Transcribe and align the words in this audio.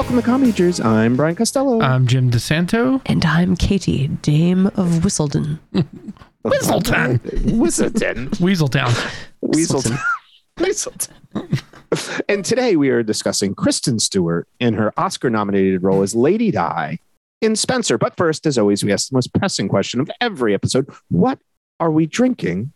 welcome 0.00 0.16
to 0.16 0.22
Comedy 0.22 0.50
Commenters. 0.50 0.82
I'm 0.82 1.14
Brian 1.14 1.36
Costello. 1.36 1.78
I'm 1.82 2.06
Jim 2.06 2.30
DeSanto. 2.30 3.02
And 3.04 3.22
I'm 3.22 3.54
Katie, 3.54 4.06
Dame 4.08 4.68
of 4.68 5.04
Whistleton. 5.04 5.60
Whistleton. 6.42 7.20
Whistleton. 7.58 8.30
Weaseltown. 8.30 8.88
Weaselton. 9.44 9.98
Weaselton. 10.58 12.22
and 12.30 12.46
today 12.46 12.76
we 12.76 12.88
are 12.88 13.02
discussing 13.02 13.54
Kristen 13.54 13.98
Stewart 13.98 14.48
in 14.58 14.72
her 14.72 14.90
Oscar 14.98 15.28
nominated 15.28 15.82
role 15.82 16.00
as 16.00 16.14
Lady 16.14 16.50
Di 16.50 16.98
in 17.42 17.54
Spencer. 17.54 17.98
But 17.98 18.16
first, 18.16 18.46
as 18.46 18.56
always, 18.56 18.82
we 18.82 18.92
ask 18.94 19.10
the 19.10 19.16
most 19.16 19.34
pressing 19.34 19.68
question 19.68 20.00
of 20.00 20.10
every 20.18 20.54
episode 20.54 20.88
What 21.10 21.40
are 21.78 21.90
we 21.90 22.06
drinking 22.06 22.72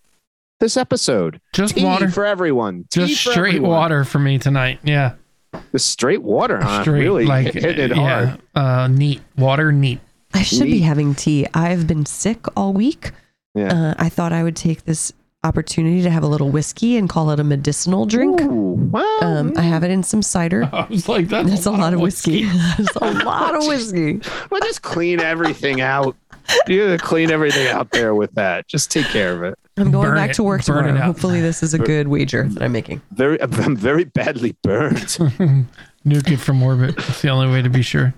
this 0.61 0.77
episode? 0.77 1.41
Just 1.55 1.75
Tea 1.75 1.85
water. 1.87 2.11
for 2.11 2.27
everyone. 2.27 2.85
Tea 2.91 3.07
Just 3.07 3.23
straight 3.23 3.55
everyone. 3.55 3.71
water 3.71 4.05
for 4.05 4.19
me 4.19 4.39
tonight. 4.39 4.81
Yeah. 4.85 5.15
The 5.73 5.79
straight 5.79 6.23
water, 6.23 6.61
huh? 6.63 6.83
Straight. 6.83 7.01
really 7.01 7.25
like, 7.27 7.53
hitting 7.55 7.91
it 7.91 7.93
hard. 7.93 8.41
Uh, 8.55 8.89
neat. 8.89 9.21
Water, 9.37 9.73
neat. 9.73 10.01
I 10.33 10.43
should 10.43 10.65
be 10.65 10.73
Neat. 10.73 10.81
having 10.81 11.15
tea. 11.15 11.47
I've 11.55 11.87
been 11.87 12.07
sick 12.07 12.45
all 12.57 12.73
week. 12.73 13.13
Yeah. 13.55 13.73
Uh, 13.73 13.95
I 13.99 14.09
thought 14.09 14.33
I 14.33 14.43
would 14.43 14.57
take 14.57 14.85
this 14.85 15.13
opportunity 15.45 16.03
to 16.03 16.11
have 16.11 16.23
a 16.23 16.27
little 16.27 16.51
whiskey 16.51 16.97
and 16.97 17.09
call 17.09 17.31
it 17.31 17.39
a 17.39 17.45
medicinal 17.45 18.07
drink. 18.07 18.41
Ooh, 18.41 18.73
well, 18.91 19.23
Um, 19.25 19.53
I 19.57 19.63
have 19.63 19.85
it 19.85 19.91
in 19.91 20.03
some 20.03 20.23
cider. 20.23 20.65
I 20.73 20.87
was 20.89 21.09
like, 21.09 21.29
that's, 21.29 21.49
That's 21.51 21.67
a 21.67 21.71
lot 21.71 21.95
of 21.95 22.01
whiskey. 22.01 22.45
That's 22.79 22.97
a 22.97 23.13
lot 23.25 23.55
of 23.55 23.65
whiskey. 23.69 24.21
well, 24.51 24.61
just 24.63 24.83
clean 24.83 25.21
everything 25.21 25.81
out. 25.81 26.17
You 26.69 26.85
gotta 26.87 26.99
clean 26.99 27.31
everything 27.31 27.67
out 27.69 27.91
there 27.91 28.15
with 28.15 28.35
that. 28.35 28.67
Just 28.69 28.91
take 28.91 29.07
care 29.07 29.33
of 29.35 29.43
it. 29.43 29.59
I'm 29.77 29.91
going 29.91 30.07
Burn 30.09 30.17
back 30.17 30.31
it. 30.31 30.35
to 30.35 30.43
work 30.43 30.65
Burn 30.65 30.85
tomorrow. 30.85 31.05
Hopefully, 31.05 31.41
this 31.41 31.63
is 31.63 31.75
a 31.75 31.79
good 31.79 32.09
wager 32.09 32.47
that 32.49 32.63
I'm 32.63 32.73
making. 32.73 33.01
Very, 33.13 33.41
I'm 33.43 33.77
very 33.77 34.05
badly 34.05 34.57
burned. 34.63 34.97
Nuke 36.07 36.31
it 36.33 36.37
from 36.39 36.63
orbit. 36.63 36.95
It's 36.99 37.23
the 37.23 37.31
only 37.31 37.49
way 37.49 37.63
to 37.63 37.71
be 37.71 37.83
sure. 37.83 38.15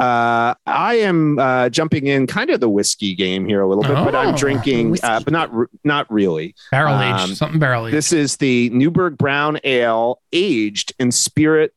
Uh, 0.00 0.54
I 0.66 0.94
am 1.02 1.38
uh, 1.38 1.68
jumping 1.68 2.06
in 2.08 2.26
kind 2.26 2.50
of 2.50 2.58
the 2.58 2.68
whiskey 2.68 3.14
game 3.14 3.46
here 3.46 3.60
a 3.60 3.68
little 3.68 3.84
bit, 3.84 3.94
but 3.94 4.14
I'm 4.14 4.34
Oh. 4.34 4.36
drinking, 4.36 4.96
uh, 5.04 5.20
but 5.20 5.32
not 5.32 5.50
not 5.84 6.10
really. 6.10 6.54
Barrel 6.72 6.94
Um, 6.94 7.28
aged. 7.30 7.36
Something 7.36 7.60
barrel 7.60 7.86
aged. 7.86 7.96
This 7.96 8.12
is 8.12 8.38
the 8.38 8.70
Newburgh 8.70 9.16
Brown 9.16 9.58
Ale 9.62 10.20
aged 10.32 10.94
in 10.98 11.12
Spirit 11.12 11.74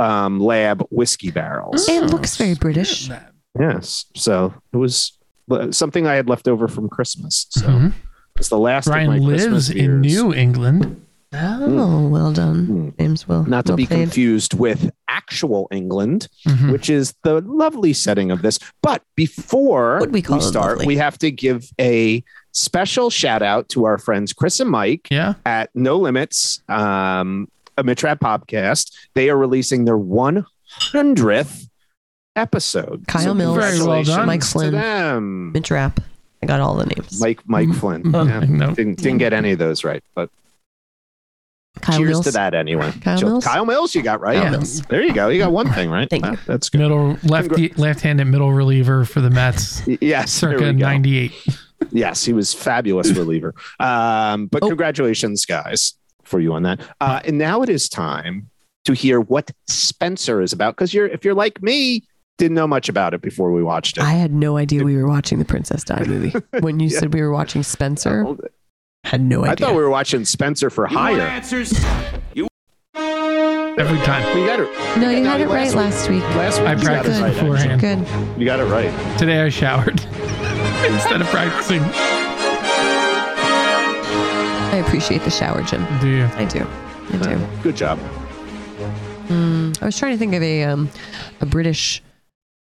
um, 0.00 0.40
Lab 0.40 0.84
whiskey 0.90 1.30
barrels. 1.30 1.88
It 1.88 2.04
looks 2.06 2.36
very 2.36 2.54
British. 2.54 3.08
Yes, 3.58 4.06
so 4.16 4.52
it 4.72 4.76
was 4.76 5.12
something 5.70 6.06
I 6.06 6.14
had 6.14 6.28
left 6.28 6.48
over 6.48 6.68
from 6.68 6.88
Christmas. 6.88 7.46
So 7.50 7.66
Mhm. 7.66 7.92
it's 8.36 8.48
the 8.48 8.58
last. 8.58 8.86
of 8.86 8.94
my 8.94 9.06
Brian 9.06 9.24
Christmas 9.24 9.68
lives 9.68 9.70
in 9.70 10.02
beers. 10.02 10.14
New 10.14 10.34
England. 10.34 11.00
Oh, 11.34 12.08
well 12.08 12.32
done, 12.32 12.66
Mm. 12.66 12.98
James. 12.98 13.28
Well, 13.28 13.44
Not 13.44 13.66
to 13.66 13.72
well 13.72 13.76
be 13.76 13.86
played. 13.86 14.00
confused 14.00 14.54
with 14.54 14.90
actual 15.08 15.68
England, 15.70 16.26
Mhm. 16.46 16.72
which 16.72 16.88
is 16.88 17.12
the 17.22 17.42
lovely 17.42 17.92
setting 17.92 18.30
of 18.30 18.40
this. 18.40 18.58
But 18.82 19.02
before 19.14 19.98
Would 20.00 20.12
we 20.14 20.22
call 20.22 20.38
it 20.38 20.42
start, 20.42 20.78
lovely? 20.78 20.86
we 20.86 20.96
have 20.96 21.18
to 21.18 21.30
give 21.30 21.66
a 21.78 22.24
special 22.52 23.10
shout 23.10 23.42
out 23.42 23.68
to 23.70 23.84
our 23.84 23.98
friends 23.98 24.32
Chris 24.32 24.58
and 24.58 24.70
Mike 24.70 25.08
Yeah. 25.10 25.34
at 25.44 25.68
No 25.74 25.98
Limits, 25.98 26.62
um, 26.70 27.48
a 27.76 27.84
Mitch 27.84 28.02
Rapp 28.02 28.20
podcast. 28.20 28.90
They 29.14 29.28
are 29.28 29.36
releasing 29.36 29.84
their 29.84 29.98
100th 29.98 31.67
episode. 32.36 33.06
Kyle 33.06 33.34
Mills, 33.34 33.56
Very 33.56 33.80
well 33.82 34.02
done. 34.02 34.26
Mike 34.26 34.40
to 34.40 34.46
Flynn, 34.46 34.72
them. 34.72 35.52
Mitch 35.52 35.70
Rapp. 35.70 36.00
I 36.42 36.46
got 36.46 36.60
all 36.60 36.76
the 36.76 36.86
names. 36.86 37.20
Mike 37.20 37.40
Mike 37.46 37.72
Flynn. 37.74 38.14
Oh, 38.14 38.24
Yeah. 38.24 38.40
no. 38.40 38.74
Didn't, 38.74 38.98
didn't 38.98 39.18
get 39.18 39.32
any 39.32 39.52
of 39.52 39.58
those 39.58 39.82
right, 39.84 40.02
but 40.14 40.30
Kyle 41.80 41.98
cheers 41.98 42.10
Mills. 42.10 42.24
to 42.26 42.30
that 42.32 42.54
anyway. 42.54 42.92
Kyle 43.02 43.20
Mills? 43.20 43.44
Kyle 43.44 43.64
Mills, 43.64 43.94
you 43.94 44.02
got 44.02 44.20
right. 44.20 44.34
Kyle 44.36 44.44
Yeah. 44.44 44.50
Mills. 44.50 44.82
There 44.82 45.02
you 45.02 45.12
go. 45.12 45.28
You 45.28 45.38
got 45.38 45.52
one 45.52 45.70
thing 45.72 45.90
right. 45.90 46.08
Thank 46.08 46.24
Wow, 46.24 46.32
you. 46.32 46.38
That's 46.46 46.68
good. 46.68 46.78
Middle 46.80 47.18
lefty, 47.24 47.68
left-handed 47.76 48.24
middle 48.26 48.52
reliever 48.52 49.04
for 49.04 49.20
the 49.20 49.30
Mets, 49.30 49.82
Yes, 50.00 50.40
there 50.40 50.52
circa 50.52 50.64
we 50.66 50.72
go. 50.72 50.78
'98. 50.86 51.32
Yes, 51.92 52.24
he 52.24 52.32
was 52.32 52.52
fabulous 52.52 53.12
reliever. 53.12 53.54
Um, 53.78 54.46
but 54.46 54.64
Oh. 54.64 54.68
congratulations, 54.68 55.44
guys, 55.46 55.94
for 56.24 56.40
you 56.40 56.52
on 56.52 56.64
that. 56.64 56.80
Uh, 57.00 57.20
and 57.24 57.38
now 57.38 57.62
it 57.62 57.68
is 57.68 57.88
time 57.88 58.50
to 58.84 58.94
hear 58.94 59.20
what 59.20 59.52
Spencer 59.68 60.42
is 60.42 60.52
about. 60.52 60.74
Because 60.74 60.92
you're, 60.92 61.06
if 61.06 61.24
you're 61.24 61.34
like 61.36 61.62
me, 61.62 62.02
didn't 62.38 62.54
know 62.54 62.66
much 62.66 62.88
about 62.88 63.14
it 63.14 63.20
before 63.20 63.52
we 63.52 63.62
watched 63.62 63.98
it. 63.98 64.02
I 64.04 64.12
had 64.12 64.32
no 64.32 64.56
idea 64.56 64.84
we 64.84 64.96
were 64.96 65.08
watching 65.08 65.38
the 65.38 65.44
Princess 65.44 65.84
Di 65.84 66.02
movie. 66.06 66.32
When 66.60 66.80
you 66.80 66.88
Yeah. 66.88 67.00
said 67.00 67.12
we 67.14 67.20
were 67.20 67.32
watching 67.32 67.62
Spencer, 67.62 68.24
I 69.04 69.08
had 69.08 69.20
no 69.20 69.40
idea. 69.44 69.52
I 69.52 69.54
thought 69.56 69.76
we 69.76 69.82
were 69.82 69.90
watching 69.90 70.24
Spencer 70.24 70.70
for 70.70 70.86
hire. 70.86 71.20
answers? 71.20 71.72
You 72.34 72.46
Every 72.94 73.98
time. 73.98 74.36
You 74.38 74.46
got 74.46 74.60
it. 74.60 74.98
no, 74.98 75.10
you 75.10 75.20
No, 75.22 75.30
had 75.30 75.40
it 75.40 75.48
right 75.48 75.72
last 75.74 76.08
week. 76.08 76.22
Last 76.34 76.58
week 76.60 76.68
I 76.68 76.72
you 76.72 76.76
got 76.78 76.82
it 76.82 76.86
practiced 76.86 77.20
right, 77.20 77.32
beforehand. 77.34 77.80
Good. 77.80 78.40
You 78.40 78.44
got 78.44 78.58
it 78.60 78.64
right. 78.64 79.18
Today 79.18 79.40
I 79.40 79.48
showered 79.50 80.00
instead 80.88 81.20
of 81.20 81.26
practicing. 81.28 81.80
I 84.70 84.82
appreciate 84.84 85.22
the 85.22 85.30
shower, 85.30 85.62
Jim. 85.62 85.84
Do 86.00 86.08
you? 86.08 86.24
I 86.24 86.44
do. 86.44 86.66
I 87.12 87.16
do. 87.18 87.46
Good 87.62 87.76
job. 87.76 87.98
I 89.30 89.84
was 89.84 89.98
trying 89.98 90.12
to 90.12 90.18
think 90.18 90.34
of 90.34 90.42
a 90.42 90.64
um, 90.64 90.88
a 91.40 91.46
British 91.46 92.02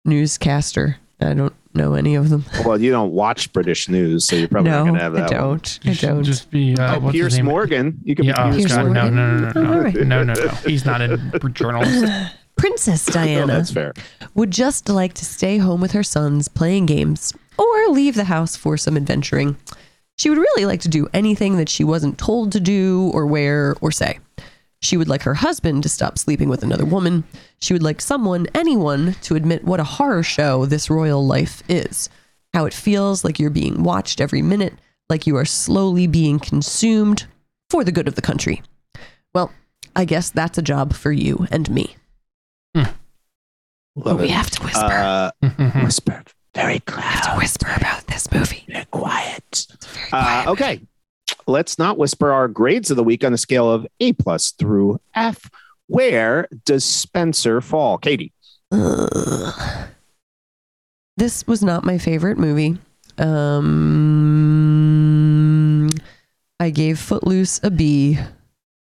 newscaster. 0.05 0.97
I 1.21 1.33
don't 1.33 1.53
know 1.73 1.93
any 1.93 2.16
of 2.16 2.29
them. 2.29 2.45
Well, 2.66 2.79
you 2.81 2.91
don't 2.91 3.11
watch 3.11 3.51
British 3.53 3.89
news, 3.89 4.25
so 4.25 4.35
you're 4.35 4.47
probably 4.47 4.71
not 4.71 4.83
going 4.83 4.95
to 4.95 4.99
have 5.01 5.16
I 5.16 5.19
that. 5.21 5.31
one. 5.31 5.39
don't. 5.39 5.79
You 5.83 5.91
I 5.91 5.95
don't. 5.95 6.23
just 6.23 6.49
be. 6.49 6.75
Uh, 6.77 6.99
Oh, 6.99 7.11
Pierce? 7.11 7.39
Morgan. 7.41 7.99
You 8.03 8.16
can 8.16 8.25
yeah, 8.25 8.33
oh, 8.38 8.51
be 8.51 8.57
Pierce 8.57 8.73
Pierce 8.73 8.85
Morgan. 8.85 8.93
no, 8.93 9.09
no, 9.09 9.38
no, 9.38 9.51
no, 9.51 9.61
no, 9.73 9.79
right. 9.81 9.95
no, 9.95 10.23
no, 10.23 10.33
no. 10.33 10.47
He's 10.66 10.85
not 10.85 11.01
a 11.01 11.17
journalist. 11.53 12.11
Princess 12.57 13.09
Oh, 13.09 13.13
Diana 13.13 13.47
that's 13.47 13.71
fair. 13.71 13.93
would 14.33 14.49
just 14.51 14.88
like 14.88 15.13
to 15.16 15.25
stay 15.25 15.57
home 15.57 15.81
with 15.81 15.91
her 15.91 16.03
sons 16.03 16.47
playing 16.47 16.85
games 16.85 17.33
or 17.57 17.87
leave 17.89 18.16
the 18.16 18.23
house 18.25 18.55
for 18.55 18.77
some 18.77 18.95
adventuring. 18.95 19.57
She 20.17 20.29
would 20.29 20.37
really 20.37 20.66
like 20.66 20.79
to 20.81 20.87
do 20.89 21.07
anything 21.13 21.57
that 21.57 21.67
she 21.67 21.83
wasn't 21.83 22.17
told 22.17 22.53
to 22.53 22.61
do 22.61 23.11
or 23.13 23.25
wear 23.27 23.75
or 23.81 23.91
say. 23.91 24.19
She 24.85 24.97
would 24.97 25.07
like 25.09 25.23
her 25.23 25.34
husband 25.34 25.81
to 25.81 25.90
stop 25.90 26.19
sleeping 26.19 26.47
with 26.47 26.62
another 26.62 26.85
woman. 26.85 27.23
She 27.59 27.73
would 27.73 27.81
like 27.81 28.00
someone, 28.00 28.46
anyone, 28.53 29.16
to 29.23 29.35
admit 29.35 29.63
what 29.63 29.79
a 29.79 29.84
horror 29.84 30.22
show 30.22 30.68
this 30.68 30.91
royal 30.91 31.25
life 31.25 31.63
is. 31.68 32.07
How 32.53 32.66
it 32.66 32.73
feels 32.73 33.23
like 33.23 33.40
you're 33.40 33.50
being 33.50 33.81
watched 33.81 34.22
every 34.22 34.44
minute, 34.44 34.75
like 35.09 35.25
you 35.25 35.38
are 35.38 35.46
slowly 35.46 36.06
being 36.06 36.38
consumed 36.38 37.25
for 37.72 37.84
the 37.84 37.91
good 37.91 38.07
of 38.07 38.13
the 38.13 38.22
country. 38.22 38.62
Well, 39.34 39.51
I 39.96 40.06
guess 40.06 40.29
that's 40.29 40.59
a 40.59 40.62
job 40.62 40.94
for 40.94 41.12
you 41.12 41.47
and 41.50 41.67
me. 41.69 41.96
Love 43.96 44.19
we 44.19 44.25
it. 44.25 44.31
have 44.31 44.52
to 44.52 44.63
whisper. 44.63 45.31
Uh, 45.41 45.81
whisper. 45.84 46.23
Very 46.53 46.81
We 46.88 47.02
have 47.02 47.23
to 47.23 47.38
whisper 47.38 47.73
about 47.75 48.06
this 48.07 48.31
movie. 48.31 48.66
Very 48.67 48.85
quiet. 48.85 49.66
Uh, 50.12 50.44
quiet. 50.44 50.47
okay. 50.50 50.81
Let's 51.47 51.78
not 51.78 51.97
whisper 51.97 52.31
our 52.31 52.47
grades 52.47 52.89
of 52.89 52.97
the 52.97 53.03
week 53.03 53.23
on 53.23 53.33
a 53.33 53.38
scale 53.38 53.72
of 53.72 53.85
A 54.00 54.13
plus 54.13 54.51
through 54.51 55.00
F. 55.13 55.50
Where 55.88 56.47
does 56.66 56.83
Spencer 56.83 57.61
fall? 57.61 57.97
Katie. 58.00 58.33
Ugh. 58.72 59.88
This 61.17 61.45
was 61.47 61.63
not 61.63 61.85
my 61.85 61.97
favorite 62.00 62.38
movie. 62.38 62.78
Um, 63.17 63.69
I 66.59 66.69
gave 66.72 67.00
Footloose 67.00 67.61
a 67.63 67.69
B. 67.72 68.19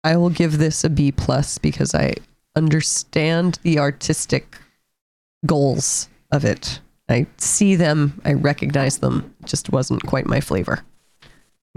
I 0.05 0.17
will 0.17 0.31
give 0.31 0.59
this 0.59 0.85
a 0.85 0.91
B 0.91 1.11
plus 1.13 1.59
because 1.59 1.95
I 1.95 2.15
understand 2.55 3.59
the 3.63 3.79
artistic 3.79 4.59
goals 5.47 6.09
of 6.31 6.45
it. 6.45 6.81
I 7.09 7.27
see 7.39 7.75
them. 7.75 8.21
I 8.25 8.35
recognize 8.35 8.99
them. 8.99 9.35
It 9.41 9.47
just 9.47 9.71
wasn't 9.73 10.07
quite 10.07 10.27
my 10.27 10.41
flavor. 10.41 10.85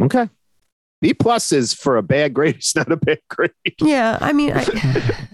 Okay. 0.01 0.29
B 1.03 1.13
plus 1.13 1.51
is 1.51 1.73
for 1.73 1.97
a 1.97 2.01
bad 2.01 2.33
grade. 2.33 2.55
It's 2.55 2.77
not 2.77 2.89
a 2.89 2.95
bad 2.95 3.19
grade. 3.29 3.51
Yeah, 3.81 4.17
I 4.21 4.31
mean, 4.31 4.53
I, 4.53 4.61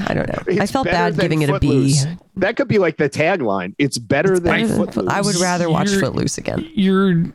I 0.07 0.13
don't 0.15 0.27
know. 0.27 0.59
I 0.59 0.65
felt 0.65 0.85
bad 0.87 1.13
than 1.13 1.21
giving 1.21 1.43
it 1.43 1.49
a 1.51 1.59
B. 1.59 1.93
That 2.37 2.57
could 2.57 2.67
be 2.67 2.79
like 2.79 2.97
the 2.97 3.07
tagline. 3.07 3.75
It's 3.77 3.99
better 3.99 4.33
It's 4.33 4.41
than 4.41 4.51
better 4.51 4.67
than 4.67 4.77
Footloose. 4.77 4.95
Foot- 5.05 5.13
I 5.13 5.21
would 5.21 5.35
rather 5.35 5.69
watch 5.69 5.91
You're- 5.91 6.01
Footloose 6.01 6.39
again. 6.39 6.67
You're 6.73 7.25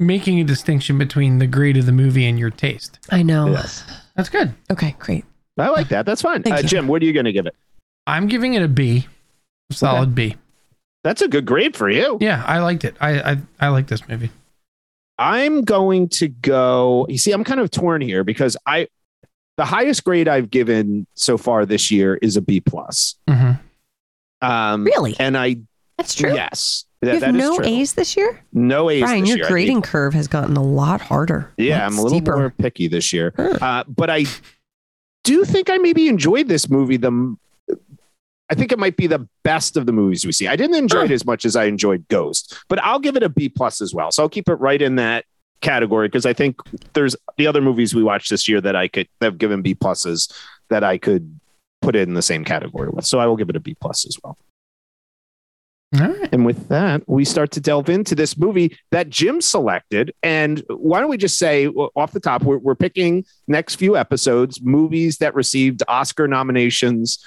making 0.00 0.40
a 0.40 0.44
distinction 0.44 0.98
between 0.98 1.38
the 1.38 1.46
grade 1.46 1.76
of 1.76 1.86
the 1.86 1.92
movie 1.92 2.26
and 2.26 2.36
your 2.36 2.50
taste. 2.50 2.98
I 3.12 3.22
know. 3.22 3.52
Yes. 3.52 3.84
That's 4.16 4.28
good. 4.28 4.52
Okay, 4.72 4.96
great. 4.98 5.24
I 5.56 5.68
like 5.68 5.88
that. 5.90 6.04
That's 6.04 6.20
fine. 6.20 6.42
Uh. 6.44 6.62
Jim, 6.62 6.88
what 6.88 7.00
are 7.00 7.04
you 7.04 7.12
going 7.12 7.26
to 7.26 7.32
give 7.32 7.46
it? 7.46 7.54
I'm 8.08 8.26
giving 8.26 8.54
it 8.54 8.62
a 8.62 8.68
B. 8.68 9.06
Solid 9.70 10.16
B. 10.16 10.34
That's 11.04 11.22
a 11.22 11.28
good 11.28 11.46
grade 11.46 11.76
for 11.76 11.88
you. 11.88 12.18
Yeah, 12.20 12.42
I 12.44 12.58
liked 12.58 12.82
it. 12.84 12.96
I 13.00 13.20
I, 13.32 13.36
I 13.60 13.68
like 13.68 13.86
this 13.86 14.08
movie. 14.08 14.30
I'm 15.18 15.62
going 15.62 16.08
to 16.10 16.28
go. 16.28 17.06
You 17.08 17.18
see, 17.18 17.32
I'm 17.32 17.44
kind 17.44 17.60
of 17.60 17.70
torn 17.70 18.00
here 18.00 18.24
because 18.24 18.56
I, 18.66 18.88
the 19.56 19.64
highest 19.64 20.02
grade 20.04 20.26
I've 20.28 20.50
given 20.50 21.06
so 21.14 21.38
far 21.38 21.64
this 21.66 21.90
year 21.90 22.16
is 22.20 22.36
a 22.36 22.40
B 22.42 22.60
plus. 22.60 23.14
hmm 23.28 23.52
Um, 24.42 24.84
Really? 24.84 25.14
And 25.20 25.36
I, 25.38 25.56
That's 25.96 26.14
true. 26.14 26.34
yes, 26.34 26.84
you 27.02 27.06
that, 27.06 27.12
have 27.12 27.20
that 27.20 27.34
is 27.34 27.36
no 27.36 27.56
true. 27.56 27.66
A's 27.66 27.92
this 27.92 28.16
year? 28.16 28.44
No 28.52 28.90
A's. 28.90 29.02
Brian, 29.02 29.20
this 29.20 29.28
your 29.28 29.38
year. 29.38 29.46
I 29.46 29.48
grading 29.48 29.82
curve 29.82 30.14
has 30.14 30.26
gotten 30.26 30.56
a 30.56 30.62
lot 30.62 31.00
harder. 31.00 31.52
Yeah, 31.56 31.78
lot 31.78 31.86
I'm 31.86 31.98
a 31.98 32.02
little 32.02 32.18
steeper. 32.18 32.36
more 32.36 32.50
picky 32.50 32.88
this 32.88 33.12
year. 33.12 33.32
Huh. 33.36 33.58
Uh, 33.60 33.84
but 33.86 34.10
I 34.10 34.24
do 35.22 35.44
think 35.44 35.70
I 35.70 35.78
maybe 35.78 36.08
enjoyed 36.08 36.48
this 36.48 36.68
movie 36.68 36.96
the 36.96 37.36
I 38.50 38.54
think 38.54 38.72
it 38.72 38.78
might 38.78 38.96
be 38.96 39.06
the 39.06 39.26
best 39.42 39.76
of 39.76 39.86
the 39.86 39.92
movies 39.92 40.26
we 40.26 40.32
see. 40.32 40.48
I 40.48 40.56
didn't 40.56 40.76
enjoy 40.76 41.04
it 41.04 41.10
as 41.10 41.24
much 41.24 41.44
as 41.44 41.56
I 41.56 41.64
enjoyed 41.64 42.06
Ghost, 42.08 42.56
but 42.68 42.82
I'll 42.82 42.98
give 42.98 43.16
it 43.16 43.22
a 43.22 43.28
B 43.28 43.48
plus 43.48 43.80
as 43.80 43.94
well. 43.94 44.10
So 44.10 44.22
I'll 44.22 44.28
keep 44.28 44.48
it 44.48 44.54
right 44.56 44.80
in 44.80 44.96
that 44.96 45.24
category 45.62 46.08
because 46.08 46.26
I 46.26 46.34
think 46.34 46.56
there's 46.92 47.16
the 47.38 47.46
other 47.46 47.62
movies 47.62 47.94
we 47.94 48.02
watched 48.02 48.28
this 48.28 48.46
year 48.46 48.60
that 48.60 48.76
I 48.76 48.88
could 48.88 49.08
have 49.22 49.38
given 49.38 49.62
B 49.62 49.74
pluses 49.74 50.30
that 50.68 50.84
I 50.84 50.98
could 50.98 51.40
put 51.80 51.96
it 51.96 52.06
in 52.06 52.14
the 52.14 52.22
same 52.22 52.44
category 52.44 52.90
with. 52.90 53.06
So 53.06 53.18
I 53.18 53.26
will 53.26 53.36
give 53.36 53.48
it 53.48 53.56
a 53.56 53.60
B 53.60 53.74
plus 53.80 54.06
as 54.06 54.18
well. 54.22 54.36
All 56.00 56.08
right. 56.08 56.28
And 56.32 56.44
with 56.44 56.68
that, 56.68 57.02
we 57.06 57.24
start 57.24 57.52
to 57.52 57.60
delve 57.60 57.88
into 57.88 58.14
this 58.14 58.36
movie 58.36 58.76
that 58.90 59.10
Jim 59.10 59.40
selected. 59.40 60.12
And 60.22 60.62
why 60.68 61.00
don't 61.00 61.08
we 61.08 61.16
just 61.16 61.38
say 61.38 61.68
off 61.68 62.10
the 62.12 62.20
top, 62.20 62.42
we're, 62.42 62.58
we're 62.58 62.74
picking 62.74 63.24
next 63.46 63.76
few 63.76 63.96
episodes, 63.96 64.60
movies 64.60 65.18
that 65.18 65.34
received 65.34 65.82
Oscar 65.86 66.26
nominations 66.26 67.24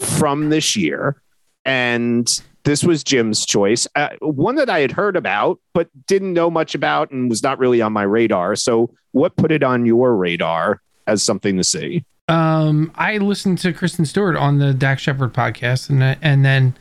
from 0.00 0.50
this 0.50 0.76
year. 0.76 1.20
And 1.64 2.28
this 2.64 2.82
was 2.84 3.04
Jim's 3.04 3.44
choice. 3.46 3.86
Uh, 3.94 4.08
one 4.20 4.54
that 4.56 4.70
I 4.70 4.80
had 4.80 4.92
heard 4.92 5.16
about, 5.16 5.58
but 5.74 5.88
didn't 6.06 6.32
know 6.32 6.50
much 6.50 6.74
about 6.74 7.10
and 7.10 7.28
was 7.28 7.42
not 7.42 7.58
really 7.58 7.80
on 7.82 7.92
my 7.92 8.02
radar. 8.02 8.56
So, 8.56 8.90
what 9.12 9.36
put 9.36 9.50
it 9.52 9.62
on 9.62 9.84
your 9.86 10.16
radar 10.16 10.80
as 11.06 11.22
something 11.22 11.56
to 11.56 11.64
see? 11.64 12.04
Um, 12.28 12.92
I 12.94 13.18
listened 13.18 13.58
to 13.58 13.72
Kristen 13.72 14.04
Stewart 14.06 14.36
on 14.36 14.58
the 14.58 14.72
Dax 14.72 15.02
Shepard 15.02 15.32
podcast, 15.34 15.90
and 15.90 16.02
and 16.22 16.44
then 16.44 16.76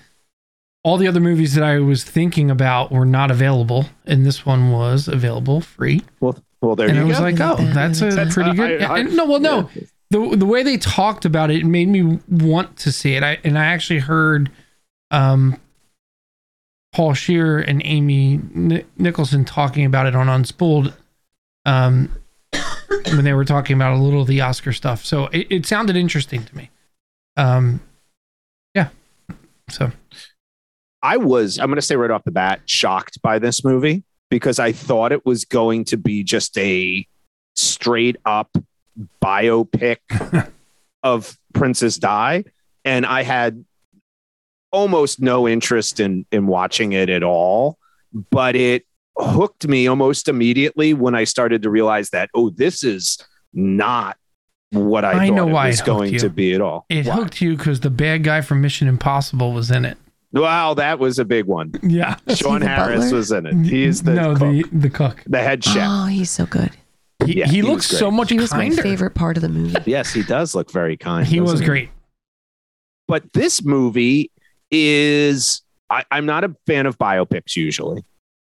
all 0.83 0.97
the 0.97 1.07
other 1.07 1.19
movies 1.19 1.55
that 1.55 1.63
I 1.63 1.79
was 1.79 2.03
thinking 2.03 2.49
about 2.51 2.91
were 2.91 3.05
not 3.05 3.31
available, 3.31 3.85
and 4.05 4.25
this 4.25 4.45
one 4.45 4.71
was 4.71 5.07
available 5.07 5.59
free. 5.61 6.01
Well, 6.19 6.37
well, 6.61 6.75
there 6.75 6.87
you 6.87 6.93
go. 6.93 6.99
and 6.99 7.07
you 7.09 7.15
I 7.15 7.19
was 7.19 7.39
like, 7.39 7.39
oh, 7.59 7.63
that's 7.73 8.01
a 8.01 8.09
That's- 8.11 8.33
pretty 8.33 8.51
I- 8.51 8.55
good. 8.55 8.81
I- 8.83 8.93
I- 8.95 8.99
and- 8.99 9.15
no, 9.15 9.25
well, 9.25 9.39
no, 9.39 9.69
Yeah. 9.73 9.81
The 10.11 10.35
the 10.35 10.45
way 10.45 10.63
they 10.63 10.77
talked 10.77 11.25
about 11.25 11.51
it, 11.51 11.65
made 11.65 11.87
me 11.87 12.19
want 12.27 12.77
to 12.77 12.91
see 12.91 13.13
it. 13.13 13.23
I 13.23 13.37
and 13.43 13.57
I 13.57 13.65
actually 13.65 13.99
heard 13.99 14.51
um 15.11 15.59
Paul 16.93 17.13
Scheer 17.13 17.59
and 17.59 17.81
Amy 17.85 18.39
Nicholson 18.97 19.45
talking 19.45 19.85
about 19.85 20.07
it 20.07 20.15
on 20.15 20.27
Unspooled 20.27 20.93
um 21.65 22.11
when 23.05 23.23
they 23.23 23.33
were 23.33 23.45
talking 23.45 23.75
about 23.75 23.93
a 23.93 24.01
little 24.01 24.21
of 24.21 24.27
the 24.27 24.41
Oscar 24.41 24.73
stuff. 24.73 25.05
So 25.05 25.27
it, 25.27 25.47
it 25.49 25.65
sounded 25.65 25.95
interesting 25.95 26.43
to 26.43 26.57
me. 26.57 26.71
Um 27.37 27.81
yeah. 28.73 28.89
So 29.69 29.91
I 31.01 31.17
was, 31.17 31.59
I'm 31.59 31.67
going 31.67 31.77
to 31.77 31.81
say 31.81 31.95
right 31.95 32.11
off 32.11 32.23
the 32.23 32.31
bat, 32.31 32.61
shocked 32.65 33.21
by 33.21 33.39
this 33.39 33.63
movie 33.63 34.03
because 34.29 34.59
I 34.59 34.71
thought 34.71 35.11
it 35.11 35.25
was 35.25 35.45
going 35.45 35.85
to 35.85 35.97
be 35.97 36.23
just 36.23 36.57
a 36.57 37.05
straight 37.55 38.17
up 38.25 38.49
biopic 39.21 39.97
of 41.03 41.37
Princess 41.53 41.97
Di. 41.97 42.43
And 42.85 43.05
I 43.05 43.23
had 43.23 43.63
almost 44.71 45.21
no 45.21 45.47
interest 45.47 45.99
in, 45.99 46.25
in 46.31 46.47
watching 46.47 46.93
it 46.93 47.09
at 47.09 47.23
all. 47.23 47.77
But 48.31 48.55
it 48.55 48.85
hooked 49.17 49.67
me 49.67 49.87
almost 49.87 50.27
immediately 50.27 50.93
when 50.93 51.13
I 51.15 51.23
started 51.25 51.61
to 51.63 51.69
realize 51.69 52.09
that, 52.11 52.29
oh, 52.33 52.49
this 52.49 52.83
is 52.83 53.17
not 53.53 54.17
what 54.71 55.03
I, 55.03 55.25
I 55.25 55.27
thought 55.27 55.35
know 55.35 55.47
it 55.47 55.51
why 55.51 55.67
was 55.67 55.75
it 55.75 55.85
hooked 55.85 55.85
going 55.85 56.13
you. 56.13 56.19
to 56.19 56.29
be 56.29 56.53
at 56.53 56.61
all. 56.61 56.85
it 56.89 57.05
Why? 57.07 57.15
hooked 57.15 57.41
you 57.41 57.57
because 57.57 57.79
the 57.79 57.89
bad 57.89 58.23
guy 58.23 58.41
from 58.41 58.61
Mission 58.61 58.87
Impossible 58.87 59.51
was 59.51 59.71
in 59.71 59.83
it. 59.85 59.97
Wow, 60.31 60.75
that 60.75 60.99
was 60.99 61.17
a 61.17 61.25
big 61.25 61.45
one. 61.45 61.71
Yeah. 61.81 62.17
Sean 62.35 62.61
Harris 62.61 63.05
butler? 63.05 63.17
was 63.17 63.31
in 63.31 63.45
it. 63.47 63.65
He's 63.65 64.03
the 64.03 64.13
no 64.13 64.35
cook, 64.35 64.39
the 64.39 64.63
the 64.71 64.89
cook. 64.91 65.23
the 65.25 65.39
head 65.39 65.63
chef. 65.63 65.87
Oh, 65.89 66.05
he's 66.05 66.29
so 66.29 66.45
good. 66.45 66.69
He, 67.25 67.39
Yeah, 67.39 67.47
he 67.47 67.57
he 67.57 67.61
looks 67.61 67.85
so 67.87 68.09
much 68.09 68.29
He 68.29 68.37
was 68.39 68.51
kinder. 68.51 68.75
my 68.75 68.81
favorite 68.81 69.13
part 69.15 69.37
of 69.37 69.41
the 69.41 69.49
movie. 69.49 69.75
yes, 69.85 70.13
he 70.13 70.23
does 70.23 70.55
look 70.55 70.71
very 70.71 70.97
kind. 70.97 71.25
He 71.27 71.39
doesn't 71.39 71.51
was 71.59 71.61
great. 71.61 71.89
But 73.07 73.33
this 73.33 73.63
movie 73.63 74.31
is 74.71 75.61
I, 75.89 76.03
I'm 76.11 76.25
not 76.25 76.43
a 76.43 76.55
fan 76.67 76.85
of 76.85 76.97
biopics 76.97 77.55
usually. 77.55 78.03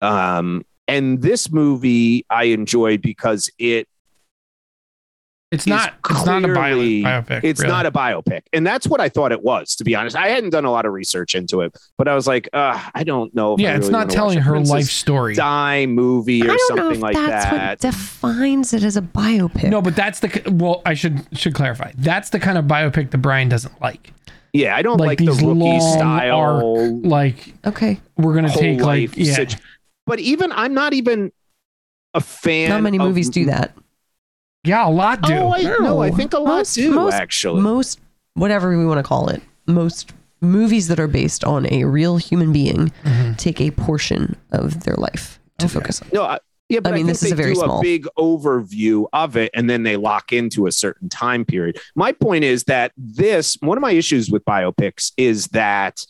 Um, 0.03 0.65
and 0.89 1.23
this 1.23 1.51
movie 1.53 2.25
I 2.31 2.45
enjoyed 2.45 3.01
because 3.03 3.51
it 3.59 3.87
It's 5.53 5.65
is 5.65 5.67
not. 5.67 5.95
It's 6.09 6.25
not 6.25 6.45
a 6.45 6.49
bio, 6.49 6.55
clearly- 6.75 7.03
biopic. 7.03 7.41
it's 7.43 7.61
really. 7.61 7.73
not 7.73 7.85
a 7.85 7.91
biopic. 7.91 8.43
And 8.53 8.65
that's 8.65 8.87
what 8.87 9.01
I 9.01 9.09
thought 9.09 9.33
it 9.33 9.43
was, 9.43 9.75
to 9.77 9.85
be 9.85 9.97
honest. 9.97 10.15
I 10.15 10.29
hadn't 10.29 10.51
done 10.51 10.65
a 10.65 10.71
lot 10.71 10.87
of 10.87 10.93
research 10.93 11.35
into 11.35 11.61
it, 11.63 11.77
but 11.99 12.07
I 12.07 12.15
was 12.15 12.29
like, 12.29 12.49
uh, 12.53 12.81
I 12.95 13.03
don't 13.03 13.35
know. 13.35 13.55
If 13.55 13.61
I 13.61 13.63
Yeah, 13.65 13.71
it's 13.77 13.89
really 13.89 13.93
not 13.93 14.11
telling 14.11 14.39
her 14.39 14.53
Princess 14.53 14.71
life 14.73 14.87
story. 14.87 15.35
Di 15.35 15.87
movie 15.87 16.43
I 16.43 16.45
or 16.45 16.47
don't 16.49 16.57
know 16.57 16.67
something 16.93 16.97
if 16.97 17.03
like 17.03 17.17
that's 17.17 17.45
that. 17.47 17.69
what 17.71 17.79
defines 17.81 18.73
it 18.75 18.85
as 18.85 18.97
a 18.97 19.03
biopic. 19.03 19.69
No, 19.71 19.83
but 19.83 19.97
that's 19.97 20.21
the. 20.21 20.43
Well, 20.53 20.83
I 20.87 20.95
should 20.95 21.27
should 21.37 21.55
clarify. 21.55 21.93
That's 21.99 22.31
the 22.31 22.39
kind 22.39 22.57
of 22.57 22.67
biopic 22.67 23.11
that 23.11 23.19
Brian 23.19 23.49
doesn't 23.49 23.81
like. 23.81 24.13
yeah, 24.53 24.77
I 24.77 24.83
don't 24.83 24.99
Like 24.99 25.07
like, 25.09 25.19
the 25.19 25.27
these 25.27 25.43
rookie 25.43 25.59
long 25.59 25.81
style. 25.81 26.37
arc, 26.39 26.91
Like 27.05 27.55
Okay. 27.67 28.01
we're 28.17 28.35
gonna 28.35 28.53
take 28.55 28.81
like 28.81 29.17
yeah. 29.17 29.35
situ- 29.35 29.59
But 30.07 30.21
even 30.21 30.53
I'm 30.53 30.75
not 30.75 30.93
even 30.93 31.33
a 32.15 32.21
fan. 32.21 32.69
Not 32.71 32.83
many 32.83 32.99
of- 32.99 33.05
movies 33.05 33.31
do 33.31 33.47
that. 33.47 33.75
Yeah, 34.65 34.87
a 34.87 34.91
lot 34.91 35.23
do. 35.23 35.33
Oh, 35.35 35.55
I, 35.55 35.63
no, 35.63 36.01
I 36.01 36.11
think 36.11 36.33
a 36.35 36.39
lot 36.39 36.59
Most- 36.59 36.75
do 36.75 36.93
most- 36.93 37.15
actually. 37.15 37.61
Most, 37.63 37.99
whatever 38.35 38.77
we 38.77 38.85
want 38.87 38.99
to 38.99 39.03
call 39.03 39.29
it, 39.29 39.43
most 39.67 40.13
movies 40.43 40.89
that 40.89 40.99
are 41.01 41.09
based 41.09 41.45
on 41.45 41.71
a 41.73 41.85
real 41.85 42.17
human 42.17 42.53
being 42.53 42.93
Mhm. 43.05 43.37
take 43.37 43.61
a 43.61 43.71
portion 43.71 44.37
of 44.53 44.85
their 44.85 44.95
life 44.97 45.39
to 45.59 45.67
Okay. 45.67 45.75
focus 45.75 46.03
on. 46.03 46.09
no, 46.13 46.23
I, 46.25 46.39
yeah, 46.69 46.81
but 46.81 46.93
I, 46.93 46.97
mean, 46.97 47.07
think 47.07 47.19
this 47.19 47.23
is 47.25 47.29
they 47.31 47.35
a 47.35 47.37
very 47.37 47.55
do 47.55 47.61
small- 47.61 47.79
a 47.81 47.83
big 47.83 48.07
overview 48.19 49.07
of 49.13 49.37
it, 49.37 49.51
and 49.55 49.69
then 49.69 49.83
they 49.83 49.97
lock 49.97 50.33
into 50.33 50.67
a 50.67 50.73
certain 50.73 51.09
time 51.09 51.45
period. 51.45 51.79
My 51.95 52.13
point 52.13 52.45
is 52.45 52.65
that 52.65 52.93
this 52.97 53.57
one 53.61 53.77
of 53.79 53.83
my 53.83 53.93
issues 53.93 54.31
with 54.31 54.45
biopics 54.45 55.13
is 55.17 55.47
that 55.49 56.05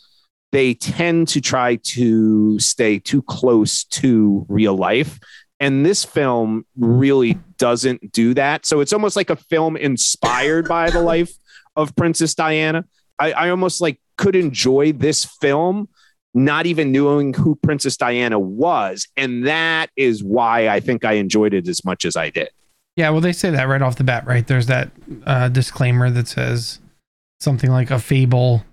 they 0.53 0.75
tend 0.75 1.29
to 1.29 1.41
try 1.41 1.77
to 1.77 2.59
stay 2.59 2.99
too 2.99 3.23
close 3.23 3.85
to 3.85 4.45
real 4.49 4.77
life. 4.77 5.19
And 5.61 5.85
this 5.85 6.05
film 6.05 6.65
really 6.77 7.39
doesn't 7.59 8.13
do 8.13 8.35
that. 8.35 8.65
So 8.65 8.81
it's 8.81 8.93
almost 8.93 9.15
like 9.15 9.31
a 9.31 9.37
film 9.37 9.77
inspired 9.77 10.67
by 10.67 10.91
the 10.91 11.03
life 11.03 11.33
of 11.77 11.95
Princess 11.95 12.35
Diana. 12.35 12.85
I, 13.19 13.33
I 13.33 13.51
almost 13.51 13.81
like 13.81 14.01
could 14.17 14.35
enjoy 14.35 14.93
this 14.93 15.25
film 15.25 15.89
not 16.33 16.65
even 16.67 16.93
knowing 16.93 17.35
who 17.35 17.57
Princess 17.57 17.97
Diana 17.97 18.39
was. 18.39 19.07
And 19.17 19.47
that 19.47 19.91
is 19.97 20.23
why 20.23 20.69
I 20.69 20.81
think 20.81 21.05
I 21.05 21.15
enjoyed 21.15 21.53
it 21.53 21.69
as 21.69 21.85
much 21.85 22.05
as 22.05 22.17
I 22.17 22.31
did. 22.31 22.49
Yeah, 22.97 23.11
well, 23.11 23.21
they 23.21 23.33
say 23.33 23.51
that 23.51 23.65
right 23.65 23.83
off 23.83 23.97
the 23.97 24.05
bat, 24.05 24.27
right? 24.27 24.47
There's 24.47 24.67
that 24.67 24.91
uh, 25.27 25.49
disclaimer 25.49 26.11
that 26.11 26.29
says 26.29 26.79
something 27.41 27.71
like 27.71 27.91
a 27.91 27.99
fable 27.99 28.65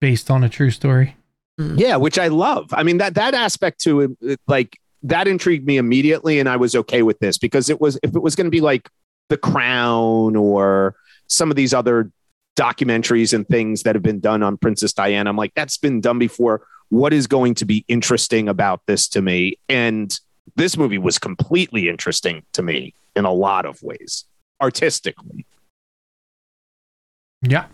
based 0.00 0.30
on 0.30 0.44
a 0.44 0.48
true 0.48 0.70
story. 0.70 1.16
Yeah, 1.58 1.96
which 1.96 2.18
I 2.18 2.28
love. 2.28 2.72
I 2.72 2.84
mean 2.84 2.98
that 2.98 3.14
that 3.14 3.34
aspect 3.34 3.80
to 3.80 4.02
it, 4.02 4.10
it, 4.20 4.40
like 4.46 4.78
that 5.02 5.28
intrigued 5.28 5.66
me 5.66 5.76
immediately, 5.76 6.40
and 6.40 6.48
I 6.48 6.56
was 6.56 6.74
okay 6.74 7.02
with 7.02 7.18
this 7.18 7.38
because 7.38 7.70
it 7.70 7.80
was 7.80 7.98
if 8.02 8.14
it 8.14 8.20
was 8.20 8.34
going 8.34 8.46
to 8.46 8.50
be 8.50 8.60
like 8.60 8.88
The 9.28 9.36
Crown 9.36 10.36
or 10.36 10.94
some 11.26 11.50
of 11.50 11.56
these 11.56 11.74
other 11.74 12.10
documentaries 12.56 13.32
and 13.32 13.46
things 13.46 13.84
that 13.84 13.94
have 13.94 14.02
been 14.02 14.20
done 14.20 14.42
on 14.42 14.56
Princess 14.56 14.92
Diana, 14.92 15.30
I'm 15.30 15.36
like 15.36 15.54
that's 15.54 15.78
been 15.78 16.00
done 16.00 16.18
before. 16.18 16.62
What 16.90 17.12
is 17.12 17.26
going 17.26 17.54
to 17.56 17.64
be 17.64 17.84
interesting 17.86 18.48
about 18.48 18.80
this 18.86 19.08
to 19.08 19.22
me? 19.22 19.58
And 19.68 20.18
this 20.56 20.76
movie 20.76 20.98
was 20.98 21.18
completely 21.18 21.88
interesting 21.88 22.42
to 22.52 22.62
me 22.62 22.94
in 23.14 23.24
a 23.24 23.32
lot 23.32 23.66
of 23.66 23.82
ways, 23.82 24.24
artistically. 24.60 25.46
Yeah. 27.42 27.66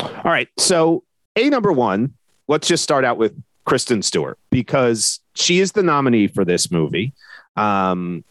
All 0.00 0.22
right. 0.24 0.48
So, 0.58 1.04
A 1.36 1.50
number 1.50 1.72
one, 1.72 2.14
let's 2.48 2.68
just 2.68 2.82
start 2.82 3.04
out 3.04 3.18
with 3.18 3.34
Kristen 3.64 4.02
Stewart 4.02 4.38
because 4.50 5.20
she 5.34 5.60
is 5.60 5.72
the 5.72 5.82
nominee 5.82 6.26
for 6.26 6.44
this 6.44 6.70
movie. 6.70 7.12
Um, 7.56 8.24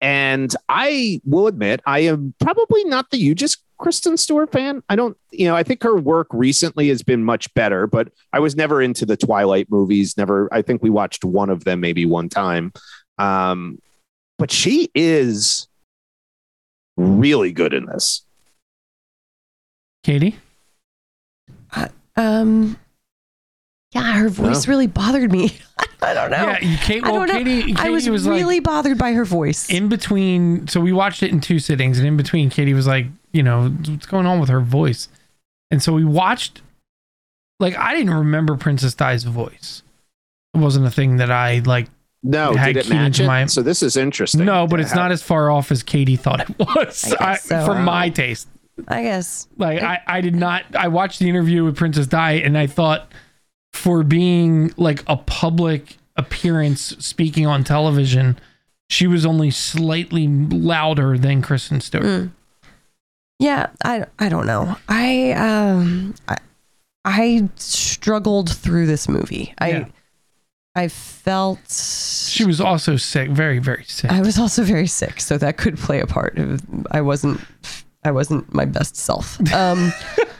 and 0.00 0.54
I 0.68 1.20
will 1.24 1.46
admit, 1.46 1.80
I 1.86 2.00
am 2.00 2.34
probably 2.38 2.84
not 2.84 3.10
the 3.10 3.18
hugest 3.18 3.62
Kristen 3.78 4.16
Stewart 4.16 4.52
fan. 4.52 4.82
I 4.88 4.96
don't, 4.96 5.16
you 5.30 5.46
know, 5.46 5.56
I 5.56 5.62
think 5.62 5.82
her 5.82 5.96
work 5.96 6.28
recently 6.32 6.88
has 6.88 7.02
been 7.02 7.24
much 7.24 7.52
better, 7.54 7.86
but 7.86 8.08
I 8.32 8.40
was 8.40 8.56
never 8.56 8.80
into 8.82 9.06
the 9.06 9.16
Twilight 9.16 9.70
movies. 9.70 10.16
Never, 10.16 10.48
I 10.52 10.62
think 10.62 10.82
we 10.82 10.90
watched 10.90 11.24
one 11.24 11.50
of 11.50 11.64
them 11.64 11.80
maybe 11.80 12.06
one 12.06 12.28
time. 12.28 12.72
Um, 13.18 13.80
but 14.38 14.50
she 14.50 14.90
is 14.94 15.66
really 16.96 17.52
good 17.52 17.72
in 17.74 17.86
this. 17.86 18.22
Katie? 20.02 20.36
Um, 22.16 22.78
yeah, 23.92 24.12
her 24.18 24.28
voice 24.28 24.68
really 24.68 24.86
bothered 24.86 25.30
me. 25.32 25.58
I 26.02 26.12
don't 26.14 26.30
know. 26.30 26.36
Yeah, 26.36 26.58
you, 26.60 26.76
Kate, 26.78 27.02
I 27.04 27.10
well, 27.10 27.20
don't 27.20 27.28
know. 27.28 27.34
Katie, 27.44 27.62
Katie 27.74 27.76
I 27.78 27.90
was, 27.90 28.08
was, 28.08 28.28
really 28.28 28.56
like 28.56 28.62
bothered 28.64 28.98
by 28.98 29.12
her 29.12 29.24
voice. 29.24 29.68
in 29.70 29.88
between. 29.88 30.68
So 30.68 30.80
we 30.80 30.92
watched 30.92 31.22
it 31.22 31.30
in 31.30 31.40
two 31.40 31.58
sittings, 31.58 31.98
and 31.98 32.06
in 32.06 32.16
between, 32.16 32.50
Katie 32.50 32.74
was 32.74 32.86
like, 32.86 33.06
you 33.32 33.42
know, 33.42 33.68
what's 33.68 34.06
going 34.06 34.26
on 34.26 34.38
with 34.40 34.48
her 34.50 34.60
voice? 34.60 35.08
And 35.70 35.82
so 35.82 35.92
we 35.92 36.04
watched. 36.04 36.62
Like 37.58 37.76
I 37.76 37.94
didn't 37.96 38.12
remember 38.12 38.56
Princess 38.56 38.94
Di's 38.94 39.24
voice. 39.24 39.82
It 40.54 40.58
wasn't 40.58 40.86
a 40.86 40.90
thing 40.90 41.16
that 41.16 41.30
I 41.30 41.60
like. 41.60 41.88
No, 42.22 42.50
It 42.52 42.56
had 42.58 42.66
did 42.66 42.76
it 42.78 42.82
keyed 42.84 42.92
match 42.92 43.06
into 43.20 43.22
it? 43.24 43.26
my- 43.28 43.46
So 43.46 43.62
this 43.62 43.82
is 43.82 43.96
interesting. 43.96 44.44
No, 44.44 44.66
but 44.66 44.80
it's 44.80 44.90
How- 44.90 45.02
not 45.02 45.12
as 45.12 45.22
far 45.22 45.50
off 45.50 45.70
as 45.70 45.82
Katie 45.82 46.16
thought 46.16 46.40
it 46.40 46.58
was 46.58 47.04
I 47.14 47.16
guess 47.34 47.44
so. 47.44 47.64
for 47.64 47.72
Wow. 47.72 47.82
my 47.84 48.08
taste. 48.10 48.48
I 48.88 49.02
guess. 49.02 49.46
Like 49.56 49.80
I, 49.82 50.00
I 50.06 50.20
did 50.20 50.34
not. 50.34 50.64
I 50.76 50.88
watched 50.88 51.18
the 51.20 51.28
interview 51.30 51.64
with 51.64 51.76
Princess 51.76 52.06
Di, 52.06 52.32
and 52.32 52.58
I 52.58 52.66
thought, 52.66 53.10
for 53.76 54.02
being 54.02 54.72
like 54.76 55.04
a 55.06 55.16
public 55.16 55.98
appearance 56.16 56.96
speaking 56.98 57.46
on 57.46 57.62
television, 57.62 58.38
she 58.88 59.06
was 59.06 59.26
only 59.26 59.50
slightly 59.50 60.26
louder 60.26 61.18
than 61.18 61.42
Kristen 61.42 61.80
Stewart. 61.80 62.04
Mm. 62.04 62.30
Yeah, 63.38 63.68
I 63.84 64.06
I 64.18 64.28
don't 64.28 64.46
know. 64.46 64.76
I 64.88 65.32
um 65.32 66.14
I, 66.26 66.38
I 67.04 67.48
struggled 67.56 68.50
through 68.50 68.86
this 68.86 69.08
movie. 69.08 69.54
I 69.58 69.70
Yeah. 69.70 69.84
I 70.74 70.88
felt 70.88 71.70
She 71.70 72.44
was 72.44 72.60
also 72.60 72.96
sick, 72.96 73.30
very 73.30 73.58
very 73.58 73.84
sick. 73.86 74.10
I 74.10 74.20
was 74.20 74.38
also 74.38 74.62
very 74.62 74.86
sick, 74.86 75.20
so 75.20 75.36
that 75.38 75.58
could 75.58 75.78
play 75.78 76.00
a 76.00 76.06
part. 76.06 76.38
I 76.90 77.02
wasn't 77.02 77.40
I 78.04 78.10
wasn't 78.10 78.52
my 78.54 78.64
best 78.64 78.96
self. 78.96 79.38
Um 79.52 79.92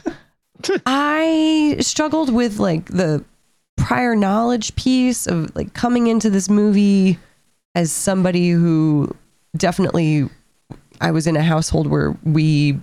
I 0.85 1.77
struggled 1.79 2.33
with 2.33 2.59
like 2.59 2.85
the 2.85 3.23
prior 3.77 4.15
knowledge 4.15 4.75
piece 4.75 5.27
of 5.27 5.55
like 5.55 5.73
coming 5.73 6.07
into 6.07 6.29
this 6.29 6.49
movie 6.49 7.17
as 7.75 7.91
somebody 7.91 8.49
who 8.49 9.15
definitely 9.55 10.29
I 10.99 11.11
was 11.11 11.27
in 11.27 11.35
a 11.35 11.43
household 11.43 11.87
where 11.87 12.17
we 12.23 12.79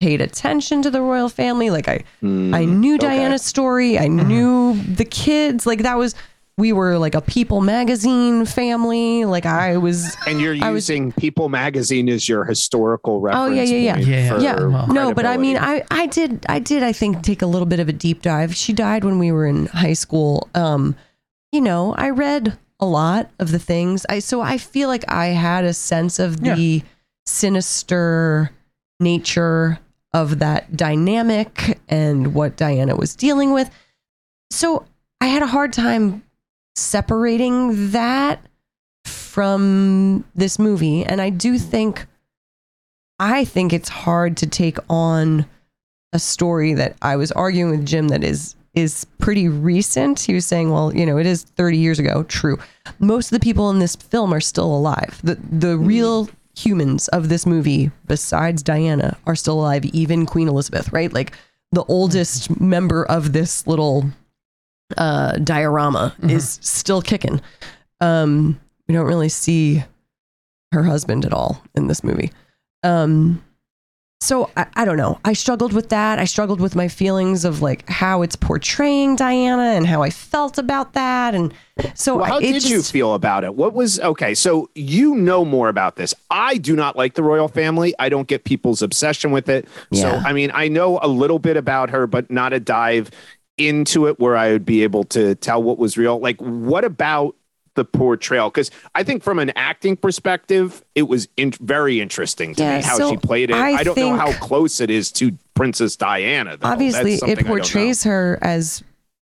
paid 0.00 0.20
attention 0.20 0.80
to 0.82 0.90
the 0.90 1.02
royal 1.02 1.28
family. 1.28 1.70
Like 1.70 1.88
I 1.88 1.92
I 1.92 2.04
hmm, 2.20 2.80
knew 2.80 2.94
okay. 2.96 3.08
Diana's 3.08 3.44
story. 3.44 3.98
I 3.98 4.06
mm-hmm. 4.06 4.28
knew 4.28 4.82
the 4.82 5.04
kids. 5.04 5.66
Like 5.66 5.82
that 5.82 5.98
was 5.98 6.14
we 6.58 6.72
were 6.72 6.98
like 6.98 7.14
a 7.14 7.20
People 7.22 7.60
magazine 7.62 8.44
family. 8.44 9.24
Like 9.24 9.46
I 9.46 9.78
was 9.78 10.14
And 10.26 10.40
you're 10.40 10.56
I 10.62 10.70
was- 10.70 10.88
using 10.90 11.12
People 11.12 11.48
magazine 11.48 12.08
as 12.10 12.28
your 12.28 12.44
historical 12.44 13.20
reference. 13.20 13.50
Oh, 13.50 13.54
yeah, 13.54 13.62
yeah, 13.62 13.76
yeah. 13.76 13.96
Yeah, 13.96 14.38
yeah. 14.40 14.58
yeah 14.60 14.86
no 14.92 15.14
but 15.14 15.24
i 15.24 15.36
mean 15.36 15.56
i 15.56 15.82
i 15.90 16.06
did 16.06 16.44
i 16.48 16.58
did 16.58 16.82
i 16.82 16.92
think 16.92 17.22
take 17.22 17.42
a 17.42 17.46
little 17.46 17.66
bit 17.66 17.78
of 17.80 17.88
a 17.88 17.92
deep 17.92 18.22
dive 18.22 18.54
she 18.54 18.72
died 18.72 19.04
when 19.04 19.18
we 19.18 19.30
were 19.32 19.46
in 19.46 19.66
high 19.66 19.92
school 19.94 20.48
um 20.54 20.94
you 21.52 21.60
know 21.60 21.94
i 21.96 22.10
read 22.10 22.56
a 22.80 22.86
lot 22.86 23.30
of 23.38 23.50
the 23.50 23.58
things 23.58 24.04
i 24.08 24.18
so 24.18 24.40
i 24.40 24.58
feel 24.58 24.88
like 24.88 25.04
i 25.10 25.26
had 25.26 25.64
a 25.64 25.72
sense 25.74 26.18
of 26.18 26.40
the 26.40 26.82
sinister 27.26 28.50
nature 29.00 29.78
of 30.12 30.38
that 30.40 30.76
dynamic 30.76 31.78
and 31.88 32.34
what 32.34 32.56
diana 32.56 32.94
was 32.96 33.14
dealing 33.14 33.52
with 33.52 33.70
so 34.50 34.84
i 35.20 35.26
had 35.26 35.42
a 35.42 35.46
hard 35.46 35.72
time 35.72 36.22
separating 36.78 37.90
that 37.90 38.40
from 39.04 40.24
this 40.34 40.58
movie 40.58 41.04
and 41.04 41.20
i 41.20 41.30
do 41.30 41.58
think 41.58 42.06
I 43.18 43.44
think 43.44 43.72
it's 43.72 43.88
hard 43.88 44.36
to 44.38 44.46
take 44.46 44.78
on 44.88 45.46
a 46.12 46.18
story 46.18 46.74
that 46.74 46.96
I 47.02 47.16
was 47.16 47.32
arguing 47.32 47.70
with 47.70 47.86
Jim 47.86 48.08
that 48.08 48.24
is 48.24 48.54
is 48.74 49.06
pretty 49.18 49.48
recent. 49.48 50.20
He 50.20 50.34
was 50.34 50.46
saying, 50.46 50.70
well, 50.70 50.94
you 50.94 51.04
know, 51.04 51.18
it 51.18 51.26
is 51.26 51.42
30 51.42 51.78
years 51.78 51.98
ago. 51.98 52.22
True. 52.24 52.58
Most 53.00 53.32
of 53.32 53.40
the 53.40 53.42
people 53.42 53.70
in 53.70 53.80
this 53.80 53.96
film 53.96 54.32
are 54.32 54.40
still 54.40 54.72
alive. 54.72 55.20
The 55.24 55.34
the 55.34 55.76
hmm. 55.76 55.84
real 55.84 56.30
humans 56.56 57.08
of 57.08 57.28
this 57.28 57.46
movie 57.46 57.90
besides 58.06 58.62
Diana 58.62 59.16
are 59.26 59.36
still 59.36 59.60
alive, 59.60 59.84
even 59.86 60.26
Queen 60.26 60.48
Elizabeth, 60.48 60.92
right? 60.92 61.12
Like 61.12 61.32
the 61.72 61.84
oldest 61.84 62.60
member 62.60 63.04
of 63.04 63.32
this 63.32 63.66
little 63.66 64.06
uh 64.96 65.32
diorama 65.36 66.14
is 66.22 66.58
still 66.62 67.02
kicking. 67.02 67.40
Um 68.00 68.60
we 68.86 68.94
don't 68.94 69.06
really 69.06 69.28
see 69.28 69.84
her 70.72 70.82
husband 70.82 71.24
at 71.24 71.32
all 71.32 71.62
in 71.74 71.86
this 71.86 72.02
movie. 72.02 72.32
Um, 72.82 73.42
so 74.20 74.50
I, 74.56 74.66
I 74.74 74.84
don't 74.84 74.96
know. 74.96 75.20
I 75.24 75.32
struggled 75.32 75.72
with 75.72 75.90
that. 75.90 76.18
I 76.18 76.24
struggled 76.24 76.60
with 76.60 76.74
my 76.74 76.88
feelings 76.88 77.44
of 77.44 77.62
like 77.62 77.88
how 77.88 78.22
it's 78.22 78.34
portraying 78.34 79.14
Diana 79.14 79.74
and 79.76 79.86
how 79.86 80.02
I 80.02 80.10
felt 80.10 80.58
about 80.58 80.94
that. 80.94 81.34
And 81.34 81.54
so 81.94 82.16
Well, 82.16 82.24
how 82.24 82.34
I, 82.36 82.38
it 82.38 82.52
did 82.52 82.68
you 82.68 82.82
feel 82.82 83.14
about 83.14 83.44
it? 83.44 83.54
What 83.54 83.74
was 83.74 84.00
okay? 84.00 84.34
So 84.34 84.70
you 84.74 85.14
know 85.14 85.44
more 85.44 85.68
about 85.68 85.96
this. 85.96 86.14
I 86.30 86.56
do 86.56 86.74
not 86.74 86.96
like 86.96 87.14
the 87.14 87.22
royal 87.22 87.46
family. 87.46 87.94
I 88.00 88.08
don't 88.08 88.26
get 88.26 88.42
people's 88.42 88.82
obsession 88.82 89.30
with 89.30 89.48
it. 89.48 89.68
Yeah. 89.90 90.02
So 90.02 90.28
I 90.28 90.32
mean, 90.32 90.50
I 90.52 90.66
know 90.66 90.98
a 91.00 91.08
little 91.08 91.38
bit 91.38 91.56
about 91.56 91.90
her, 91.90 92.08
but 92.08 92.28
not 92.28 92.52
a 92.52 92.58
dive 92.58 93.12
into 93.58 94.06
it 94.06 94.18
where 94.18 94.36
I 94.36 94.52
would 94.52 94.64
be 94.64 94.82
able 94.82 95.04
to 95.04 95.34
tell 95.36 95.62
what 95.62 95.78
was 95.78 95.96
real. 95.98 96.18
Like, 96.18 96.40
what 96.40 96.84
about 96.84 97.34
the 97.74 97.84
portrayal? 97.84 98.50
Because 98.50 98.70
I 98.94 99.04
think 99.04 99.22
from 99.22 99.38
an 99.38 99.50
acting 99.54 99.96
perspective, 99.96 100.84
it 100.94 101.02
was 101.02 101.28
in- 101.36 101.52
very 101.52 102.00
interesting 102.00 102.54
to 102.56 102.62
Yeah, 102.62 102.78
me 102.78 102.82
how 102.82 102.96
so 102.96 103.10
she 103.10 103.16
played 103.18 103.50
it. 103.50 103.56
I 103.56 103.72
I, 103.78 103.82
don't 103.84 103.96
know 103.96 104.16
how 104.16 104.32
close 104.34 104.80
it 104.80 104.90
is 104.90 105.12
to 105.12 105.36
Princess 105.54 105.94
Diana. 105.96 106.56
Though. 106.56 106.68
obviously 106.68 107.14
it 107.14 107.22
I 107.22 107.34
don't 107.34 107.44
know. 107.44 107.48
portrays 107.48 108.02
her 108.04 108.38
as 108.42 108.82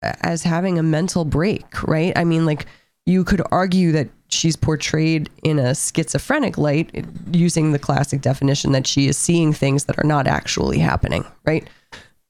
as 0.02 0.44
having 0.44 0.78
a 0.78 0.82
mental 0.82 1.24
break, 1.24 1.82
right? 1.82 2.12
I 2.16 2.22
mean, 2.24 2.46
like 2.46 2.66
you 3.06 3.24
could 3.24 3.42
argue 3.50 3.90
that 3.92 4.08
she's 4.28 4.54
portrayed 4.54 5.28
in 5.42 5.58
a 5.58 5.74
schizophrenic 5.74 6.58
light 6.58 7.04
using 7.32 7.72
the 7.72 7.78
classic 7.78 8.20
definition 8.20 8.70
that 8.72 8.86
she 8.86 9.08
is 9.08 9.16
seeing 9.16 9.52
things 9.52 9.86
that 9.86 9.98
are 9.98 10.06
not 10.06 10.26
actually 10.28 10.78
happening, 10.78 11.24
right? 11.44 11.66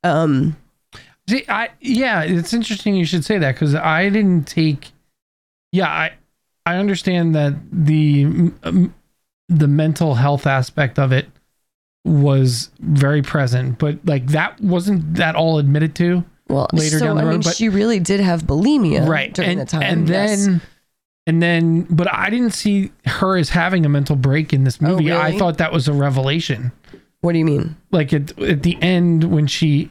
Um 0.04 0.57
See, 1.29 1.45
I 1.49 1.69
yeah, 1.81 2.23
it's 2.23 2.53
interesting 2.55 2.95
you 2.97 3.05
should 3.05 3.25
say 3.25 3.39
that 3.39 3.55
because 3.55 3.75
I 3.75 4.09
didn't 4.09 4.45
take. 4.47 4.93
Yeah, 5.73 5.89
I 5.89 6.13
I 6.65 6.77
understand 6.77 7.35
that 7.35 7.55
the 7.71 8.25
um, 8.63 8.95
the 9.49 9.69
mental 9.69 10.15
health 10.15 10.47
aspect 10.47 10.99
of 10.99 11.13
it 11.13 11.29
was 12.05 12.71
very 12.81 13.23
present, 13.23 13.79
but 13.79 13.99
like 14.07 14.29
that 14.29 14.61
wasn't 14.61 15.15
that 15.17 15.35
all 15.35 15.59
admitted 15.59 15.95
to, 15.97 16.25
well, 16.49 16.69
Later 16.73 16.99
so 16.99 17.07
down 17.07 17.17
the 17.17 17.23
I 17.23 17.25
road, 17.27 17.31
mean, 17.33 17.41
but- 17.43 17.55
she 17.57 17.69
really 17.69 18.01
did 18.01 18.21
have 18.21 18.45
bulimia 18.45 19.07
right? 19.07 19.33
during 19.35 19.51
and 19.53 19.61
the 19.61 19.65
time. 19.67 19.83
and 19.83 20.09
yes. 20.09 20.47
then 20.47 20.61
and 21.27 21.43
then, 21.43 21.83
but 21.91 22.11
I 22.11 22.31
didn't 22.31 22.53
see 22.53 22.91
her 23.05 23.37
as 23.37 23.51
having 23.51 23.85
a 23.85 23.89
mental 23.91 24.17
break 24.17 24.55
in 24.55 24.65
this 24.65 24.79
Oh, 24.81 24.87
movie. 24.97 25.13
I 25.13 25.37
thought 25.37 25.59
that 25.59 25.73
was 25.75 25.87
a 25.87 25.93
revelation. 25.93 26.73
what 27.21 27.33
do 27.33 27.39
you 27.39 27.45
mean? 27.45 27.77
like 27.91 28.15
at 28.15 28.39
at 28.41 28.63
the 28.63 28.79
end 28.83 29.25
when 29.25 29.47
she 29.47 29.91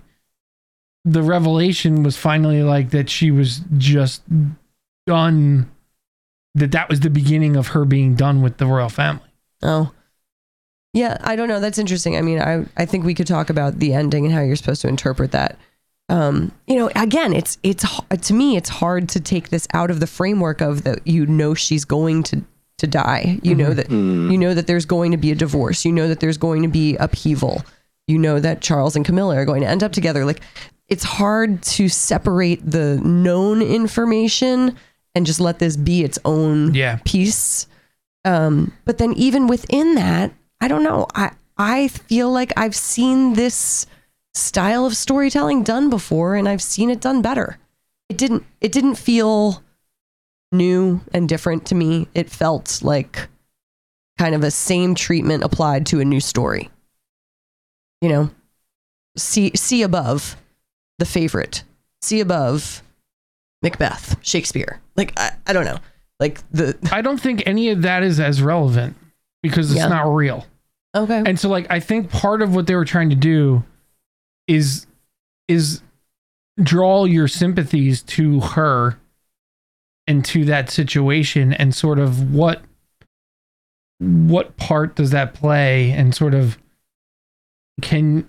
the 1.09 1.23
revelation 1.23 2.03
was 2.03 2.17
finally 2.17 2.63
like 2.63 2.89
that 2.89 3.09
she 3.09 3.31
was 3.31 3.61
just 3.77 4.21
done 5.05 5.71
that 6.53 6.71
that 6.71 6.89
was 6.89 6.99
the 6.99 7.09
beginning 7.09 7.55
of 7.55 7.67
her 7.67 7.85
being 7.85 8.15
done 8.15 8.41
with 8.41 8.57
the 8.57 8.65
royal 8.65 8.89
family 8.89 9.29
Oh. 9.63 9.91
Yeah, 10.93 11.17
I 11.21 11.35
don't 11.35 11.47
know. 11.47 11.59
That's 11.59 11.77
interesting. 11.77 12.17
I 12.17 12.21
mean, 12.21 12.39
I 12.41 12.65
I 12.75 12.85
think 12.85 13.05
we 13.05 13.13
could 13.13 13.27
talk 13.27 13.49
about 13.49 13.79
the 13.79 13.93
ending 13.93 14.25
and 14.25 14.33
how 14.33 14.41
you're 14.41 14.55
supposed 14.55 14.81
to 14.81 14.87
interpret 14.87 15.31
that. 15.31 15.57
Um, 16.09 16.51
you 16.65 16.75
know, 16.75 16.89
again, 16.95 17.33
it's 17.33 17.57
it's 17.61 17.85
to 18.21 18.33
me 18.33 18.55
it's 18.55 18.69
hard 18.69 19.09
to 19.09 19.19
take 19.19 19.49
this 19.49 19.67
out 19.73 19.91
of 19.91 19.99
the 19.99 20.07
framework 20.07 20.61
of 20.61 20.83
that 20.85 21.05
you 21.05 21.25
know 21.25 21.53
she's 21.53 21.85
going 21.85 22.23
to 22.23 22.41
to 22.79 22.87
die. 22.87 23.39
You 23.43 23.53
know 23.53 23.73
that 23.73 23.91
you 23.91 24.37
know 24.37 24.53
that 24.53 24.65
there's 24.65 24.85
going 24.85 25.11
to 25.11 25.17
be 25.17 25.31
a 25.31 25.35
divorce. 25.35 25.85
You 25.85 25.91
know 25.91 26.07
that 26.07 26.19
there's 26.19 26.37
going 26.37 26.63
to 26.63 26.69
be 26.69 26.95
upheaval. 26.95 27.63
You 28.07 28.17
know 28.17 28.39
that 28.39 28.61
Charles 28.61 28.95
and 28.95 29.05
Camilla 29.05 29.35
are 29.35 29.45
going 29.45 29.61
to 29.61 29.67
end 29.67 29.83
up 29.83 29.91
together. 29.91 30.25
Like 30.25 30.41
it's 30.89 31.03
hard 31.03 31.61
to 31.61 31.89
separate 31.89 32.69
the 32.69 32.97
known 32.97 33.61
information 33.61 34.77
and 35.13 35.25
just 35.25 35.39
let 35.39 35.59
this 35.59 35.75
be 35.75 36.03
its 36.03 36.19
own 36.25 36.73
yeah 36.73 36.99
piece. 37.05 37.67
Um, 38.23 38.73
but 38.85 38.97
then 38.97 39.13
even 39.13 39.47
within 39.47 39.95
that, 39.95 40.33
I 40.61 40.67
don't 40.67 40.83
know. 40.83 41.07
I 41.15 41.31
I 41.57 41.87
feel 41.87 42.31
like 42.31 42.53
I've 42.55 42.75
seen 42.75 43.33
this 43.33 43.85
style 44.33 44.85
of 44.85 44.95
storytelling 44.95 45.63
done 45.63 45.89
before 45.89 46.35
and 46.35 46.47
I've 46.47 46.61
seen 46.61 46.89
it 46.89 47.01
done 47.01 47.21
better. 47.21 47.57
It 48.09 48.17
didn't 48.17 48.45
it 48.61 48.71
didn't 48.71 48.95
feel 48.95 49.63
new 50.51 51.01
and 51.13 51.27
different 51.27 51.65
to 51.67 51.75
me. 51.75 52.07
It 52.13 52.29
felt 52.29 52.81
like 52.83 53.27
kind 54.17 54.35
of 54.35 54.43
a 54.43 54.51
same 54.51 54.95
treatment 54.95 55.43
applied 55.43 55.85
to 55.87 55.99
a 55.99 56.05
new 56.05 56.19
story. 56.19 56.69
You 58.01 58.09
know, 58.09 58.29
see 59.17 59.51
see 59.55 59.81
above 59.81 60.37
the 60.99 61.05
favorite. 61.05 61.63
See 62.01 62.19
above 62.19 62.81
Macbeth, 63.63 64.17
Shakespeare. 64.21 64.79
Like 64.95 65.13
I, 65.19 65.31
I 65.47 65.53
don't 65.53 65.65
know. 65.65 65.79
Like 66.19 66.39
the 66.51 66.75
i 66.91 67.01
don't 67.01 67.19
think 67.21 67.43
any 67.45 67.69
of 67.69 67.83
that 67.83 68.01
is 68.03 68.19
as 68.19 68.41
relevant 68.41 68.95
because 69.43 69.69
it's 69.71 69.77
Yeah. 69.79 69.87
not 69.87 70.07
real 70.07 70.45
okay. 70.95 71.21
and 71.25 71.39
so 71.39 71.47
like 71.47 71.67
i 71.69 71.79
think 71.79 72.09
part 72.09 72.41
of 72.41 72.55
what 72.55 72.65
they 72.65 72.73
were 72.73 72.85
trying 72.85 73.11
to 73.11 73.15
do 73.15 73.63
is 74.47 74.87
is 75.47 75.83
draw 76.59 77.05
your 77.05 77.27
sympathies 77.27 78.01
to 78.01 78.39
her 78.39 78.97
and 80.07 80.25
to 80.25 80.43
that 80.45 80.71
situation 80.71 81.53
and 81.53 81.75
sort 81.75 81.99
of 81.99 82.33
what 82.33 82.63
what 83.99 84.57
part 84.57 84.95
does 84.95 85.11
that 85.11 85.35
play 85.35 85.91
and 85.91 86.15
sort 86.15 86.33
of 86.33 86.57
can 87.83 88.27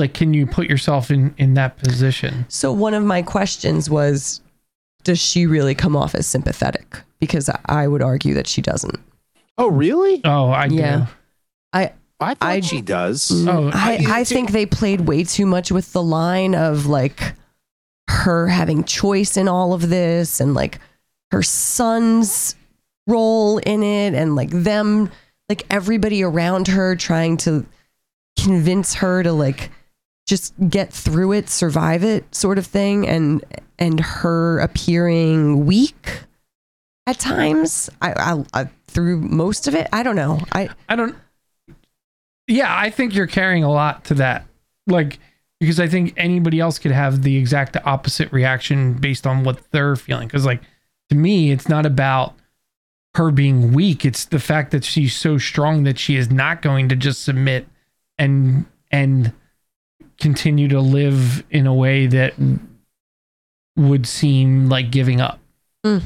like 0.00 0.14
can 0.14 0.34
you 0.34 0.46
put 0.46 0.68
yourself 0.68 1.10
in 1.10 1.32
in 1.38 1.54
that 1.54 1.76
position 1.78 2.44
So 2.48 2.72
one 2.72 2.94
of 2.94 3.04
my 3.04 3.22
questions 3.22 3.88
was, 3.88 4.40
does 5.04 5.18
she 5.20 5.46
really 5.46 5.74
come 5.74 5.94
off 5.96 6.14
as 6.16 6.26
sympathetic? 6.26 7.00
Because 7.20 7.48
I- 7.48 7.60
I 7.68 7.86
would 7.86 8.02
argue 8.02 8.34
that 8.34 8.46
she 8.48 8.60
doesn't. 8.62 8.98
Oh, 9.58 9.68
really? 9.68 10.20
oh 10.24 10.48
i 10.50 10.64
Yeah. 10.66 10.96
do 10.96 11.06
I 11.72 11.92
I 12.22 12.34
thought 12.34 12.48
I- 12.50 12.60
she 12.60 12.80
does. 12.80 13.30
Oh, 13.30 13.70
mm. 13.70 13.74
I, 13.74 13.96
I- 13.96 14.20
I 14.20 14.24
think 14.24 14.50
they 14.50 14.66
played 14.66 15.02
way 15.02 15.22
too 15.24 15.46
much 15.46 15.70
with 15.70 15.92
the 15.92 16.02
line 16.02 16.54
of 16.54 16.86
like 16.86 17.34
her 18.08 18.48
having 18.48 18.82
choice 18.84 19.36
in 19.36 19.46
all 19.48 19.72
of 19.72 19.88
this 19.88 20.40
and 20.40 20.52
like 20.52 20.80
her 21.30 21.42
son's 21.44 22.56
role 23.06 23.58
in 23.58 23.82
it 23.82 24.14
and 24.14 24.34
like 24.34 24.50
them 24.50 25.10
like 25.48 25.64
everybody 25.70 26.22
around 26.22 26.66
her 26.68 26.96
trying 26.96 27.36
to 27.36 27.64
convince 28.38 28.94
her 28.94 29.22
to 29.22 29.32
like 29.32 29.70
just 30.30 30.54
get 30.68 30.92
through 30.92 31.32
it 31.32 31.48
survive 31.48 32.04
it 32.04 32.32
sort 32.34 32.56
of 32.56 32.66
thing 32.66 33.06
and 33.06 33.44
and 33.78 34.00
her 34.00 34.58
appearing 34.60 35.66
weak 35.66 36.22
at 37.06 37.18
times 37.18 37.90
i 38.00 38.12
i, 38.12 38.44
I 38.62 38.70
through 38.86 39.20
most 39.20 39.66
of 39.68 39.74
it 39.74 39.88
i 39.92 40.02
don't 40.02 40.16
know 40.16 40.40
i 40.52 40.68
I 40.88 40.96
don't. 40.96 41.16
Yeah, 42.50 42.76
I 42.76 42.90
think 42.90 43.14
you're 43.14 43.28
carrying 43.28 43.62
a 43.62 43.70
lot 43.70 44.04
to 44.06 44.14
that. 44.14 44.44
Like, 44.88 45.20
because 45.60 45.78
I 45.78 45.86
think 45.86 46.14
anybody 46.16 46.58
else 46.58 46.80
could 46.80 46.90
have 46.90 47.22
the 47.22 47.36
exact 47.36 47.76
opposite 47.84 48.32
reaction 48.32 48.94
based 48.94 49.24
on 49.24 49.44
what 49.44 49.70
they're 49.70 49.94
feeling. 49.94 50.26
Because, 50.26 50.44
like, 50.44 50.60
to 51.10 51.14
me, 51.14 51.52
it's 51.52 51.68
not 51.68 51.86
about 51.86 52.34
her 53.14 53.30
being 53.30 53.72
weak. 53.72 54.04
It's 54.04 54.24
the 54.24 54.40
fact 54.40 54.72
that 54.72 54.84
she's 54.84 55.14
so 55.14 55.38
strong 55.38 55.84
that 55.84 55.96
she 55.96 56.16
is 56.16 56.28
not 56.28 56.60
going 56.60 56.88
to 56.88 56.96
just 56.96 57.22
submit 57.22 57.68
and 58.18 58.66
and 58.90 59.32
continue 60.20 60.68
to 60.68 60.80
live 60.80 61.44
in 61.50 61.66
a 61.66 61.74
way 61.74 62.06
that 62.06 62.34
would 63.76 64.06
seem 64.06 64.68
like 64.68 64.90
giving 64.90 65.20
up. 65.20 65.40
Mm. 65.84 66.02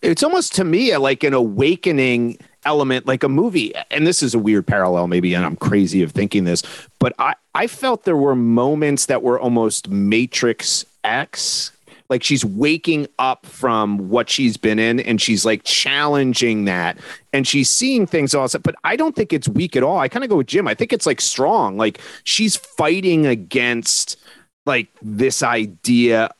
it's 0.00 0.22
almost 0.22 0.54
to 0.54 0.64
me 0.64 0.96
like 0.96 1.22
an 1.22 1.34
awakening 1.34 2.38
element 2.64 3.06
like 3.06 3.22
a 3.22 3.28
movie 3.28 3.74
and 3.90 4.06
this 4.06 4.22
is 4.22 4.34
a 4.34 4.38
weird 4.38 4.66
parallel 4.66 5.06
maybe 5.06 5.34
and 5.34 5.44
i'm 5.44 5.56
crazy 5.56 6.02
of 6.02 6.12
thinking 6.12 6.44
this 6.44 6.62
but 6.98 7.12
i 7.18 7.34
i 7.54 7.66
felt 7.66 8.04
there 8.04 8.16
were 8.16 8.34
moments 8.34 9.06
that 9.06 9.22
were 9.22 9.38
almost 9.38 9.88
matrix 9.88 10.86
x 11.04 11.72
like 12.12 12.22
she's 12.22 12.44
waking 12.44 13.06
up 13.18 13.46
from 13.46 14.10
what 14.10 14.28
she's 14.28 14.58
been 14.58 14.78
in 14.78 15.00
and 15.00 15.18
she's 15.18 15.46
like 15.46 15.62
challenging 15.64 16.66
that. 16.66 16.98
And 17.32 17.48
she's 17.48 17.70
seeing 17.70 18.06
things 18.06 18.34
also 18.34 18.58
but 18.58 18.74
i 18.84 18.96
don't 18.96 19.16
think 19.16 19.32
it's 19.32 19.48
weak 19.48 19.74
at 19.76 19.82
all. 19.82 19.98
I 19.98 20.08
kind 20.08 20.22
of 20.22 20.28
go 20.28 20.36
with 20.36 20.46
jim. 20.46 20.68
I 20.68 20.74
think 20.74 20.92
it's 20.92 21.06
like 21.06 21.22
strong. 21.22 21.78
Like 21.78 22.00
she's 22.24 22.54
fighting 22.54 23.24
against 23.24 24.18
like 24.66 24.88
this 25.00 25.42
idea 25.42 26.30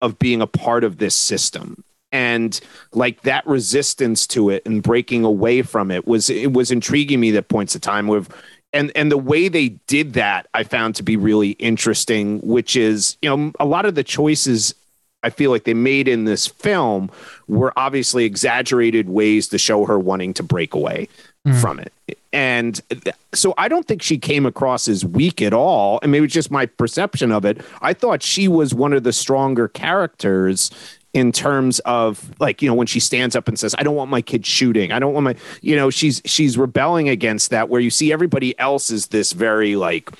of 0.00 0.18
being 0.18 0.40
a 0.40 0.46
part 0.46 0.84
of 0.84 0.96
this 0.96 1.14
system. 1.14 1.84
And 2.10 2.58
like 2.92 3.20
that 3.22 3.46
resistance 3.46 4.26
to 4.28 4.48
it 4.48 4.64
and 4.64 4.82
breaking 4.82 5.24
away 5.24 5.60
from 5.60 5.90
it 5.90 6.06
was 6.06 6.30
it 6.30 6.54
was 6.54 6.70
intriguing 6.70 7.20
me 7.20 7.36
at 7.36 7.48
points 7.48 7.74
of 7.74 7.82
time 7.82 8.08
with 8.08 8.32
and 8.72 8.90
and 8.96 9.12
the 9.12 9.18
way 9.18 9.46
they 9.48 9.68
did 9.86 10.14
that 10.14 10.48
i 10.54 10.64
found 10.64 10.96
to 10.96 11.04
be 11.04 11.16
really 11.16 11.50
interesting 11.52 12.40
which 12.40 12.74
is 12.74 13.16
you 13.22 13.28
know 13.28 13.52
a 13.60 13.64
lot 13.64 13.86
of 13.86 13.94
the 13.94 14.02
choices 14.02 14.74
i 15.22 15.30
feel 15.30 15.50
like 15.50 15.64
they 15.64 15.74
made 15.74 16.08
in 16.08 16.24
this 16.24 16.46
film 16.46 17.10
were 17.48 17.72
obviously 17.76 18.24
exaggerated 18.24 19.08
ways 19.08 19.48
to 19.48 19.58
show 19.58 19.84
her 19.84 19.98
wanting 19.98 20.32
to 20.34 20.42
break 20.42 20.74
away 20.74 21.08
hmm. 21.44 21.52
from 21.54 21.80
it. 21.80 21.92
And 22.32 22.80
th- 22.88 23.16
so 23.32 23.54
i 23.58 23.68
don't 23.68 23.86
think 23.86 24.02
she 24.02 24.18
came 24.18 24.46
across 24.46 24.88
as 24.88 25.04
weak 25.04 25.42
at 25.42 25.52
all. 25.52 25.98
And 26.02 26.12
maybe 26.12 26.26
it's 26.26 26.34
just 26.34 26.50
my 26.50 26.66
perception 26.66 27.32
of 27.32 27.44
it. 27.44 27.60
I 27.82 27.92
thought 27.92 28.22
she 28.22 28.48
was 28.48 28.74
one 28.74 28.92
of 28.92 29.02
the 29.02 29.12
stronger 29.12 29.68
characters 29.68 30.70
in 31.12 31.32
terms 31.32 31.80
of 31.80 32.30
like 32.38 32.62
you 32.62 32.68
know 32.68 32.74
when 32.74 32.86
she 32.86 33.00
stands 33.00 33.34
up 33.34 33.48
and 33.48 33.58
says 33.58 33.74
i 33.78 33.82
don't 33.82 33.96
want 33.96 34.10
my 34.10 34.22
kid 34.22 34.46
shooting. 34.46 34.92
I 34.92 34.98
don't 34.98 35.12
want 35.12 35.24
my 35.24 35.34
you 35.60 35.74
know 35.74 35.90
she's 35.90 36.22
she's 36.24 36.56
rebelling 36.56 37.08
against 37.08 37.50
that 37.50 37.68
where 37.68 37.80
you 37.80 37.90
see 37.90 38.12
everybody 38.12 38.58
else 38.58 38.90
is 38.90 39.08
this 39.08 39.32
very 39.32 39.76
like 39.76 40.10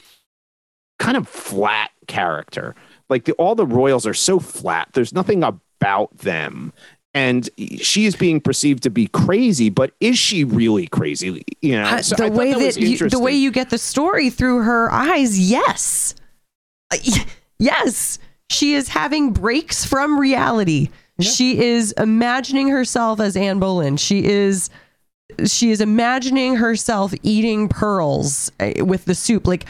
kind 0.99 1.17
of 1.17 1.29
flat 1.29 1.91
character 2.09 2.75
like 3.11 3.25
the, 3.25 3.33
all 3.33 3.55
the 3.55 3.67
royals 3.67 4.07
are 4.07 4.15
so 4.15 4.39
flat. 4.39 4.89
There's 4.93 5.13
nothing 5.13 5.43
about 5.43 6.17
them. 6.17 6.73
And 7.13 7.51
she 7.81 8.07
is 8.07 8.15
being 8.15 8.41
perceived 8.41 8.85
to 8.85 8.91
be 8.91 9.09
crazy 9.09 9.69
but 9.69 9.93
is 9.99 10.17
she 10.17 10.45
really 10.45 10.87
crazy? 10.87 11.45
You 11.61 11.77
know 11.77 12.01
So 12.03 12.15
the 12.15 12.29
thought 12.29 12.33
way 12.33 12.55
was 12.55 12.77
that, 12.77 12.81
you, 12.81 13.09
the 13.09 13.19
way 13.19 13.33
you 13.33 13.51
get 13.51 13.71
the 13.71 13.79
story 13.79 14.31
through 14.31 14.63
her 14.63 14.91
eyes, 14.93 15.39
yes, 15.39 16.15
Uh, 16.93 16.99
yes, 17.59 18.19
she 18.49 18.75
is 18.75 18.89
having 18.89 19.33
breaks 19.33 19.85
from 19.85 20.19
reality. 20.21 20.91
She 21.21 21.59
is 21.59 21.93
imagining 21.99 22.69
herself 22.69 23.21
as 23.21 23.37
Anne 23.37 23.59
Boleyn. 23.59 23.97
She 23.97 24.25
is 24.25 24.71
she 25.47 25.71
is 25.71 25.81
imagining 25.81 26.57
herself 26.57 27.13
eating 27.23 27.69
pearls 27.69 28.51
uh, 28.59 28.85
with 28.85 29.05
the 29.05 29.15
soup. 29.15 29.47
Like, 29.47 29.67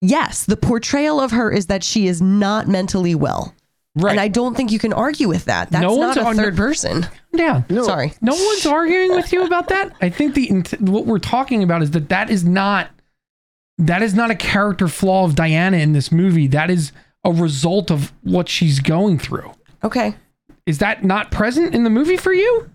yes, 0.00 0.44
the 0.44 0.56
portrayal 0.56 1.20
of 1.20 1.30
her 1.32 1.50
is 1.50 1.66
that 1.66 1.82
she 1.84 2.06
is 2.06 2.20
not 2.22 2.68
mentally 2.68 3.14
well. 3.14 3.54
Right. 3.98 4.10
And 4.10 4.20
I 4.20 4.28
don't 4.28 4.54
think 4.54 4.72
you 4.72 4.78
can 4.78 4.92
argue 4.92 5.26
with 5.26 5.46
that. 5.46 5.70
That's 5.70 5.80
No 5.82 5.96
not 5.96 5.98
one's 6.08 6.16
a 6.18 6.24
on- 6.24 6.36
third 6.36 6.56
person. 6.56 7.06
yeah. 7.32 7.62
Sorry. 7.82 8.12
No 8.20 8.34
one's 8.34 8.66
arguing 8.66 9.12
with 9.12 9.32
you 9.32 9.42
about 9.44 9.68
that. 9.68 9.92
I 10.02 10.10
think 10.10 10.34
the 10.34 10.48
what 10.80 11.06
we're 11.06 11.18
talking 11.18 11.62
about 11.62 11.82
is 11.82 11.92
that 11.92 12.10
that 12.10 12.28
is 12.28 12.44
not 12.44 12.90
that 13.78 14.02
is 14.02 14.14
not 14.14 14.30
a 14.30 14.34
character 14.34 14.88
flaw 14.88 15.24
of 15.24 15.34
Diana 15.34 15.78
in 15.78 15.92
this 15.92 16.12
movie. 16.12 16.46
That 16.46 16.70
is 16.70 16.92
a 17.24 17.32
result 17.32 17.90
of 17.90 18.12
what 18.22 18.48
she's 18.50 18.80
going 18.80 19.18
through. 19.18 19.50
Okay. 19.82 20.14
Is 20.66 20.78
that 20.78 21.02
not 21.04 21.30
present 21.30 21.74
in 21.74 21.84
the 21.84 21.90
movie 21.90 22.16
for 22.18 22.32
you? 22.34 22.70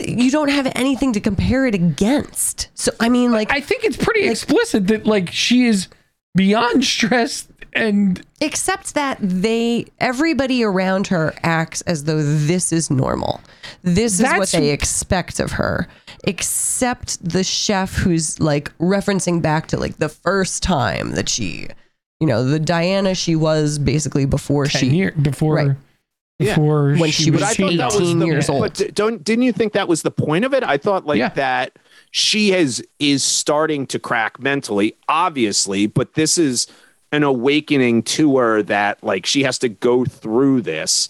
you 0.00 0.30
don't 0.30 0.48
have 0.50 0.70
anything 0.74 1.12
to 1.14 1.20
compare 1.20 1.66
it 1.66 1.74
against. 1.74 2.68
So 2.74 2.92
I 3.00 3.08
mean, 3.08 3.30
like, 3.32 3.50
I 3.50 3.60
think 3.60 3.84
it's 3.84 3.96
pretty 3.96 4.26
explicit 4.28 4.86
that 4.88 5.06
like 5.06 5.30
she 5.30 5.66
is 5.66 5.88
beyond 6.34 6.84
stressed 6.84 7.48
and 7.74 8.24
except 8.40 8.94
that 8.94 9.18
they, 9.20 9.86
everybody 9.98 10.62
around 10.62 11.08
her 11.08 11.34
acts 11.42 11.80
as 11.82 12.04
though 12.04 12.22
this 12.22 12.72
is 12.72 12.90
normal. 12.90 13.40
This 13.82 14.20
is 14.20 14.32
what 14.32 14.50
they 14.50 14.70
expect 14.70 15.40
of 15.40 15.52
her. 15.52 15.88
Except 16.26 17.22
the 17.22 17.44
chef 17.44 17.94
who's 17.94 18.40
like 18.40 18.76
referencing 18.78 19.42
back 19.42 19.66
to 19.68 19.76
like 19.76 19.98
the 19.98 20.08
first 20.08 20.62
time 20.62 21.12
that 21.12 21.28
she, 21.28 21.68
you 22.20 22.26
know, 22.26 22.44
the 22.44 22.60
Diana 22.60 23.14
she 23.14 23.36
was 23.36 23.78
basically 23.78 24.24
before 24.24 24.66
10 24.66 24.80
she. 24.80 24.86
year, 24.88 25.10
before 25.20 25.54
Right. 25.56 25.76
Before 26.38 26.96
When 26.96 27.10
she 27.10 27.30
was 27.30 27.40
But 27.40 27.50
I 27.50 27.54
thought 27.54 27.76
that 27.76 27.86
was 27.86 28.00
18 28.00 28.18
the, 28.18 28.26
years 28.26 28.48
old. 28.48 28.60
But 28.60 28.94
don't 28.94 29.22
didn't 29.22 29.42
you 29.44 29.52
think 29.52 29.72
that 29.74 29.88
was 29.88 30.02
the 30.02 30.10
point 30.10 30.44
of 30.44 30.52
it? 30.52 30.62
I 30.64 30.78
thought 30.78 31.06
like 31.06 31.18
Yeah. 31.18 31.28
that 31.30 31.78
she 32.10 32.50
has 32.50 32.82
is 32.98 33.22
starting 33.22 33.86
to 33.88 33.98
crack 33.98 34.40
mentally, 34.40 34.96
obviously, 35.08 35.86
but 35.86 36.14
this 36.14 36.38
is 36.38 36.66
an 37.12 37.22
awakening 37.22 38.02
to 38.02 38.36
her 38.38 38.62
that 38.62 39.02
like 39.02 39.26
she 39.26 39.44
has 39.44 39.58
to 39.60 39.68
go 39.68 40.04
through 40.04 40.62
this, 40.62 41.08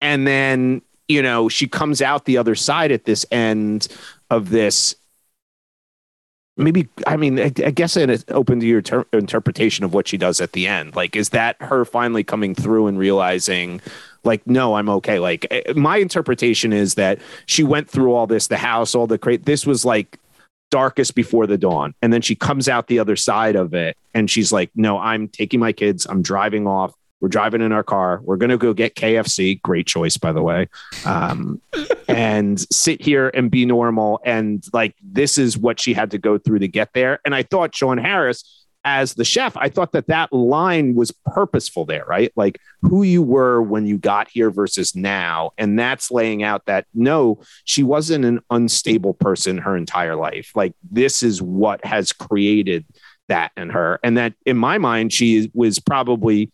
and 0.00 0.26
then 0.26 0.82
you 1.08 1.20
know 1.22 1.48
she 1.48 1.66
comes 1.66 2.00
out 2.00 2.24
the 2.24 2.38
other 2.38 2.54
side 2.54 2.90
at 2.92 3.04
this 3.04 3.26
end 3.30 3.88
of 4.30 4.50
this. 4.50 4.94
Maybe 6.56 6.88
I 7.06 7.16
mean 7.16 7.38
I, 7.38 7.44
I 7.44 7.70
guess 7.70 7.96
it 7.96 8.10
is 8.10 8.24
open 8.28 8.60
to 8.60 8.66
your 8.66 8.82
ter- 8.82 9.06
interpretation 9.12 9.84
of 9.84 9.94
what 9.94 10.06
she 10.08 10.16
does 10.18 10.40
at 10.40 10.52
the 10.52 10.66
end. 10.66 10.94
Like, 10.94 11.16
is 11.16 11.30
that 11.30 11.56
her 11.60 11.84
finally 11.84 12.24
coming 12.24 12.54
through 12.54 12.86
and 12.86 12.98
realizing? 12.98 13.80
Like 14.24 14.46
no 14.46 14.74
i'm 14.74 14.88
okay. 14.88 15.18
Like 15.18 15.46
eh, 15.50 15.72
my 15.74 15.96
interpretation 15.98 16.72
is 16.72 16.94
that 16.94 17.18
she 17.46 17.62
went 17.64 17.88
through 17.88 18.14
all 18.14 18.26
this 18.26 18.46
the 18.46 18.56
house 18.56 18.94
all 18.94 19.06
the 19.06 19.18
crate 19.18 19.44
this 19.44 19.66
was 19.66 19.84
like 19.84 20.18
darkest 20.70 21.14
before 21.14 21.46
the 21.46 21.58
dawn. 21.58 21.94
And 22.00 22.12
then 22.12 22.22
she 22.22 22.34
comes 22.34 22.68
out 22.68 22.86
the 22.86 22.98
other 22.98 23.16
side 23.16 23.56
of 23.56 23.74
it 23.74 23.96
and 24.14 24.30
she's 24.30 24.52
like 24.52 24.70
no 24.74 24.98
i'm 24.98 25.28
taking 25.28 25.60
my 25.60 25.72
kids. 25.72 26.06
I'm 26.06 26.22
driving 26.22 26.66
off. 26.66 26.94
We're 27.20 27.28
driving 27.28 27.60
in 27.60 27.70
our 27.70 27.84
car. 27.84 28.20
We're 28.24 28.36
going 28.36 28.50
to 28.50 28.58
go 28.58 28.72
get 28.72 28.94
kfc 28.94 29.60
great 29.62 29.86
choice 29.86 30.16
by 30.16 30.32
the 30.32 30.42
way. 30.42 30.68
Um, 31.04 31.60
and 32.08 32.60
sit 32.72 33.00
here 33.00 33.30
and 33.32 33.50
be 33.50 33.66
normal. 33.66 34.20
And 34.24 34.64
like 34.72 34.94
this 35.02 35.38
is 35.38 35.56
what 35.56 35.80
she 35.80 35.94
had 35.94 36.10
to 36.12 36.18
go 36.18 36.38
through 36.38 36.60
to 36.60 36.68
get 36.68 36.92
there. 36.94 37.20
And 37.24 37.34
i 37.34 37.42
thought 37.42 37.74
sean 37.74 37.98
harris 37.98 38.61
as 38.84 39.14
the 39.14 39.24
chef, 39.24 39.56
I 39.56 39.68
thought 39.68 39.92
that 39.92 40.08
that 40.08 40.32
line 40.32 40.94
was 40.94 41.12
purposeful 41.26 41.84
there, 41.84 42.04
right? 42.06 42.32
Like 42.36 42.60
who 42.82 43.02
you 43.02 43.22
were 43.22 43.62
when 43.62 43.86
you 43.86 43.98
got 43.98 44.28
here 44.28 44.50
versus 44.50 44.96
now. 44.96 45.52
And 45.56 45.78
that's 45.78 46.10
laying 46.10 46.42
out 46.42 46.66
that 46.66 46.86
no, 46.94 47.40
she 47.64 47.82
wasn't 47.82 48.24
an 48.24 48.40
unstable 48.50 49.14
person 49.14 49.58
her 49.58 49.76
entire 49.76 50.16
life. 50.16 50.50
Like 50.54 50.74
this 50.90 51.22
is 51.22 51.40
what 51.40 51.84
has 51.84 52.12
created 52.12 52.84
that 53.28 53.52
in 53.56 53.70
her. 53.70 54.00
And 54.02 54.16
that 54.16 54.34
in 54.44 54.56
my 54.56 54.78
mind, 54.78 55.12
she 55.12 55.50
was 55.54 55.78
probably 55.78 56.50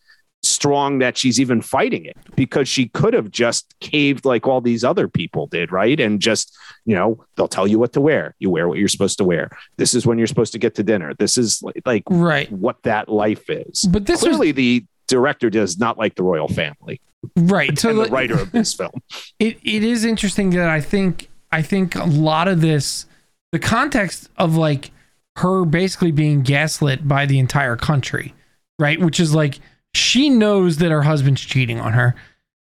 strong 0.59 0.99
that 0.99 1.17
she's 1.17 1.39
even 1.39 1.63
fighting 1.63 2.05
it 2.05 2.17
because 2.35 2.69
she 2.69 2.89
could 2.89 3.15
have 3.15 3.31
just 3.31 3.73
caved 3.79 4.25
like 4.25 4.49
all 4.49 4.61
these 4.61 4.83
other 4.83 5.07
people 5.07 5.47
did, 5.47 5.71
right? 5.71 6.01
And 6.01 6.21
just, 6.21 6.57
you 6.85 6.97
know, 6.97 7.25
they'll 7.37 7.47
tell 7.47 7.69
you 7.69 7.79
what 7.79 7.93
to 7.93 8.01
wear. 8.01 8.35
You 8.41 8.51
wear 8.51 8.67
what 8.67 8.79
you're 8.79 8.89
supposed 8.89 9.19
to 9.19 9.25
wear. 9.25 9.57
This 9.77 9.95
is 9.95 10.05
when 10.05 10.19
you're 10.19 10.27
supposed 10.27 10.53
to 10.55 10.59
get 10.59 10.75
to 10.75 10.83
dinner. 10.83 11.15
This 11.15 11.39
is 11.39 11.63
like, 11.87 12.03
right. 12.11 12.51
what 12.51 12.83
that 12.83 13.09
life 13.09 13.49
is. 13.49 13.83
But 13.83 14.07
this 14.07 14.23
was 14.23 14.37
Clearly, 14.37 14.51
the 14.51 14.85
director 15.07 15.49
does 15.49 15.79
not 15.79 15.97
like 15.97 16.17
the 16.17 16.25
royal 16.25 16.49
family 16.49 17.01
right. 17.37 17.79
So 17.79 17.91
and 17.91 17.99
the 17.99 18.05
writer 18.07 18.39
of 18.39 18.53
this 18.53 18.75
film. 18.75 18.93
it, 19.39 19.59
it 19.65 19.85
is 19.85 20.05
interesting 20.05 20.51
that 20.51 20.69
I 20.69 20.81
think 20.81 21.29
I 21.51 21.63
think 21.63 21.95
a 21.95 22.05
lot 22.05 22.49
of 22.49 22.61
this 22.61 23.07
the 23.53 23.59
context 23.59 24.29
of 24.37 24.57
like 24.57 24.91
her 25.37 25.65
basically 25.65 26.11
being 26.11 26.43
gaslit 26.43 27.07
by 27.07 27.27
the 27.27 27.39
entire 27.39 27.77
country, 27.77 28.35
right? 28.79 29.01
Which 29.01 29.21
is 29.21 29.35
like 29.35 29.59
she 29.99 30.31
knows 30.31 30.79
that 30.79 30.91
her 30.91 31.03
husband's 31.03 31.41
cheating 31.41 31.81
on 31.81 31.93
her. 31.93 32.15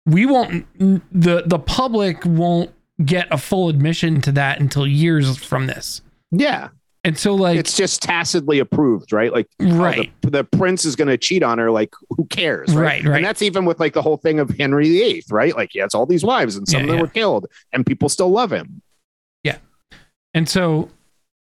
We 0.06 0.26
won't 0.26 0.65
the 1.12 1.44
the 1.46 1.60
public 1.60 2.26
won't 2.26 2.72
get 3.04 3.28
a 3.32 3.38
full 3.38 3.70
admission 3.70 4.22
to 4.22 4.32
that 4.34 4.60
until 4.60 4.86
years 4.86 5.38
from 5.38 5.67
this. 5.67 6.02
Yeah. 6.32 6.70
And 7.04 7.17
so 7.17 7.34
like 7.34 7.58
it's 7.58 7.76
just 7.76 8.02
tacitly 8.02 8.60
approved, 8.60 9.12
right? 9.12 9.34
Like 9.34 9.48
oh, 9.60 9.76
right. 9.76 10.12
the, 10.22 10.30
the, 10.30 10.44
prince 10.44 10.86
is 10.86 10.96
going 10.96 11.08
to 11.08 11.17
cheat 11.17 11.41
on 11.41 11.58
her. 11.58 11.72
Like 11.72 11.94
who 12.10 12.26
cares? 12.26 12.76
Right? 12.76 13.04
right? 13.04 13.06
Right. 13.06 13.15
And 13.17 13.26
that's 13.26 13.41
even 13.41 13.65
with 13.65 13.80
like 13.80 13.94
the 13.94 14.04
whole 14.04 14.17
thing 14.17 14.39
of 14.39 14.52
Henry 14.52 14.88
VIII, 14.89 15.24
right? 15.32 15.56
Like 15.56 15.70
he 15.72 15.80
has 15.80 15.96
all 15.96 16.06
these 16.06 16.24
wives 16.24 16.56
and 16.56 16.67
some 16.67 16.82
Yeah, 16.82 16.84
of 16.84 16.88
them 16.89 16.96
yeah. 16.98 17.02
were 17.02 17.08
killed 17.08 17.48
and 17.74 17.86
people 17.86 18.08
still 18.08 18.30
love 18.30 18.52
him. 18.54 18.84
Yeah. 19.44 19.58
And 20.36 20.48
so, 20.48 20.89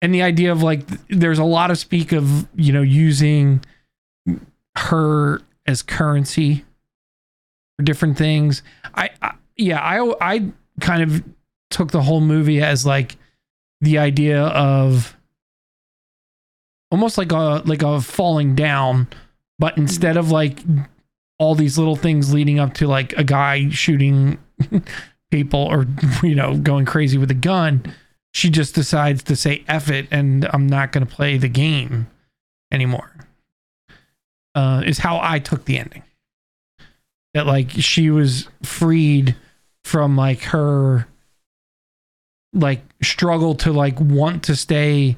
and 0.00 0.14
the 0.14 0.22
idea 0.22 0.52
of 0.52 0.62
like, 0.62 0.87
there's 1.08 1.40
a 1.40 1.44
lot 1.44 1.72
of 1.72 1.78
speak 1.78 2.12
of, 2.12 2.46
you 2.54 2.72
know, 2.72 2.82
using 2.82 3.64
her 4.76 5.40
as 5.66 5.83
currency 5.83 6.64
for 7.77 7.85
different 7.85 8.16
things. 8.18 8.62
I, 8.94 9.11
I 9.20 9.35
yeah, 9.57 9.81
I, 9.81 10.14
I 10.20 10.53
kind 10.81 11.03
of 11.03 11.22
took 11.70 11.90
the 11.90 12.03
whole 12.03 12.20
movie 12.20 12.62
as 12.62 12.87
like 12.87 13.16
the 13.81 13.98
idea 13.98 14.42
of 14.42 15.16
almost 16.90 17.18
like 17.18 17.33
a, 17.33 17.62
like 17.64 17.83
a 17.83 18.01
falling 18.01 18.55
down, 18.55 19.09
but 19.59 19.77
instead 19.79 20.16
of 20.16 20.31
like 20.31 20.61
all 21.38 21.55
these 21.55 21.79
little 21.79 21.96
things 21.96 22.33
leading 22.33 22.59
up 22.59 22.75
to 22.75 22.87
like 22.87 23.12
a 23.14 23.25
guy 23.25 23.68
shooting 23.70 24.38
people 25.31 25.61
or, 25.61 25.87
you 26.22 26.35
know, 26.35 26.57
going 26.57 26.85
crazy 26.85 27.18
with 27.18 27.31
a 27.31 27.35
gun 27.35 27.94
she 28.33 28.51
just 28.51 28.75
decides 28.75 29.22
to 29.25 29.37
say 29.37 29.62
F 29.68 29.90
it 29.90 30.09
and 30.11 30.48
I'm 30.53 30.66
not 30.66 30.92
going 30.92 31.07
to 31.07 31.14
play 31.14 31.37
the 31.37 31.48
game 31.48 32.09
anymore. 32.70 33.14
Uh, 34.54 34.82
is 34.84 34.98
how 34.98 35.18
I 35.22 35.38
took 35.38 35.64
the 35.64 35.78
ending. 35.78 36.02
That 37.34 37.46
like 37.46 37.70
she 37.70 38.10
was 38.10 38.48
freed 38.62 39.34
from 39.84 40.16
like 40.16 40.42
her 40.42 41.08
like 42.52 42.82
struggle 43.02 43.54
to 43.54 43.72
like 43.72 43.98
want 43.98 44.44
to 44.44 44.56
stay 44.56 45.16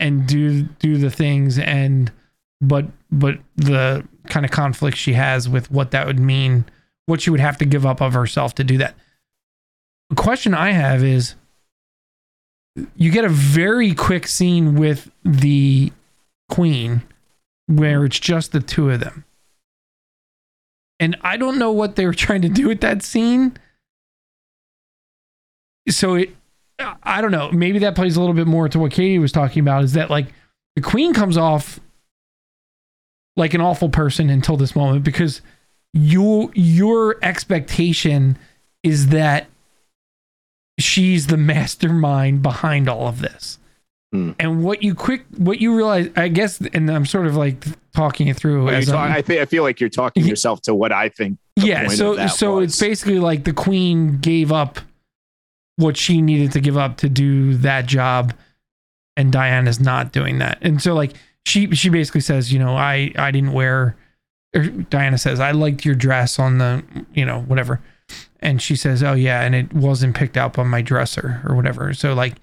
and 0.00 0.26
do 0.26 0.64
do 0.64 0.96
the 0.96 1.10
things 1.10 1.58
and 1.58 2.10
but 2.60 2.86
but 3.12 3.38
the 3.56 4.06
kind 4.26 4.44
of 4.44 4.50
conflict 4.50 4.96
she 4.96 5.12
has 5.12 5.48
with 5.48 5.70
what 5.70 5.92
that 5.92 6.06
would 6.06 6.18
mean 6.18 6.64
what 7.06 7.20
she 7.20 7.30
would 7.30 7.40
have 7.40 7.58
to 7.58 7.64
give 7.64 7.84
up 7.84 8.00
of 8.00 8.14
herself 8.14 8.54
to 8.56 8.64
do 8.64 8.78
that. 8.78 8.94
The 10.10 10.16
question 10.16 10.54
I 10.54 10.72
have 10.72 11.04
is 11.04 11.34
you 12.96 13.10
get 13.10 13.24
a 13.24 13.28
very 13.28 13.94
quick 13.94 14.26
scene 14.26 14.74
with 14.74 15.10
the 15.24 15.92
queen 16.48 17.02
where 17.66 18.04
it's 18.04 18.18
just 18.18 18.52
the 18.52 18.60
two 18.60 18.90
of 18.90 19.00
them. 19.00 19.24
And 21.00 21.16
I 21.22 21.36
don't 21.36 21.58
know 21.58 21.72
what 21.72 21.96
they 21.96 22.06
were 22.06 22.14
trying 22.14 22.42
to 22.42 22.48
do 22.48 22.68
with 22.68 22.80
that 22.80 23.02
scene. 23.02 23.56
So 25.88 26.14
it 26.14 26.34
I 27.04 27.20
don't 27.20 27.30
know, 27.30 27.52
maybe 27.52 27.78
that 27.80 27.94
plays 27.94 28.16
a 28.16 28.20
little 28.20 28.34
bit 28.34 28.46
more 28.46 28.68
to 28.68 28.78
what 28.78 28.90
Katie 28.90 29.18
was 29.18 29.32
talking 29.32 29.60
about 29.60 29.84
is 29.84 29.92
that 29.92 30.10
like 30.10 30.26
the 30.74 30.82
queen 30.82 31.14
comes 31.14 31.36
off 31.36 31.78
like 33.36 33.54
an 33.54 33.60
awful 33.60 33.88
person 33.88 34.28
until 34.28 34.56
this 34.56 34.74
moment 34.74 35.04
because 35.04 35.40
your 35.92 36.50
your 36.54 37.16
expectation 37.22 38.36
is 38.82 39.08
that 39.08 39.46
she's 40.78 41.28
the 41.28 41.36
mastermind 41.36 42.42
behind 42.42 42.88
all 42.88 43.06
of 43.06 43.20
this. 43.20 43.58
Hmm. 44.14 44.30
And 44.38 44.62
what 44.62 44.80
you 44.84 44.94
quick 44.94 45.24
what 45.38 45.60
you 45.60 45.74
realize 45.74 46.08
I 46.14 46.28
guess 46.28 46.60
and 46.60 46.88
I'm 46.88 47.04
sort 47.04 47.26
of 47.26 47.34
like 47.34 47.64
talking 47.96 48.28
it 48.28 48.36
through 48.36 48.68
as 48.68 48.86
talk- 48.86 49.10
I 49.10 49.20
think 49.22 49.40
I 49.40 49.44
feel 49.44 49.64
like 49.64 49.80
you're 49.80 49.90
talking 49.90 50.24
yourself 50.24 50.62
to 50.62 50.74
what 50.74 50.92
I 50.92 51.08
think. 51.08 51.36
yeah, 51.56 51.88
so 51.88 52.28
so 52.28 52.58
was. 52.58 52.70
it's 52.70 52.80
basically 52.80 53.18
like 53.18 53.42
the 53.42 53.52
queen 53.52 54.18
gave 54.18 54.52
up 54.52 54.78
what 55.74 55.96
she 55.96 56.22
needed 56.22 56.52
to 56.52 56.60
give 56.60 56.76
up 56.76 56.96
to 56.98 57.08
do 57.08 57.56
that 57.56 57.86
job 57.86 58.32
and 59.16 59.32
Diana's 59.32 59.80
not 59.80 60.12
doing 60.12 60.38
that. 60.38 60.58
And 60.62 60.80
so 60.80 60.94
like 60.94 61.14
she 61.44 61.74
she 61.74 61.88
basically 61.88 62.20
says, 62.20 62.52
you 62.52 62.60
know, 62.60 62.76
I 62.76 63.10
I 63.18 63.32
didn't 63.32 63.52
wear 63.52 63.96
or 64.54 64.64
Diana 64.64 65.18
says, 65.18 65.40
I 65.40 65.50
liked 65.50 65.84
your 65.84 65.96
dress 65.96 66.38
on 66.38 66.58
the, 66.58 66.84
you 67.14 67.24
know, 67.24 67.40
whatever. 67.40 67.80
And 68.38 68.62
she 68.62 68.76
says, 68.76 69.02
"Oh 69.02 69.14
yeah, 69.14 69.40
and 69.40 69.56
it 69.56 69.72
wasn't 69.72 70.14
picked 70.14 70.36
out 70.36 70.56
on 70.56 70.68
my 70.68 70.82
dresser 70.82 71.40
or 71.46 71.56
whatever." 71.56 71.94
So 71.94 72.14
like 72.14 72.34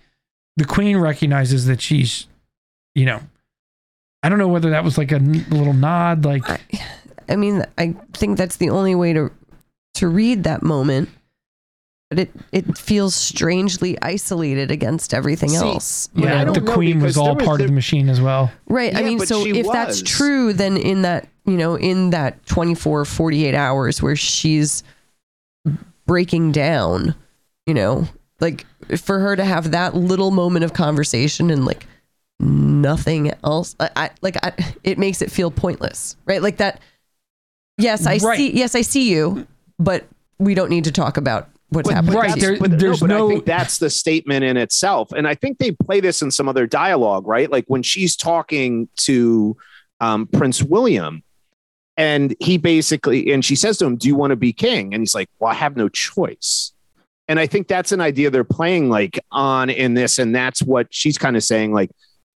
the 0.58 0.66
queen 0.66 0.98
recognizes 0.98 1.66
that 1.66 1.82
she's 1.82 2.28
you 2.96 3.06
know, 3.06 3.22
I 4.24 4.30
don't 4.30 4.38
know 4.38 4.48
whether 4.50 4.70
that 4.72 4.84
was 4.84 4.98
like 4.98 5.12
a 5.12 5.16
n- 5.16 5.46
little 5.50 5.74
nod 5.74 6.26
like 6.26 6.50
I, 6.50 6.60
I 7.30 7.36
mean, 7.38 7.64
I 7.78 7.96
think 8.14 8.38
that's 8.38 8.58
the 8.58 8.70
only 8.70 8.96
way 8.96 9.14
to 9.14 9.32
to 9.96 10.08
read 10.08 10.44
that 10.44 10.62
moment. 10.64 11.10
But 12.10 12.20
it 12.20 12.32
it 12.52 12.78
feels 12.78 13.16
strangely 13.16 13.98
isolated 14.02 14.70
against 14.70 15.14
everything 15.14 15.50
See, 15.52 15.56
else. 15.56 16.10
Yeah, 16.14 16.44
yeah, 16.44 16.52
the 16.52 16.60
queen 16.60 17.00
was 17.02 17.16
all 17.18 17.36
was 17.36 17.46
part 17.46 17.60
the- 17.60 17.64
of 17.64 17.70
the 17.70 17.74
machine 17.76 18.10
as 18.10 18.20
well. 18.20 18.52
Right. 18.68 18.94
I 18.94 19.02
mean, 19.02 19.20
so 19.20 19.46
she 19.46 19.58
if 19.58 19.68
that's 19.72 20.02
true, 20.02 20.52
then 20.52 20.76
in 20.76 21.04
that, 21.04 21.30
you 21.46 21.56
know, 21.56 21.76
in 21.76 22.10
that 22.10 22.46
24, 22.48 23.06
48 23.06 23.56
hours 23.56 24.02
where 24.02 24.18
she's 24.18 24.84
breaking 26.06 26.52
down, 26.52 27.16
you 27.66 27.74
know, 27.74 28.08
like 28.42 28.66
for 28.98 29.20
her 29.20 29.36
to 29.38 29.46
have 29.46 29.72
that 29.72 29.96
little 29.96 30.32
moment 30.32 30.66
of 30.66 30.74
conversation 30.74 31.50
and 31.50 31.64
like 31.66 31.86
nothing 32.40 33.32
else, 33.44 33.76
I, 33.80 33.90
I 33.96 34.10
like, 34.22 34.36
I, 34.44 34.54
it 34.84 34.98
makes 34.98 35.22
it 35.22 35.32
feel 35.32 35.52
pointless, 35.52 36.18
right? 36.26 36.42
Like 36.42 36.58
that. 36.58 36.82
Yes, 37.78 38.06
I 38.06 38.18
Right. 38.18 38.38
see. 38.38 38.52
Yes, 38.54 38.76
I 38.76 38.82
see 38.82 39.10
you, 39.10 39.48
but 39.80 40.06
we 40.40 40.54
don't 40.56 40.70
need 40.70 40.84
to 40.86 40.92
talk 40.92 41.18
about 41.18 41.50
what's 41.70 41.88
But 41.88 41.96
happening. 41.96 42.16
right, 42.16 42.40
there- 42.40 42.58
but, 42.60 42.78
there's 42.80 43.02
no, 43.02 43.08
but 43.08 43.14
no- 43.16 43.28
I 43.28 43.32
think 43.32 43.46
that's 43.46 43.78
the 43.78 43.90
statement 43.90 44.44
in 44.44 44.58
itself, 44.58 45.12
and 45.14 45.28
I 45.28 45.36
think 45.36 45.58
they 45.58 45.72
play 45.72 46.00
this 46.00 46.22
in 46.22 46.32
some 46.32 46.50
other 46.50 46.68
dialogue, 46.68 47.26
right? 47.28 47.50
Like 47.50 47.66
when 47.68 47.82
she's 47.84 48.16
talking 48.16 48.90
to 48.98 49.56
um, 50.00 50.28
Prince 50.28 50.64
William, 50.64 51.24
and 51.98 52.36
he 52.40 52.58
basically, 52.58 53.32
and 53.32 53.46
she 53.46 53.56
says 53.56 53.78
to 53.78 53.86
him, 53.86 53.96
"Do 53.98 54.08
you 54.08 54.16
want 54.16 54.32
to 54.32 54.36
be 54.36 54.52
king?" 54.52 54.94
And 54.96 55.02
he's 55.02 55.14
like, 55.14 55.30
"Well, 55.40 55.52
I 55.52 55.54
have 55.54 55.78
no 55.78 55.90
choice." 55.90 56.71
And 57.32 57.40
I 57.40 57.48
think 57.48 57.70
that's 57.70 57.94
an 57.94 58.02
idea 58.02 58.30
they're 58.30 58.44
playing 58.44 58.90
like 58.90 59.18
on 59.32 59.70
in 59.70 59.94
this, 59.94 60.20
and 60.20 60.36
that's 60.36 60.62
what 60.62 60.88
she's 60.92 61.18
kind 61.18 61.38
of 61.38 61.44
saying, 61.46 61.72
like, 61.74 61.90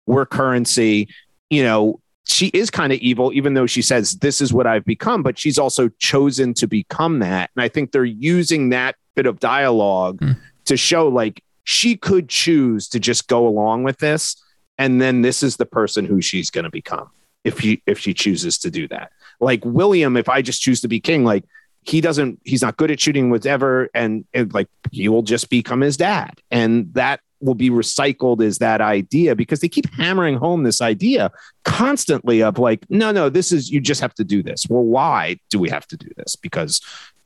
we're 0.05 0.27
currency, 0.27 1.09
you 1.49 1.63
know. 1.63 1.99
She 2.25 2.47
is 2.47 2.69
kind 2.69 2.93
of 2.93 2.99
evil, 2.99 3.33
even 3.33 3.53
though 3.53 3.65
she 3.65 3.81
says, 3.81 4.13
This 4.13 4.39
is 4.39 4.53
what 4.53 4.65
I've 4.67 4.85
become, 4.85 5.23
but 5.23 5.37
she's 5.39 5.57
also 5.57 5.89
chosen 5.99 6.53
to 6.53 6.67
become 6.67 7.19
that. 7.19 7.49
And 7.55 7.63
I 7.63 7.67
think 7.67 7.91
they're 7.91 8.05
using 8.05 8.69
that 8.69 8.95
bit 9.15 9.25
of 9.25 9.39
dialogue 9.39 10.19
Hmm. 10.19 10.31
to 10.65 10.77
show 10.77 11.07
like 11.09 11.43
she 11.65 11.97
could 11.97 12.29
choose 12.29 12.87
to 12.89 12.99
just 12.99 13.27
go 13.27 13.45
along 13.47 13.83
with 13.83 13.97
this. 13.97 14.41
And 14.77 15.01
then 15.01 15.21
this 15.21 15.43
is 15.43 15.57
the 15.57 15.65
person 15.65 16.05
who 16.05 16.21
she's 16.21 16.49
going 16.49 16.63
to 16.63 16.69
become 16.71 17.09
if 17.43 17.59
she 17.59 17.81
if 17.85 17.99
she 17.99 18.13
chooses 18.13 18.57
to 18.59 18.71
do 18.71 18.87
that. 18.87 19.11
Like 19.41 19.65
William, 19.65 20.15
if 20.15 20.29
I 20.29 20.41
just 20.41 20.61
choose 20.61 20.79
to 20.81 20.87
be 20.87 21.01
king, 21.01 21.25
like 21.25 21.43
he 21.85 22.01
doesn't, 22.01 22.39
he's 22.43 22.61
not 22.61 22.77
good 22.77 22.91
at 22.91 22.99
shooting 22.99 23.29
whatever, 23.29 23.89
and, 23.93 24.25
and 24.33 24.53
like 24.53 24.67
he 24.91 25.09
will 25.09 25.23
just 25.23 25.49
become 25.49 25.81
his 25.81 25.97
dad, 25.97 26.39
and 26.51 26.93
that 26.93 27.19
will 27.43 27.55
be 27.55 27.69
recycled 27.69 28.41
as 28.41 28.59
that 28.59 28.81
idea 28.81 29.35
because 29.35 29.59
they 29.59 29.67
keep 29.67 29.91
hammering 29.93 30.35
home 30.35 30.63
this 30.63 30.81
idea 30.81 31.29
constantly 31.65 32.41
of 32.41 32.57
like, 32.57 32.85
no, 32.89 33.11
no, 33.11 33.29
this 33.29 33.51
is 33.51 33.69
you 33.69 33.81
just 33.81 34.01
have 34.01 34.13
to 34.15 34.23
do 34.23 34.41
this. 34.41 34.65
Well, 34.69 34.83
why 34.83 35.39
do 35.49 35.59
we 35.59 35.69
have 35.69 35.85
to 35.87 35.97
do 35.97 36.09
this? 36.15 36.35
Because 36.35 36.81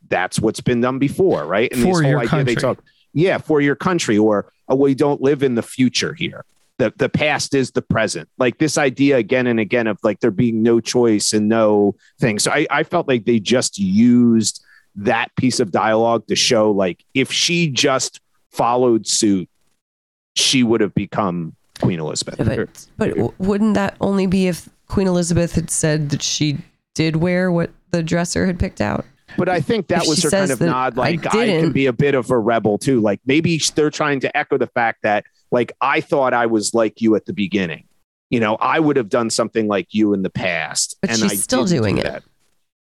that's 0.09 0.39
what's 0.39 0.61
been 0.61 0.81
done 0.81 0.99
before, 0.99 1.45
right? 1.45 1.71
And 1.71 1.81
For 1.81 2.01
this 2.01 2.11
whole 2.11 2.19
idea 2.19 2.43
they 2.43 2.55
talk, 2.55 2.83
yeah, 3.13 3.37
for 3.37 3.61
your 3.61 3.75
country, 3.75 4.17
or 4.17 4.51
oh, 4.67 4.75
we 4.75 4.95
don't 4.95 5.21
live 5.21 5.43
in 5.43 5.55
the 5.55 5.61
future 5.61 6.13
here. 6.13 6.45
The 6.77 6.93
the 6.95 7.09
past 7.09 7.55
is 7.55 7.71
the 7.71 7.81
present. 7.81 8.29
Like 8.37 8.59
this 8.59 8.77
idea 8.77 9.17
again 9.17 9.47
and 9.47 9.59
again 9.59 9.87
of 9.87 9.97
like 10.03 10.19
there 10.19 10.31
being 10.31 10.61
no 10.61 10.79
choice 10.79 11.33
and 11.33 11.49
no 11.49 11.95
thing. 12.19 12.39
So 12.39 12.51
I, 12.51 12.67
I 12.69 12.83
felt 12.83 13.07
like 13.07 13.25
they 13.25 13.39
just 13.39 13.79
used 13.79 14.63
that 14.95 15.35
piece 15.35 15.59
of 15.59 15.71
dialogue 15.71 16.27
to 16.27 16.35
show 16.35 16.71
like 16.71 17.03
if 17.13 17.31
she 17.31 17.69
just 17.69 18.19
followed 18.51 19.07
suit, 19.07 19.49
she 20.35 20.63
would 20.63 20.81
have 20.81 20.93
become 20.93 21.55
Queen 21.79 21.99
Elizabeth. 21.99 22.37
But, 22.37 23.15
but 23.15 23.39
wouldn't 23.39 23.75
that 23.75 23.95
only 24.01 24.27
be 24.27 24.47
if 24.47 24.69
Queen 24.87 25.07
Elizabeth 25.07 25.53
had 25.53 25.69
said 25.69 26.09
that 26.09 26.21
she 26.21 26.57
did 26.95 27.17
wear 27.17 27.51
what 27.51 27.71
the 27.91 28.01
dresser 28.03 28.45
had 28.45 28.59
picked 28.59 28.81
out? 28.81 29.05
But 29.37 29.49
I 29.49 29.59
think 29.61 29.87
that 29.87 30.03
If 30.03 30.09
was 30.09 30.19
she 30.19 30.27
her 30.27 30.31
kind 30.31 30.47
says 30.47 30.51
of 30.51 30.59
that 30.59 30.65
nod, 30.65 30.97
I 30.97 31.01
like 31.01 31.27
I, 31.27 31.47
can 31.47 31.71
be 31.71 31.85
a 31.85 31.93
bit 31.93 32.15
of 32.15 32.31
a 32.31 32.37
rebel 32.37 32.77
too. 32.77 33.01
Like 33.01 33.19
maybe 33.25 33.61
they're 33.75 33.89
trying 33.89 34.19
to 34.21 34.35
echo 34.35 34.57
the 34.57 34.67
fact 34.67 35.03
that, 35.03 35.25
like, 35.51 35.71
I 35.81 36.01
thought 36.01 36.33
I 36.33 36.45
was 36.45 36.73
like 36.73 37.01
you 37.01 37.15
at 37.15 37.25
the 37.25 37.33
beginning. 37.33 37.85
You 38.29 38.39
know, 38.41 38.55
I 38.55 38.79
would 38.79 38.97
have 38.97 39.09
done 39.09 39.29
something 39.29 39.67
like 39.67 39.93
you 39.93 40.13
in 40.13 40.21
the 40.21 40.29
past, 40.29 40.95
But 41.01 41.11
and 41.11 41.19
she's 41.19 41.31
I 41.31 41.35
still 41.35 41.63
doing 41.65 41.95
do 41.95 42.01
it. 42.01 42.23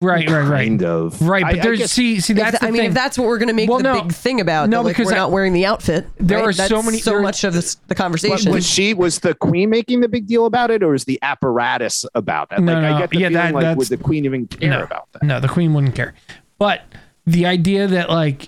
Right, 0.01 0.29
right, 0.29 0.47
right. 0.47 0.65
Kind 0.67 0.81
of. 0.83 1.21
Right, 1.21 1.43
but 1.43 1.55
I- 1.55 1.59
I 1.59 1.61
there's 1.61 1.79
guess- 1.79 1.91
see 1.91 2.21
see 2.21 2.31
that's 2.33 2.53
tha- 2.53 2.59
the 2.61 2.67
I 2.67 2.71
mean, 2.71 2.81
thing. 2.83 2.87
if 2.89 2.93
that's 2.93 3.17
what 3.17 3.27
we're 3.27 3.37
going 3.37 3.49
to 3.49 3.53
make 3.53 3.67
Well, 3.69 3.79
the 3.79 3.83
no. 3.83 4.01
big 4.01 4.13
thing 4.13 4.39
about, 4.39 4.69
No, 4.69 4.77
that, 4.77 4.85
like, 4.85 4.95
because 4.95 5.07
we're 5.07 5.15
I- 5.15 5.17
not 5.17 5.31
wearing 5.31 5.51
the 5.51 5.65
outfit. 5.65 6.07
There 6.17 6.37
right? 6.39 6.47
are 6.47 6.53
so 6.53 6.81
many- 6.81 6.99
so 6.99 7.21
much 7.21 7.43
of 7.43 7.53
this 7.53 7.75
the 7.87 7.95
conversation. 7.95 8.51
was 8.53 8.65
she 8.65 8.93
was 8.93 9.19
the 9.19 9.35
queen 9.35 9.69
making 9.69 9.99
the 9.99 10.07
big 10.07 10.25
deal 10.25 10.45
about 10.45 10.71
it, 10.71 10.83
or 10.83 10.93
was 10.93 11.03
the 11.03 11.19
apparatus 11.21 12.05
about 12.15 12.49
that? 12.51 12.61
No, 12.61 12.73
like 12.75 12.81
no, 12.81 12.95
I 12.95 12.99
get 13.01 13.09
the 13.09 13.17
yeah, 13.17 13.27
feeling 13.27 13.33
that- 13.33 13.53
like 13.53 13.61
that's- 13.63 13.77
would 13.77 13.87
the 13.89 14.03
queen 14.03 14.23
even 14.25 14.47
care 14.47 14.69
No. 14.69 14.83
about 14.83 15.09
that? 15.11 15.23
No, 15.23 15.39
the 15.41 15.49
queen 15.49 15.73
wouldn't 15.73 15.95
care. 15.95 16.13
But 16.57 16.81
the 17.27 17.45
idea 17.45 17.85
that 17.85 18.09
like 18.09 18.47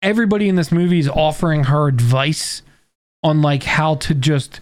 everybody 0.00 0.48
in 0.48 0.54
this 0.54 0.70
movie 0.70 1.00
is 1.00 1.08
offering 1.08 1.64
her 1.64 1.88
advice 1.88 2.62
on 3.22 3.42
like 3.42 3.64
how 3.64 3.96
to 3.96 4.14
just 4.14 4.60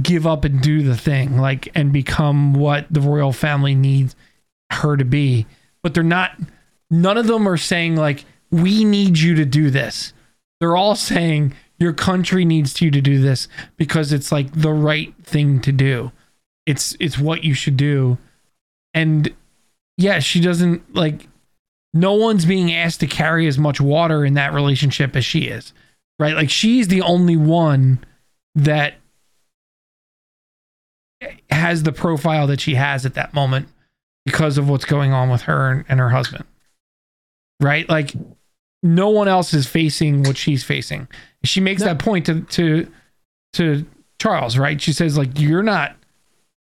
give 0.00 0.26
up 0.26 0.44
and 0.44 0.60
do 0.60 0.82
the 0.82 0.96
thing, 0.96 1.38
like 1.38 1.68
and 1.74 1.92
become 1.92 2.54
what 2.54 2.86
the 2.90 3.00
royal 3.00 3.32
family 3.32 3.74
needs 3.74 4.16
her 4.70 4.96
to 4.96 5.04
be. 5.04 5.46
But 5.82 5.94
they're 5.94 6.02
not 6.02 6.38
none 6.90 7.18
of 7.18 7.26
them 7.26 7.48
are 7.48 7.56
saying 7.56 7.96
like 7.96 8.24
we 8.50 8.84
need 8.84 9.18
you 9.18 9.34
to 9.34 9.44
do 9.44 9.70
this. 9.70 10.12
They're 10.60 10.76
all 10.76 10.94
saying 10.94 11.54
your 11.78 11.92
country 11.92 12.44
needs 12.44 12.80
you 12.80 12.90
to 12.92 13.00
do 13.00 13.20
this 13.20 13.48
because 13.76 14.12
it's 14.12 14.30
like 14.30 14.52
the 14.52 14.72
right 14.72 15.12
thing 15.24 15.60
to 15.62 15.72
do. 15.72 16.12
It's 16.66 16.96
it's 17.00 17.18
what 17.18 17.42
you 17.42 17.54
should 17.54 17.76
do. 17.76 18.18
And 18.94 19.34
yeah, 19.96 20.20
she 20.20 20.40
doesn't 20.40 20.94
like 20.94 21.28
no 21.92 22.14
one's 22.14 22.44
being 22.44 22.72
asked 22.72 23.00
to 23.00 23.06
carry 23.06 23.46
as 23.46 23.58
much 23.58 23.80
water 23.80 24.24
in 24.24 24.34
that 24.34 24.54
relationship 24.54 25.16
as 25.16 25.24
she 25.24 25.40
is. 25.40 25.72
Right? 26.18 26.34
Like 26.34 26.50
she's 26.50 26.88
the 26.88 27.02
only 27.02 27.36
one 27.36 28.04
that 28.54 28.94
has 31.50 31.82
the 31.82 31.92
profile 31.92 32.46
that 32.48 32.60
she 32.60 32.74
has 32.74 33.06
at 33.06 33.14
that 33.14 33.32
moment 33.34 33.68
because 34.24 34.58
of 34.58 34.68
what's 34.68 34.84
going 34.84 35.12
on 35.12 35.30
with 35.30 35.42
her 35.42 35.70
and, 35.70 35.84
and 35.88 36.00
her 36.00 36.10
husband. 36.10 36.44
Right? 37.60 37.88
Like 37.88 38.12
no 38.82 39.08
one 39.10 39.28
else 39.28 39.54
is 39.54 39.66
facing 39.66 40.24
what 40.24 40.36
she's 40.36 40.64
facing. 40.64 41.06
She 41.44 41.60
makes 41.60 41.80
No. 41.82 41.88
that 41.88 41.98
point 41.98 42.26
to 42.26 42.42
to 42.42 42.90
to 43.54 43.86
Charles, 44.20 44.58
right? 44.58 44.80
She 44.80 44.92
says 44.92 45.16
like 45.16 45.38
you're 45.38 45.62
not 45.62 45.96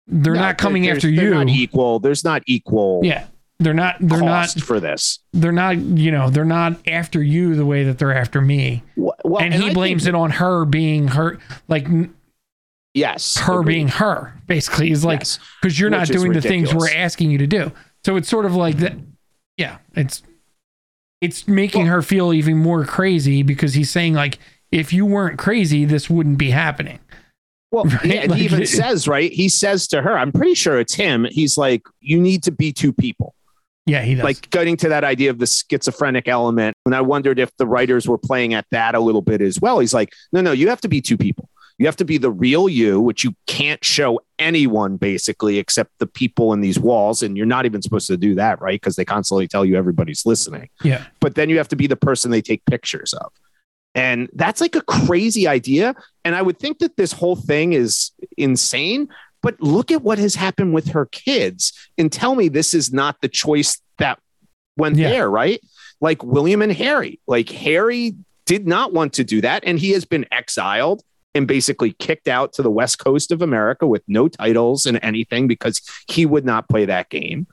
they're 0.07 0.35
No, 0.35 0.41
not 0.41 0.57
coming 0.59 0.87
after 0.87 1.09
they're 1.11 1.25
you. 1.25 1.29
Not 1.31 1.49
equal. 1.49 1.99
There's 1.99 2.23
not 2.23 2.43
equal. 2.45 3.01
Yeah. 3.03 3.25
They're 3.59 3.73
not 3.73 3.95
they're 4.01 4.21
not 4.21 4.49
for 4.51 4.79
this. 4.81 5.19
they're 5.31 5.51
not 5.53 5.77
you 5.77 6.11
know 6.11 6.29
they're 6.29 6.43
not 6.43 6.77
after 6.87 7.23
you 7.23 7.55
the 7.55 7.65
way 7.65 7.83
that 7.85 7.97
they're 7.97 8.13
after 8.15 8.41
me 8.41 8.83
Well, 8.97 9.15
well, 9.23 9.41
and, 9.41 9.53
he 9.53 9.69
I 9.69 9.73
blames 9.73 10.03
think- 10.03 10.13
it 10.13 10.17
on 10.17 10.31
her 10.31 10.65
being 10.65 11.07
her 11.09 11.37
like 11.69 11.87
Yes, 12.93 13.37
her 13.39 13.59
agreed. 13.59 13.73
being 13.73 13.87
her 13.89 14.33
basically 14.47 14.89
is 14.91 15.03
like 15.03 15.19
Yes. 15.21 15.39
because 15.61 15.77
you're 15.79 15.89
not 15.89 16.07
Which 16.07 16.17
doing 16.17 16.31
the 16.33 16.41
things 16.41 16.73
we're 16.73 16.89
asking 16.93 17.29
you 17.31 17.37
to 17.39 17.47
do 17.47 17.71
so 18.05 18.15
it's 18.15 18.29
sort 18.29 18.45
of 18.45 18.55
like 18.55 18.77
that 18.77 18.93
yeah 19.57 19.77
it's 19.95 20.21
it's 21.21 21.47
making 21.47 21.83
Well- 21.85 21.95
her 21.95 22.01
feel 22.01 22.33
even 22.33 22.57
more 22.57 22.85
crazy 22.85 23.43
because 23.43 23.73
he's 23.73 23.89
saying 23.89 24.13
like 24.13 24.37
if 24.71 24.93
you 24.93 25.05
weren't 25.05 25.37
crazy 25.37 25.83
this 25.85 26.09
wouldn't 26.09 26.37
be 26.37 26.51
happening 26.51 26.99
Well, 27.71 27.83
Right? 27.85 28.05
yeah, 28.05 28.13
and 28.21 28.31
Like- 28.31 28.39
he 28.39 28.45
even 28.45 28.65
says, 28.65 29.07
right? 29.09 29.31
He 29.31 29.49
says 29.49 29.87
to 29.89 30.01
her, 30.01 30.17
I'm 30.17 30.31
pretty 30.31 30.53
sure 30.55 30.79
it's 30.79 30.93
him. 30.93 31.25
He's 31.29 31.57
like, 31.57 31.81
you 31.99 32.21
need 32.21 32.43
to 32.43 32.51
be 32.51 32.71
two 32.71 32.93
people. 32.93 33.33
Yeah 33.85 34.01
he 34.01 34.15
does 34.15 34.23
Like 34.23 34.49
getting 34.49 34.77
to 34.77 34.89
that 34.89 35.03
idea 35.03 35.29
of 35.29 35.39
the 35.39 35.47
schizophrenic 35.47 36.27
element. 36.27 36.75
And 36.85 36.95
I 36.95 37.01
wondered 37.01 37.39
if 37.39 37.55
the 37.57 37.67
writers 37.67 38.07
were 38.07 38.17
playing 38.17 38.53
at 38.53 38.65
that 38.71 38.95
a 38.95 38.99
little 38.99 39.21
bit 39.21 39.41
as 39.41 39.59
well. 39.59 39.79
He's 39.79 39.93
like, 39.93 40.13
no, 40.31 40.41
no, 40.41 40.51
you 40.51 40.69
have 40.69 40.81
to 40.81 40.87
be 40.87 41.01
two 41.01 41.17
people. 41.17 41.49
You 41.77 41.85
have 41.87 41.97
to 41.97 42.05
be 42.05 42.17
the 42.17 42.31
real 42.31 42.69
you, 42.69 43.01
which 43.01 43.25
you 43.25 43.35
can't 43.47 43.83
show 43.83 44.21
anyone 44.39 44.95
basically 44.95 45.57
except 45.57 45.91
the 45.99 46.07
people 46.07 46.53
in 46.53 46.61
these 46.61 46.79
walls. 46.79 47.21
And 47.21 47.35
you're 47.35 47.45
not 47.45 47.65
even 47.65 47.81
supposed 47.81 48.07
to 48.07 48.15
do 48.15 48.33
that, 48.35 48.61
right? 48.61 48.79
Because 48.79 48.95
they 48.95 49.03
constantly 49.03 49.47
tell 49.47 49.65
you 49.65 49.75
everybody's 49.75 50.25
listening. 50.25 50.69
yeah 50.83 51.05
but 51.19 51.35
then 51.35 51.49
you 51.49 51.57
have 51.57 51.67
to 51.69 51.75
be 51.75 51.87
the 51.87 51.97
person 51.97 52.31
they 52.31 52.41
take 52.41 52.63
pictures 52.65 53.13
of. 53.13 53.31
And 53.93 54.29
that's 54.33 54.59
like 54.59 54.75
a 54.75 54.81
crazy 54.81 55.47
idea. 55.47 55.95
And 56.25 56.35
I 56.35 56.41
would 56.41 56.59
think 56.59 56.79
that 56.79 56.97
this 56.97 57.13
whole 57.13 57.35
thing 57.35 57.73
is 57.73 58.11
insane. 58.37 59.07
But 59.45 59.61
look 59.61 59.91
at 59.91 60.01
what 60.01 60.17
has 60.17 60.33
happened 60.33 60.73
with 60.73 60.87
her 60.87 61.05
kids 61.05 61.71
and 61.99 62.11
tell 62.11 62.33
me 62.33 62.49
this 62.49 62.73
is 62.73 62.91
not 62.91 63.21
the 63.21 63.27
choice 63.27 63.79
that 63.99 64.17
went 64.75 64.97
Yeah. 64.97 65.09
there, 65.09 65.29
right? 65.29 65.61
Like 66.01 66.23
William 66.23 66.63
and 66.63 66.71
Harry. 66.71 67.19
Like 67.27 67.49
Harry 67.49 68.15
did 68.47 68.65
not 68.67 68.91
want 68.91 69.13
to 69.13 69.23
do 69.23 69.41
that. 69.41 69.63
And 69.63 69.77
he 69.77 69.91
has 69.91 70.03
been 70.03 70.25
exiled 70.31 71.03
and 71.35 71.47
basically 71.47 71.93
kicked 71.99 72.27
out 72.27 72.53
to 72.53 72.63
the 72.63 72.71
West 72.71 72.97
Coast 72.97 73.31
of 73.31 73.43
America 73.43 73.85
with 73.85 74.01
no 74.07 74.27
titles 74.27 74.87
and 74.87 74.99
anything 75.03 75.47
because 75.47 75.79
he 76.07 76.25
would 76.25 76.43
not 76.43 76.67
play 76.67 76.85
that 76.85 77.09
game. 77.09 77.45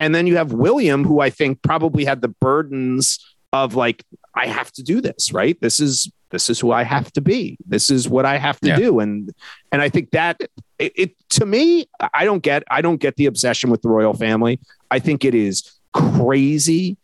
And 0.00 0.14
then 0.14 0.26
you 0.26 0.36
have 0.36 0.54
William, 0.54 1.04
who 1.04 1.20
I 1.20 1.28
think 1.28 1.60
probably 1.60 2.06
had 2.06 2.22
the 2.22 2.28
burdens 2.28 3.18
of 3.52 3.74
like, 3.74 4.02
I 4.34 4.46
have 4.46 4.72
to 4.72 4.82
do 4.82 5.02
this, 5.02 5.30
right? 5.30 5.60
This 5.60 5.78
is 5.78 6.10
this 6.30 6.50
is 6.50 6.58
who 6.60 6.72
I 6.72 6.82
have 6.82 7.12
to 7.12 7.20
be. 7.20 7.56
This 7.66 7.90
is 7.90 8.08
what 8.08 8.26
I 8.26 8.36
have 8.38 8.60
to 8.60 8.68
Yeah. 8.68 8.76
do. 8.76 9.00
And 9.00 9.30
and 9.72 9.80
I 9.82 9.88
think 9.88 10.10
that 10.10 10.40
it, 10.78 10.92
it 10.96 11.14
to 11.30 11.46
me, 11.46 11.86
I 12.12 12.24
don't 12.24 12.42
get 12.42 12.62
I 12.70 12.80
don't 12.82 13.00
get 13.00 13.16
the 13.16 13.26
obsession 13.26 13.70
with 13.70 13.82
the 13.82 13.88
royal 13.88 14.14
family. 14.14 14.58
I 14.90 14.98
think 14.98 15.24
it 15.24 15.34
is 15.34 15.70
crazy 15.92 16.96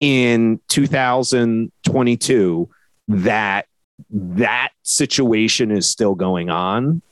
in 0.00 0.60
2022 0.68 2.68
that 3.08 3.66
that 4.10 4.70
situation 4.82 5.70
is 5.70 5.88
still 5.88 6.14
going 6.14 6.50
on 6.50 7.02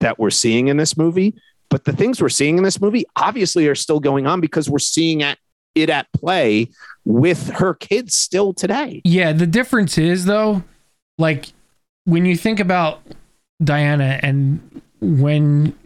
that 0.00 0.18
we're 0.18 0.30
seeing 0.30 0.68
in 0.68 0.76
this 0.76 0.96
movie. 0.96 1.34
But 1.68 1.84
the 1.84 1.92
things 1.92 2.20
we're 2.20 2.28
seeing 2.30 2.58
in 2.58 2.64
this 2.64 2.80
movie 2.80 3.04
obviously 3.16 3.68
are 3.68 3.74
still 3.74 4.00
going 4.00 4.26
on 4.26 4.40
because 4.40 4.68
we're 4.68 4.78
seeing 4.78 5.22
at, 5.22 5.38
it 5.74 5.90
at 5.90 6.10
play 6.12 6.68
with 7.04 7.48
her 7.50 7.74
kids 7.74 8.14
still 8.14 8.52
today. 8.52 9.00
Yeah, 9.04 9.32
the 9.32 9.46
difference 9.46 9.98
is 9.98 10.24
though, 10.24 10.62
like 11.18 11.52
when 12.04 12.24
you 12.26 12.36
think 12.36 12.60
about 12.60 13.00
Diana 13.62 14.18
and 14.22 14.82
when 15.00 15.76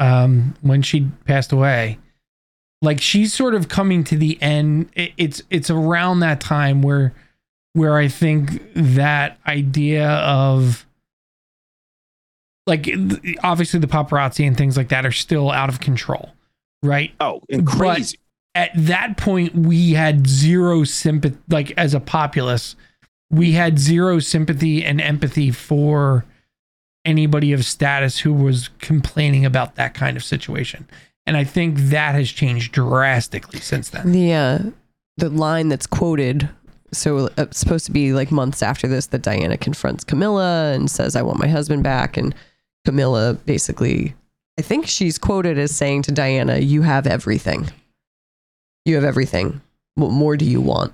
um 0.00 0.54
when 0.60 0.82
she 0.82 1.08
passed 1.26 1.52
away, 1.52 1.98
like 2.82 3.00
she's 3.00 3.32
sort 3.34 3.54
of 3.54 3.68
coming 3.68 4.04
to 4.04 4.16
the 4.16 4.40
end. 4.40 4.88
It, 4.94 5.12
it's 5.16 5.42
it's 5.50 5.70
around 5.70 6.20
that 6.20 6.40
time 6.40 6.82
where 6.82 7.14
where 7.72 7.96
I 7.96 8.08
think 8.08 8.62
that 8.74 9.38
idea 9.46 10.08
of 10.08 10.84
like 12.66 12.88
obviously 13.42 13.80
the 13.80 13.86
paparazzi 13.86 14.46
and 14.46 14.56
things 14.56 14.76
like 14.76 14.88
that 14.90 15.06
are 15.06 15.12
still 15.12 15.50
out 15.50 15.68
of 15.68 15.80
control, 15.80 16.30
right? 16.82 17.12
Oh, 17.20 17.42
and 17.50 17.64
But- 17.64 17.74
crazy. 17.74 18.18
At 18.54 18.70
that 18.74 19.16
point 19.16 19.54
we 19.54 19.92
had 19.92 20.26
zero 20.26 20.84
sympathy 20.84 21.36
like 21.48 21.72
as 21.76 21.94
a 21.94 22.00
populace 22.00 22.76
we 23.30 23.52
had 23.52 23.78
zero 23.78 24.18
sympathy 24.18 24.84
and 24.84 25.00
empathy 25.00 25.50
for 25.50 26.24
anybody 27.04 27.52
of 27.52 27.64
status 27.64 28.18
who 28.20 28.32
was 28.32 28.70
complaining 28.78 29.44
about 29.44 29.76
that 29.76 29.94
kind 29.94 30.16
of 30.16 30.24
situation 30.24 30.88
and 31.26 31.36
i 31.36 31.44
think 31.44 31.76
that 31.76 32.14
has 32.14 32.30
changed 32.30 32.72
drastically 32.72 33.60
since 33.60 33.90
then 33.90 34.12
The 34.12 34.32
uh, 34.32 34.58
the 35.18 35.28
line 35.28 35.68
that's 35.68 35.86
quoted. 35.86 36.48
So 36.92 37.26
uh, 37.26 37.28
it's 37.38 37.58
supposed 37.58 37.84
to 37.86 37.92
be 37.92 38.12
like 38.14 38.30
months 38.30 38.62
after 38.62 38.88
this 38.88 39.06
that 39.06 39.22
Diana 39.22 39.58
confronts 39.58 40.04
Camilla 40.04 40.72
and 40.72 40.90
says, 40.90 41.16
"I 41.16 41.22
want 41.22 41.38
my 41.38 41.48
husband 41.48 41.82
back." 41.82 42.16
And 42.16 42.34
Camilla 42.86 43.34
basically, 43.44 44.14
I 44.58 44.62
think 44.62 44.86
she's 44.86 45.18
quoted 45.18 45.58
as 45.58 45.74
saying 45.74 46.02
to 46.02 46.12
Diana, 46.12 46.58
"You 46.58 46.82
have 46.82 47.06
everything. 47.06 47.68
You 48.88 48.96
have 48.96 49.04
everything. 49.04 49.60
What 49.94 50.10
more 50.10 50.36
do 50.36 50.44
you 50.44 50.60
want?" 50.60 50.92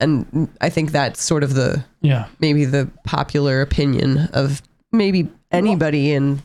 And 0.00 0.48
I 0.60 0.68
think 0.68 0.90
that's 0.90 1.22
sort 1.22 1.44
of 1.44 1.54
the 1.54 1.84
yeah 2.00 2.26
maybe 2.40 2.64
the 2.64 2.90
popular 3.04 3.60
opinion 3.60 4.28
of 4.32 4.62
maybe 4.92 5.28
anybody 5.50 6.12
in 6.12 6.42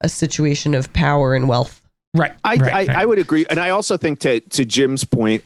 a 0.00 0.08
situation 0.08 0.74
of 0.74 0.92
power 0.92 1.34
and 1.34 1.48
wealth. 1.48 1.82
right 2.14 2.32
I, 2.44 2.56
right, 2.56 2.62
I, 2.62 2.72
right. 2.72 2.90
I 2.90 3.06
would 3.06 3.18
agree. 3.18 3.46
And 3.50 3.60
I 3.60 3.70
also 3.70 3.96
think 3.96 4.20
to, 4.20 4.40
to 4.40 4.64
Jim's 4.64 5.04
point, 5.04 5.44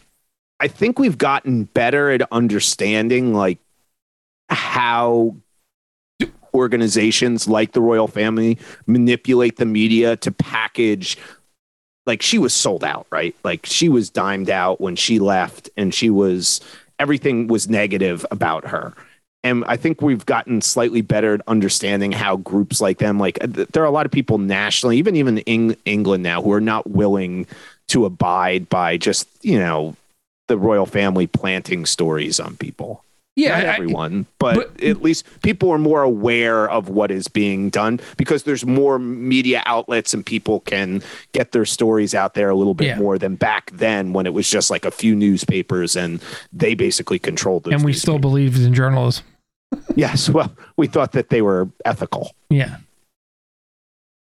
I 0.61 0.69
think 0.69 0.99
we've 0.99 1.19
gotten 1.19 1.65
better 1.65 2.11
at 2.11 2.23
understanding 2.31 3.35
like 3.35 3.59
how 4.49 5.37
organizations 6.55 7.49
like 7.49 7.73
the 7.73 7.81
royal 7.81 8.07
family 8.07 8.59
manipulate 8.87 9.57
the 9.57 9.67
media 9.67 10.17
to 10.19 10.31
package 10.31 11.19
like 12.07 12.23
she 12.23 12.39
was 12.39 12.53
sold 12.53 12.85
out, 12.85 13.07
right? 13.11 13.35
Like 13.45 13.67
she 13.67 13.89
was 13.89 14.11
dimed 14.11 14.51
out 14.51 14.81
when 14.81 14.97
she 14.97 15.19
left 15.19 15.71
and 15.77 15.95
she 15.95 16.11
was 16.11 16.61
everything 16.99 17.49
was 17.49 17.69
negative 17.69 18.25
about 18.31 18.67
her. 18.67 18.93
And 19.43 19.63
I 19.67 19.77
think 19.77 20.01
we've 20.01 20.25
gotten 20.25 20.63
slightly 20.63 21.03
better 21.03 21.35
at 21.35 21.43
understanding 21.47 22.13
how 22.13 22.37
groups 22.37 22.81
like 22.81 22.99
them, 22.99 23.19
like 23.19 23.43
uh, 23.45 23.47
there 23.47 23.83
are 23.83 23.87
a 23.87 23.91
lot 23.91 24.07
of 24.07 24.13
people 24.13 24.39
nationally, 24.39 24.97
even 24.97 25.17
even 25.17 25.39
in 25.39 25.77
England 25.85 26.23
now, 26.23 26.43
who 26.43 26.53
are 26.53 26.61
not 26.61 26.89
willing 26.89 27.47
to 27.89 28.07
abide 28.07 28.69
by 28.69 28.97
just 28.97 29.29
you 29.43 29.59
know 29.59 29.95
the 30.49 30.59
royal 30.59 30.87
family 30.87 31.27
planting 31.27 31.87
stories 31.87 32.41
on 32.41 32.57
people. 32.57 33.05
Yeah, 33.37 33.49
Not 33.59 33.65
I- 33.67 33.73
everyone, 33.75 34.27
but, 34.39 34.55
but- 34.55 34.85
at 34.85 35.03
least 35.03 35.27
people 35.43 35.69
are 35.71 35.79
more 35.79 36.03
aware 36.03 36.71
of 36.71 36.89
what 36.89 37.11
is 37.11 37.27
being 37.27 37.69
done 37.69 37.99
because 38.17 38.45
there's 38.45 38.65
more 38.65 38.99
media 39.01 39.61
outlets 39.67 40.15
and 40.15 40.25
people 40.25 40.61
can 40.61 41.03
get 41.33 41.51
their 41.51 41.65
stories 41.65 42.15
out 42.15 42.35
there 42.35 42.49
a 42.49 42.55
little 42.55 42.75
bit 42.75 42.87
Yeah. 42.87 42.99
more 42.99 43.19
than 43.19 43.35
back 43.35 43.73
then 43.73 44.13
when 44.13 44.27
it 44.27 44.35
was 44.35 44.49
just 44.49 44.71
like 44.71 44.85
a 44.85 44.91
few 44.93 45.17
newspapers 45.17 45.97
and 45.97 46.21
they 46.53 46.75
basically 46.75 47.19
controlled 47.19 47.65
those. 47.65 47.75
and 47.75 47.85
we 47.85 47.93
still 47.93 48.21
believed 48.21 48.61
in 48.61 48.73
journalism. 48.73 49.25
yes, 49.97 50.31
well, 50.31 50.55
we 50.77 50.87
thought 50.87 51.11
that 51.13 51.31
they 51.31 51.43
were 51.43 51.69
ethical. 51.85 52.31
Yeah. 52.51 52.77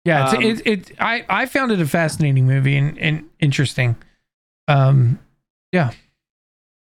Yeah, 0.05 0.25
it's, 0.25 0.35
Um, 0.35 0.43
it, 0.43 0.67
it, 0.67 0.93
I, 1.01 1.25
I 1.29 1.47
found 1.47 1.71
it 1.71 1.81
a 1.81 1.87
fascinating 1.87 2.47
movie 2.47 2.77
and, 2.77 2.99
and 2.99 3.25
interesting. 3.39 3.95
Um, 4.67 5.19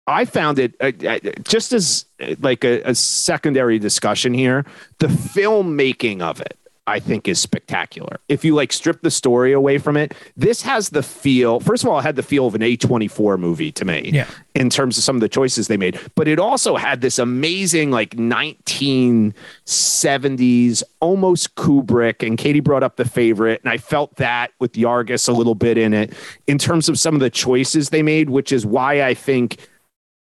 I 0.07 0.25
found 0.25 0.59
it 0.59 0.75
uh, 0.81 0.93
uh, 1.07 1.19
just 1.45 1.73
as 1.73 2.07
uh, 2.21 2.35
like 2.41 2.65
a, 2.65 2.83
a 2.83 2.95
secondary 2.95 3.79
discussion 3.79 4.35
here. 4.35 4.65
The 4.99 5.07
filmmaking 5.07 6.21
of 6.21 6.41
it, 6.41 6.59
I 6.89 6.99
think, 6.99 7.29
is 7.29 7.39
spectacular. 7.39 8.19
If 8.29 8.45
you 8.45 8.57
like 8.57 8.73
strip 8.73 9.03
the 9.03 9.13
story 9.13 9.53
away 9.53 9.79
from 9.79 9.97
it, 9.97 10.13
this 10.37 10.63
has 10.63 10.91
the 10.91 11.05
feel. 11.05 11.61
First 11.61 11.85
of 11.85 11.89
all, 11.89 12.01
it 12.01 12.03
had 12.03 12.17
the 12.17 12.23
feel 12.25 12.49
of 12.49 12.57
an 12.57 12.63
A 12.63 12.75
twenty 12.77 13.07
four 13.07 13.39
movie 13.39 13.71
to 13.73 13.85
me. 13.85 14.11
Yeah. 14.13 14.27
In 14.57 14.69
terms 14.69 14.99
of 14.99 15.05
some 15.05 15.17
of 15.17 15.21
the 15.21 15.29
choices 15.29 15.69
they 15.69 15.77
made, 15.77 15.99
but 16.17 16.27
it 16.27 16.39
also 16.39 16.77
had 16.77 17.01
this 17.01 17.21
amazing 17.21 17.93
like 17.93 18.19
nineteen 18.19 19.33
seventies, 19.65 20.83
almost 20.99 21.55
Kubrick. 21.55 22.27
And 22.27 22.37
Katie 22.37 22.61
brought 22.61 22.83
up 22.83 22.97
the 22.97 23.05
favorite, 23.05 23.61
and 23.63 23.73
I 23.73 23.79
felt 23.79 24.17
that 24.17 24.51
with 24.59 24.73
Yorgos 24.73 25.29
a 25.29 25.33
little 25.33 25.55
bit 25.55 25.79
in 25.79 25.95
it 25.95 26.13
in 26.49 26.59
terms 26.59 26.89
of 26.89 26.99
some 26.99 27.15
of 27.15 27.21
the 27.21 27.31
choices 27.31 27.91
they 27.91 28.03
made, 28.03 28.31
which 28.31 28.51
is 28.51 28.67
why 28.67 29.05
I 29.05 29.15
think 29.15 29.69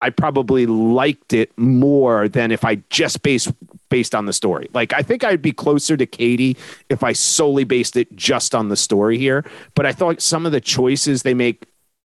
I 0.01 0.09
probably 0.09 0.65
liked 0.65 1.33
it 1.33 1.57
more 1.57 2.29
than 2.29 2.51
if 2.51 2.63
I 2.63 2.75
just 2.89 3.21
based 3.21 3.51
based 3.89 4.13
on 4.15 4.25
the 4.25 4.33
story. 4.33 4.69
Like 4.73 4.93
I 4.93 5.01
think 5.01 5.23
I'd 5.23 5.41
be 5.41 5.51
closer 5.51 5.97
to 5.97 6.05
Katie 6.05 6.57
if 6.89 7.03
I 7.03 7.13
solely 7.13 7.63
based 7.63 7.97
it 7.97 8.15
just 8.15 8.55
on 8.55 8.69
the 8.69 8.75
story 8.75 9.17
here. 9.17 9.43
But 9.75 9.85
I 9.85 9.91
thought 9.91 10.21
some 10.21 10.45
of 10.45 10.51
the 10.51 10.61
choices 10.61 11.23
they 11.23 11.33
make 11.33 11.65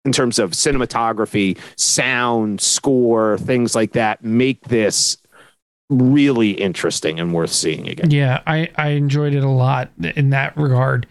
in 0.05 0.12
terms 0.12 0.38
of 0.38 0.53
cinematography, 0.53 1.59
sound, 1.77 2.61
score, 2.61 3.37
things 3.38 3.75
like 3.75 3.92
that 3.92 4.25
make 4.25 4.68
this 4.68 5.18
really 5.90 6.53
interesting 6.53 7.20
and 7.20 7.33
worth 7.33 7.53
seeing 7.53 7.88
again. 7.88 8.11
yeah, 8.11 8.42
I, 8.46 8.70
I 8.77 8.90
enjoyed 8.90 9.35
it 9.35 9.44
a 9.44 9.49
lot 9.49 9.90
in 9.99 10.31
that 10.31 10.57
regard. 10.57 11.07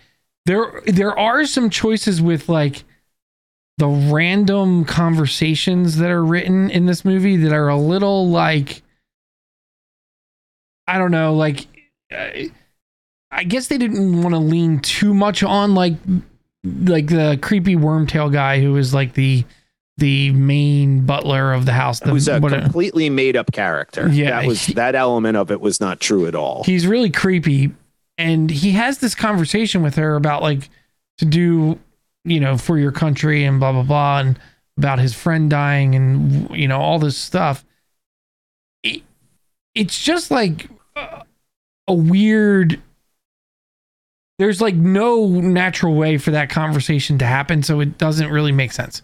There, 0.46 0.82
there 0.86 1.18
are 1.18 1.46
some 1.46 1.70
choices 1.70 2.22
with 2.22 2.50
like 2.50 2.84
the 3.78 3.88
random 3.88 4.86
conversations 4.86 5.98
that 5.98 6.10
are 6.10 6.24
written 6.24 6.70
in 6.70 6.86
this 6.86 7.04
movie 7.04 7.38
that 7.38 7.52
are 7.52 7.68
a 7.68 7.78
little 7.78 8.30
like, 8.30 8.82
I 10.88 10.98
don't 10.98 11.12
know, 11.12 11.34
like, 11.34 11.68
I 12.12 13.44
guess 13.46 13.68
they 13.68 13.78
didn't 13.78 14.22
want 14.22 14.34
to 14.34 14.40
lean 14.40 14.80
too 14.80 15.14
much 15.14 15.44
on 15.44 15.76
like, 15.76 15.96
like 16.64 17.08
the 17.08 17.38
creepy 17.42 17.76
wormtail 17.76 18.32
guy 18.32 18.62
who 18.62 18.78
is 18.78 18.94
like 18.94 19.14
the, 19.14 19.44
the 19.98 20.32
main 20.32 21.06
butler 21.06 21.54
of 21.54 21.66
the 21.66 21.74
house. 21.74 22.00
The, 22.00 22.10
It 22.10 22.14
was 22.14 22.28
a 22.28 22.40
completely 22.40 23.10
made 23.10 23.36
up 23.36 23.52
character. 23.52 24.08
Yeah. 24.08 24.42
That 24.42 24.48
was 24.48 24.68
that 24.68 24.96
element 24.96 25.38
of 25.38 25.52
it 25.52 25.60
was 25.60 25.82
not 25.82 26.00
true 26.00 26.28
at 26.28 26.36
all. 26.36 26.64
he's 26.64 26.88
really 26.88 27.10
creepy 27.10 27.74
and 28.18 28.50
he 28.50 28.72
has 28.72 29.00
this 29.00 29.16
conversation 29.16 29.84
with 29.84 29.96
her 29.96 30.16
about 30.16 30.42
like 30.42 30.70
to 31.18 31.26
do 31.26 31.80
you 32.26 32.40
know 32.40 32.58
for 32.58 32.78
your 32.78 32.92
country 32.92 33.46
and 33.46 33.60
blah 33.60 33.72
blah 33.72 33.84
blah 33.84 34.20
and 34.20 34.40
about 34.78 35.00
his 35.00 35.14
friend 35.14 35.50
dying 35.50 35.96
and 35.96 36.50
you 36.56 36.68
know 36.68 36.80
all 36.80 37.00
this 37.00 37.18
stuff. 37.18 37.64
It, 38.84 39.04
it's 39.74 40.02
just 40.04 40.32
like 40.32 40.70
a 41.88 41.94
weird 41.94 42.82
there's 44.38 44.60
like 44.60 44.76
no 44.76 45.28
natural 45.28 45.96
way 45.96 46.18
for 46.18 46.32
that 46.32 46.50
conversation 46.50 47.18
to 47.20 47.26
happen 47.26 47.64
so 47.64 47.80
it 47.80 47.98
doesn't 47.98 48.32
really 48.32 48.52
make 48.52 48.72
sense. 48.72 49.02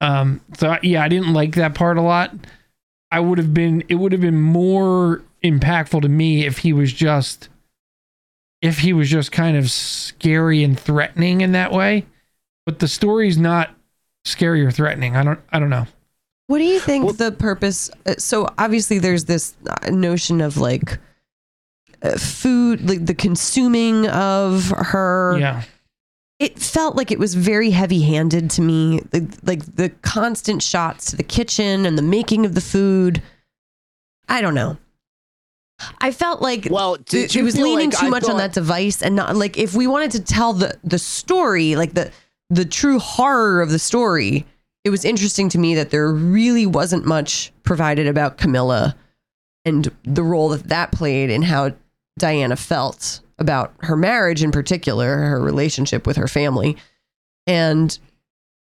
Um 0.00 0.40
so 0.56 0.76
yeah 0.82 1.02
i 1.02 1.08
didn't 1.08 1.32
like 1.32 1.56
that 1.56 1.74
part 1.74 1.98
a 1.98 2.02
lot. 2.02 2.32
I 3.10 3.20
would 3.20 3.38
have 3.38 3.52
been 3.52 3.84
it 3.88 3.96
would 3.96 4.12
have 4.12 4.20
been 4.20 4.40
more 4.40 5.22
impactful 5.42 6.02
to 6.02 6.08
me 6.08 6.46
if 6.46 6.58
he 6.58 6.72
was 6.72 6.92
just 6.92 7.48
if 8.62 8.78
he 8.78 8.94
was 8.94 9.10
just 9.10 9.30
kind 9.30 9.56
of 9.56 9.70
scary 9.70 10.64
and 10.64 10.78
threatening 10.78 11.42
in 11.42 11.52
that 11.52 11.70
way 11.70 12.06
but 12.66 12.78
the 12.78 12.88
story's 12.88 13.36
not 13.38 13.70
scary 14.24 14.64
or 14.64 14.70
threatening 14.70 15.16
i 15.16 15.22
don't 15.22 15.40
i 15.52 15.58
don't 15.58 15.70
know 15.70 15.86
What 16.46 16.58
do 16.58 16.64
you 16.64 16.80
think 16.80 17.04
Well- 17.04 17.14
the 17.14 17.32
purpose? 17.32 17.90
uh, 18.06 18.14
So 18.18 18.48
obviously, 18.58 18.98
there's 18.98 19.24
this 19.24 19.54
uh, 19.68 19.90
notion 19.90 20.40
of 20.40 20.56
like 20.58 20.98
uh, 22.02 22.18
food, 22.18 22.86
like 22.88 23.06
the 23.06 23.14
consuming 23.14 24.06
of 24.08 24.68
her. 24.76 25.38
yeah 25.38 25.62
It 26.38 26.58
felt 26.58 26.96
like 26.96 27.10
it 27.10 27.18
was 27.18 27.34
very 27.34 27.70
heavy-handed 27.70 28.50
to 28.50 28.60
me. 28.62 29.00
Like, 29.12 29.24
like 29.42 29.76
the 29.76 29.88
constant 30.02 30.62
shots 30.62 31.10
to 31.10 31.16
the 31.16 31.22
kitchen 31.22 31.86
and 31.86 31.96
the 31.96 32.02
making 32.02 32.44
of 32.44 32.54
the 32.54 32.60
food. 32.60 33.22
I 34.28 34.40
don't 34.42 34.54
know. 34.54 34.76
I 36.00 36.12
felt 36.12 36.42
like 36.42 36.68
Well, 36.70 36.96
did 36.96 37.24
it, 37.24 37.36
it 37.36 37.42
was 37.42 37.56
leaning 37.58 37.90
like 37.90 37.98
too 38.00 38.06
I 38.06 38.10
much 38.10 38.24
on 38.28 38.36
that 38.38 38.52
device 38.52 39.00
and 39.02 39.16
not 39.16 39.34
like 39.36 39.56
if 39.58 39.74
we 39.74 39.86
wanted 39.86 40.10
to 40.12 40.20
tell 40.20 40.52
the 40.52 40.78
the 40.84 40.98
story 40.98 41.74
like 41.76 41.94
the 41.94 42.10
the 42.50 42.64
true 42.64 42.98
horror 42.98 43.60
of 43.60 43.70
the 43.70 43.78
story 43.78 44.46
it 44.84 44.90
was 44.90 45.04
interesting 45.04 45.48
to 45.48 45.58
me 45.58 45.74
that 45.74 45.90
there 45.90 46.12
really 46.12 46.66
wasn't 46.66 47.06
much 47.06 47.52
provided 47.62 48.06
about 48.06 48.36
camilla 48.36 48.94
and 49.64 49.90
the 50.04 50.22
role 50.22 50.50
that 50.50 50.64
that 50.64 50.92
played 50.92 51.30
in 51.30 51.42
how 51.42 51.72
diana 52.18 52.54
felt 52.54 53.20
about 53.38 53.74
her 53.80 53.96
marriage 53.96 54.42
in 54.42 54.52
particular 54.52 55.16
her 55.16 55.40
relationship 55.40 56.06
with 56.06 56.16
her 56.16 56.28
family. 56.28 56.76
And 57.46 57.98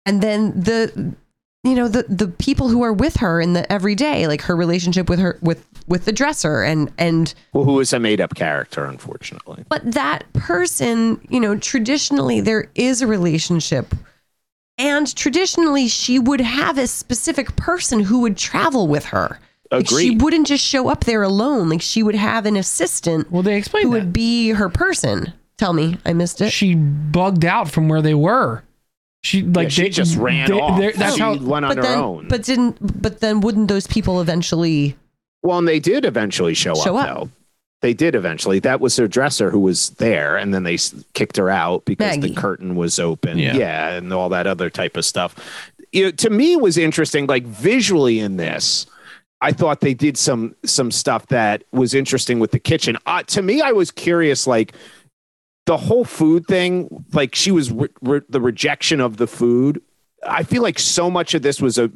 and 0.07 0.23
then 0.23 0.59
the 0.59 1.15
you 1.67 1.75
know 1.75 1.89
the 1.89 2.05
the 2.09 2.29
people 2.29 2.69
who 2.69 2.83
are 2.83 2.93
with 2.93 3.17
her 3.17 3.41
in 3.41 3.53
the 3.53 3.71
everyday 3.73 4.27
like 4.27 4.43
her 4.43 4.55
relationship 4.57 5.09
with 5.09 5.19
her 5.19 5.39
with 5.43 5.67
with 5.89 6.05
the 6.05 6.13
dresser 6.13 6.63
and 6.63 6.93
and 6.99 7.35
Well, 7.53 7.65
who 7.65 7.79
is 7.81 7.93
a 7.93 7.99
made 8.01 8.21
up 8.21 8.35
character, 8.35 8.85
unfortunately. 8.85 9.65
but 9.69 9.83
that 9.93 10.31
person, 10.33 11.21
you 11.29 11.39
know, 11.41 11.57
traditionally 11.57 12.41
there 12.41 12.71
is 12.75 13.03
a 13.03 13.07
relationship. 13.07 13.95
And 14.79 15.15
traditionally, 15.17 15.89
she 15.89 16.19
would 16.19 16.41
have 16.43 16.77
a 16.77 16.87
specific 16.87 17.57
person 17.57 18.01
who 18.01 18.21
would 18.21 18.37
travel 18.37 18.87
with 18.89 19.07
her. 19.07 19.39
Like 19.71 19.89
she 19.89 20.11
wouldn't 20.11 20.47
just 20.47 20.63
show 20.65 20.89
up 20.89 21.05
there 21.05 21.23
alone. 21.23 21.69
Like 21.71 21.81
she 21.83 22.03
would 22.03 22.15
have 22.15 22.47
an 22.47 22.57
assistant 22.57 23.31
well 23.31 23.43
they 23.43 23.53
who 23.53 23.59
explained 23.59 23.87
that 23.87 23.91
would 23.91 24.13
be 24.13 24.51
her 24.51 24.69
person. 24.69 25.33
Tell 25.57 25.73
me, 25.73 25.97
I 26.05 26.13
missed 26.13 26.41
it. 26.43 26.51
she 26.51 26.75
bugged 26.75 27.45
out 27.45 27.71
from 27.71 27.89
where 27.89 28.03
they 28.03 28.15
were 28.15 28.63
she 29.27 29.43
like 29.43 29.65
Yeah, 29.65 29.69
she 29.71 29.83
they- 29.83 29.89
just 29.91 30.17
ran 30.17 30.51
they- 30.51 30.61
off. 30.61 30.79
they're- 30.81 30.93
that's 30.93 31.15
she 31.17 31.21
how 31.21 31.37
went 31.37 31.65
on 31.65 31.71
but 31.75 31.77
her 31.79 31.83
then, 31.83 31.99
own. 31.99 32.29
but 32.29 32.43
didn't, 32.45 33.03
but 33.03 33.21
then 33.21 33.41
wouldn't 33.41 33.69
those 33.69 33.87
people 33.87 34.21
eventually? 34.21 34.97
well, 35.43 35.59
and 35.59 35.69
they 35.69 35.79
did 35.81 36.05
eventually 36.05 36.55
show, 36.55 36.75
Show 36.75 36.97
up, 36.97 37.09
up. 37.09 37.17
though. 37.19 37.31
They 37.83 37.93
did 37.95 38.15
eventually. 38.15 38.59
That 38.59 38.81
was 38.81 38.97
her 38.97 39.07
dresser 39.07 39.51
who 39.51 39.61
was 39.61 39.91
there, 39.91 40.37
and 40.37 40.53
then 40.53 40.63
they 40.65 40.79
kicked 41.15 41.37
her 41.37 41.51
out 41.51 41.85
because 41.85 42.17
Maggie. 42.17 42.29
the 42.35 42.41
curtain 42.41 42.75
was 42.75 42.99
open. 42.99 43.39
Yeah. 43.39 43.91
and 43.93 44.13
all 44.13 44.29
that 44.31 44.47
other 44.47 44.71
type 44.71 44.97
of 44.97 45.05
stuff. 45.05 45.37
You 45.93 46.05
know, 46.07 46.11
to 46.13 46.31
me, 46.31 46.57
was 46.57 46.79
interesting. 46.79 47.27
Like 47.27 47.45
visually 47.45 48.19
in 48.19 48.39
this, 48.39 48.87
I 49.41 49.53
thought 49.53 49.81
they 49.83 49.95
did 49.95 50.17
some 50.17 50.57
some 50.65 50.91
stuff 50.91 51.27
that 51.29 51.63
was 51.71 51.95
interesting 51.95 52.39
with 52.41 52.51
the 52.51 52.59
kitchen. 52.59 52.97
Uh, 53.07 53.23
to 53.25 53.43
me, 53.43 53.61
I 53.61 53.73
was 53.73 53.91
curious, 53.91 54.47
like 54.47 54.73
the 55.67 55.77
whole 55.77 56.05
food 56.05 56.47
thing. 56.47 57.05
Like 57.13 57.35
she 57.35 57.51
was 57.51 57.71
re- 57.71 57.89
re- 58.01 58.23
the 58.29 58.41
rejection 58.41 59.01
of 59.01 59.19
the 59.19 59.27
food. 59.27 59.83
I 60.27 60.43
feel 60.43 60.63
like 60.63 60.79
so 60.79 61.11
much 61.11 61.35
of 61.35 61.43
this 61.43 61.61
was 61.61 61.79
a 61.79 61.91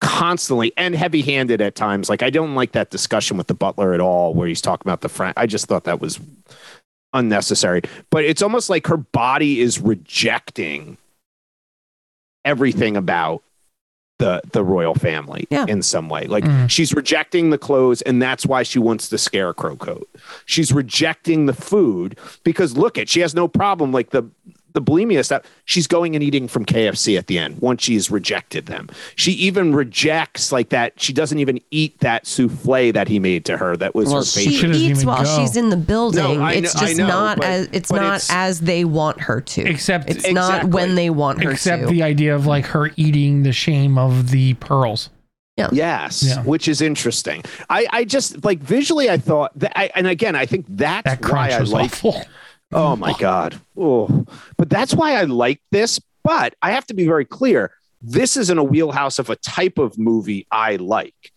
constantly 0.00 0.72
and 0.76 0.94
heavy 0.94 1.22
handed 1.22 1.60
at 1.60 1.74
times. 1.74 2.08
Like 2.08 2.22
I 2.22 2.30
don't 2.30 2.54
like 2.54 2.72
that 2.72 2.90
discussion 2.90 3.36
with 3.36 3.46
the 3.46 3.54
butler 3.54 3.94
at 3.94 4.00
all, 4.00 4.34
where 4.34 4.48
he's 4.48 4.60
talking 4.60 4.86
about 4.86 5.02
the 5.02 5.08
friend. 5.08 5.32
I 5.36 5.46
just 5.46 5.66
thought 5.66 5.84
that 5.84 6.00
was 6.00 6.18
unnecessary. 7.12 7.82
But 8.10 8.24
it's 8.24 8.42
almost 8.42 8.68
like 8.68 8.86
her 8.88 8.96
body 8.96 9.60
is 9.60 9.80
rejecting 9.80 10.98
everything 12.44 12.96
about 12.96 13.42
the 14.18 14.40
the 14.52 14.62
royal 14.62 14.94
family 14.94 15.46
Yeah. 15.50 15.66
in 15.68 15.82
some 15.82 16.08
way. 16.08 16.26
Like 16.26 16.44
Mhm. 16.44 16.70
she's 16.70 16.94
rejecting 16.94 17.50
the 17.50 17.58
clothes, 17.58 18.00
and 18.02 18.22
that's 18.22 18.46
why 18.46 18.62
she 18.62 18.78
wants 18.78 19.08
the 19.08 19.18
scarecrow 19.18 19.76
coat. 19.76 20.08
She's 20.46 20.72
rejecting 20.72 21.46
the 21.46 21.52
food 21.52 22.16
because 22.44 22.76
look 22.76 22.96
at 22.96 23.08
she 23.08 23.20
has 23.20 23.34
no 23.34 23.48
problem 23.48 23.90
like 23.92 24.10
the 24.10 24.24
the 24.74 24.82
bulimia 24.82 25.24
stuff. 25.24 25.42
She's 25.64 25.86
going 25.86 26.14
and 26.14 26.22
eating 26.22 26.46
from 26.48 26.64
KFC 26.66 27.16
at 27.16 27.28
the 27.28 27.38
end 27.38 27.58
once 27.60 27.82
she's 27.82 28.10
rejected 28.10 28.66
them. 28.66 28.88
She 29.16 29.32
even 29.32 29.74
rejects 29.74 30.52
like 30.52 30.68
that. 30.70 31.00
She 31.00 31.12
doesn't 31.12 31.38
even 31.38 31.60
eat 31.70 31.98
that 32.00 32.26
souffle 32.26 32.92
that 32.92 33.08
he 33.08 33.18
made 33.18 33.44
to 33.46 33.56
her. 33.56 33.76
That 33.76 33.94
was 33.94 34.08
Well, 34.08 34.18
her 34.18 34.24
she 34.24 34.50
favorite. 34.50 34.72
doesn't 34.72 34.90
eats 34.90 35.04
while 35.04 35.24
go. 35.24 35.38
she's 35.38 35.56
in 35.56 35.70
the 35.70 35.76
building. 35.76 36.42
I 36.42 36.54
it's 36.54 36.74
know- 36.74 36.80
just 36.86 36.98
know, 36.98 37.06
not 37.06 37.36
but- 37.38 37.46
as 37.46 37.68
it's 37.72 37.90
not 37.90 38.02
it's- 38.16 38.28
as 38.30 38.60
they 38.60 38.84
want 38.84 39.20
her 39.22 39.40
to. 39.40 39.62
Except- 39.62 40.10
it's 40.10 40.30
not 40.30 40.66
when 40.66 40.96
they 40.96 41.08
want 41.08 41.42
her 41.42 41.52
except 41.52 41.82
to. 41.84 41.88
the 41.88 42.02
idea 42.02 42.34
of 42.34 42.46
like 42.46 42.66
her 42.66 42.90
eating 42.96 43.44
the 43.44 43.52
shame 43.52 43.96
of 43.96 44.30
the 44.30 44.54
pearls 44.54 45.08
Yeah. 45.56 45.68
Yes, 45.70 46.24
Yeah. 46.26 46.42
which 46.42 46.66
is 46.66 46.80
interesting. 46.80 47.44
I, 47.70 47.86
I 47.90 48.04
just 48.04 48.44
like 48.44 48.58
visually, 48.58 49.08
I 49.08 49.18
thought 49.18 49.56
that, 49.60 49.78
I, 49.78 49.88
and 49.94 50.08
again, 50.08 50.34
I 50.34 50.46
think 50.46 50.66
that's 50.68 51.04
That 51.08 51.22
why 51.32 51.50
I 51.50 51.60
was 51.60 51.72
like. 51.72 51.84
awful. 51.92 52.20
Oh 52.74 52.96
my 52.96 53.12
oh. 53.12 53.16
god! 53.18 53.60
Oh, 53.76 54.26
but 54.56 54.68
that's 54.68 54.94
why 54.94 55.14
I 55.14 55.22
like 55.22 55.62
this. 55.70 56.00
But 56.24 56.54
I 56.60 56.72
have 56.72 56.86
to 56.86 56.94
be 56.94 57.06
very 57.06 57.24
clear. 57.24 57.70
This 58.02 58.36
is 58.36 58.50
in 58.50 58.58
a 58.58 58.64
wheelhouse 58.64 59.18
of 59.18 59.30
a 59.30 59.36
type 59.36 59.78
of 59.78 59.96
movie 59.96 60.46
I 60.50 60.76
like. 60.76 61.30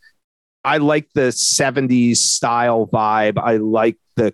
I 0.65 0.77
like 0.77 1.09
the 1.13 1.29
'70s 1.29 2.17
style 2.17 2.87
vibe. 2.87 3.37
I 3.37 3.57
like 3.57 3.97
the 4.15 4.33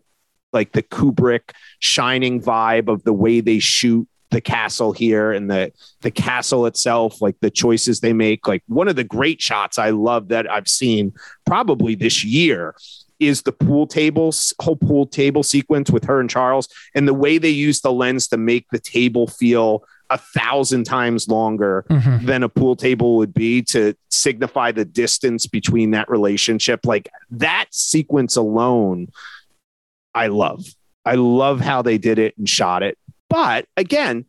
like 0.53 0.71
the 0.71 0.81
Kubrick 0.81 1.51
Shining 1.79 2.41
vibe 2.41 2.87
of 2.87 3.03
the 3.03 3.13
way 3.13 3.41
they 3.41 3.59
shoot 3.59 4.07
the 4.31 4.41
castle 4.41 4.93
here 4.93 5.33
and 5.33 5.51
the 5.51 5.73
the 6.01 6.11
castle 6.11 6.65
itself, 6.65 7.21
like 7.21 7.35
the 7.41 7.51
choices 7.51 7.99
they 7.99 8.13
make. 8.13 8.47
Like 8.47 8.63
one 8.67 8.87
of 8.87 8.95
the 8.95 9.03
great 9.03 9.41
shots 9.41 9.77
I 9.77 9.89
love 9.89 10.29
that 10.29 10.49
I've 10.49 10.69
seen 10.69 11.13
probably 11.45 11.95
this 11.95 12.23
year 12.23 12.75
is 13.27 13.41
the 13.43 13.51
pool 13.51 13.87
table 13.87 14.33
whole 14.61 14.75
pool 14.75 15.05
table 15.05 15.43
sequence 15.43 15.89
with 15.91 16.05
her 16.05 16.19
and 16.19 16.29
Charles, 16.29 16.67
and 16.95 17.07
the 17.07 17.13
way 17.13 17.37
they 17.37 17.49
use 17.49 17.81
the 17.81 17.91
lens 17.91 18.27
to 18.29 18.37
make 18.37 18.65
the 18.71 18.79
table 18.79 19.27
feel 19.27 19.83
a 20.09 20.17
thousand 20.17 20.83
times 20.83 21.27
longer 21.27 21.85
Mhm. 21.89 22.25
than 22.25 22.43
a 22.43 22.49
pool 22.49 22.75
table 22.75 23.15
would 23.17 23.33
be 23.33 23.61
to 23.63 23.95
signify 24.09 24.71
the 24.71 24.85
distance 24.85 25.47
between 25.47 25.91
that 25.91 26.09
relationship. 26.09 26.81
Like 26.85 27.09
that 27.31 27.65
sequence 27.71 28.35
alone, 28.35 29.07
I 30.13 30.27
love. 30.27 30.65
I 31.05 31.15
love 31.15 31.59
how 31.61 31.81
they 31.81 31.97
did 31.97 32.19
it 32.19 32.37
and 32.37 32.47
shot 32.47 32.83
it. 32.83 32.97
But 33.29 33.65
again, 33.75 34.25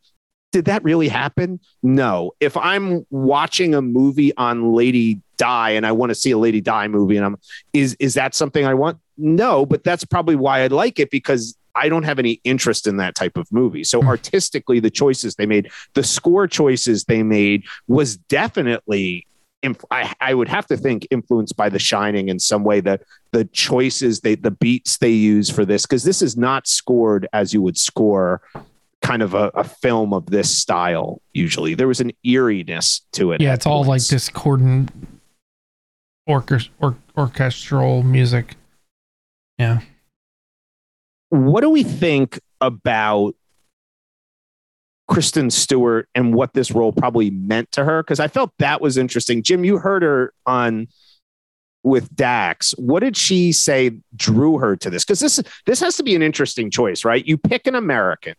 did 0.52 0.64
that 0.66 0.82
really 0.84 1.08
happen? 1.08 1.60
No. 1.82 2.32
If 2.40 2.56
I'm 2.56 3.04
watching 3.10 3.74
a 3.74 3.82
movie 3.82 4.34
on 4.36 4.72
Lady 4.72 5.20
Di 5.36 5.70
and 5.70 5.86
I 5.86 5.92
want 5.92 6.10
to 6.10 6.14
see 6.14 6.30
a 6.30 6.38
Lady 6.38 6.60
Di 6.60 6.88
movie 6.88 7.16
and 7.16 7.24
I'm 7.26 7.36
is 7.72 7.96
is 8.00 8.14
that 8.14 8.34
something 8.34 8.64
I 8.66 8.74
want? 8.74 8.98
No, 9.16 9.64
but 9.66 9.84
that's 9.84 10.04
probably 10.04 10.36
why 10.36 10.60
I 10.60 10.66
like 10.68 10.98
it 10.98 11.10
because 11.10 11.56
I 11.76 11.88
don't 11.88 12.04
have 12.04 12.18
any 12.20 12.40
interest 12.44 12.86
in 12.86 12.98
that 12.98 13.14
type 13.16 13.36
of 13.36 13.50
movie. 13.52 13.82
So 13.84 14.00
Hmm. 14.00 14.08
artistically 14.08 14.80
the 14.80 14.90
choices 14.90 15.34
they 15.34 15.46
made, 15.46 15.70
the 15.94 16.04
score 16.04 16.46
choices 16.46 17.04
they 17.04 17.22
made 17.22 17.64
was 17.88 18.16
definitely 18.16 19.26
I, 19.90 20.12
I 20.20 20.34
would 20.34 20.48
have 20.48 20.66
to 20.66 20.76
think 20.76 21.06
influenced 21.10 21.56
by 21.56 21.70
The 21.70 21.78
Shining 21.78 22.28
in 22.28 22.38
some 22.38 22.64
way. 22.64 22.80
That 22.80 23.00
the 23.32 23.46
choices 23.46 24.20
they, 24.20 24.34
the 24.34 24.50
beats 24.50 24.98
they 24.98 25.10
use 25.10 25.48
for 25.48 25.64
this, 25.64 25.86
because 25.86 26.04
this 26.04 26.20
is 26.20 26.36
not 26.36 26.66
scored 26.66 27.26
as 27.32 27.54
you 27.54 27.62
would 27.62 27.78
score 27.78 28.42
kind 29.00 29.22
of 29.22 29.32
a, 29.32 29.50
a 29.54 29.64
film 29.64 30.12
of 30.12 30.26
this 30.26 30.54
style. 30.54 31.22
Usually, 31.32 31.74
there 31.74 31.88
was 31.88 32.00
an 32.00 32.12
eeriness 32.26 33.00
to 33.12 33.32
it. 33.32 33.40
Yeah, 33.40 33.54
it's 33.54 33.64
all 33.64 33.84
like 33.84 34.04
discordant 34.04 34.90
orchest- 36.28 36.70
or- 36.80 36.96
orchestral 37.16 38.02
music. 38.02 38.56
Yeah. 39.58 39.80
What 41.30 41.60
do 41.62 41.70
we 41.70 41.82
think 41.82 42.40
about 42.60 43.34
Kristen 45.08 45.50
Stewart 45.50 46.08
and 46.14 46.34
what 46.34 46.54
this 46.54 46.70
role 46.70 46.92
probably 46.92 47.30
meant 47.30 47.70
to 47.72 47.84
her? 47.84 48.02
Because 48.02 48.20
I 48.20 48.28
felt 48.28 48.52
that 48.58 48.80
was 48.80 48.96
interesting. 48.96 49.42
Jim, 49.42 49.64
you 49.64 49.78
heard 49.78 50.02
her 50.02 50.32
on 50.46 50.88
with 51.82 52.14
Dax. 52.16 52.72
What 52.78 53.00
did 53.00 53.16
she 53.16 53.52
say 53.52 53.90
drew 54.16 54.58
her 54.58 54.74
to 54.76 54.88
this? 54.90 55.04
Because 55.04 55.20
this 55.20 55.40
this 55.66 55.80
has 55.80 55.96
to 55.98 56.02
be 56.02 56.14
an 56.16 56.22
interesting 56.22 56.70
choice, 56.70 57.04
right? 57.04 57.24
You 57.26 57.36
pick 57.36 57.66
an 57.66 57.74
American 57.74 58.34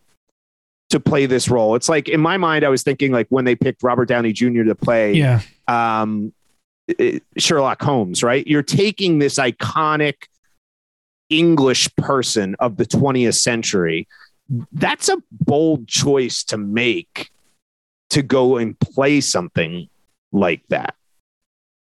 to 0.90 1.00
play 1.00 1.26
this 1.28 1.48
role. 1.50 1.76
It's 1.76 1.88
like 1.90 2.10
in 2.10 2.20
my 2.20 2.38
mind, 2.38 2.66
I 2.66 2.70
was 2.70 2.82
thinking 2.82 3.12
like 3.12 3.28
when 3.30 3.46
they 3.46 3.56
picked 3.56 3.84
Robert 3.84 4.06
Downey 4.06 4.34
Jr. 4.34 4.64
to 4.64 4.76
play 4.76 5.14
Yeah. 5.14 5.42
um, 5.68 6.34
Uh, 6.88 7.20
Sherlock 7.38 7.82
Holmes, 7.82 8.24
right? 8.24 8.46
You're 8.46 8.64
taking 8.64 9.20
this 9.20 9.40
iconic 9.40 10.28
English 11.30 11.94
person 11.96 12.56
of 12.60 12.78
the 12.78 12.86
20th 12.86 13.36
century. 13.36 14.08
That's 14.72 15.10
a 15.10 15.18
bold 15.32 15.88
choice 15.88 16.44
to 16.46 16.58
make 16.58 17.32
to 18.12 18.22
go 18.22 18.58
and 18.58 18.80
play 18.80 19.20
something 19.22 19.90
like 20.32 20.62
that. 20.70 20.96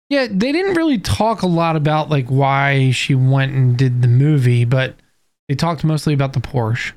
Yeah, 0.10 0.28
they 0.30 0.52
didn't 0.52 0.76
really 0.76 0.99
talk 0.99 1.41
a 1.41 1.47
lot 1.47 1.76
about 1.76 2.10
like 2.10 2.28
why 2.28 2.91
she 2.91 3.16
went 3.16 3.54
and 3.54 3.78
did 3.78 4.02
the 4.02 4.08
movie, 4.08 4.66
but 4.66 4.95
they 5.47 5.56
talked 5.56 5.84
mostly 5.84 6.14
about 6.14 6.34
the 6.34 6.41
Porsche 6.41 6.91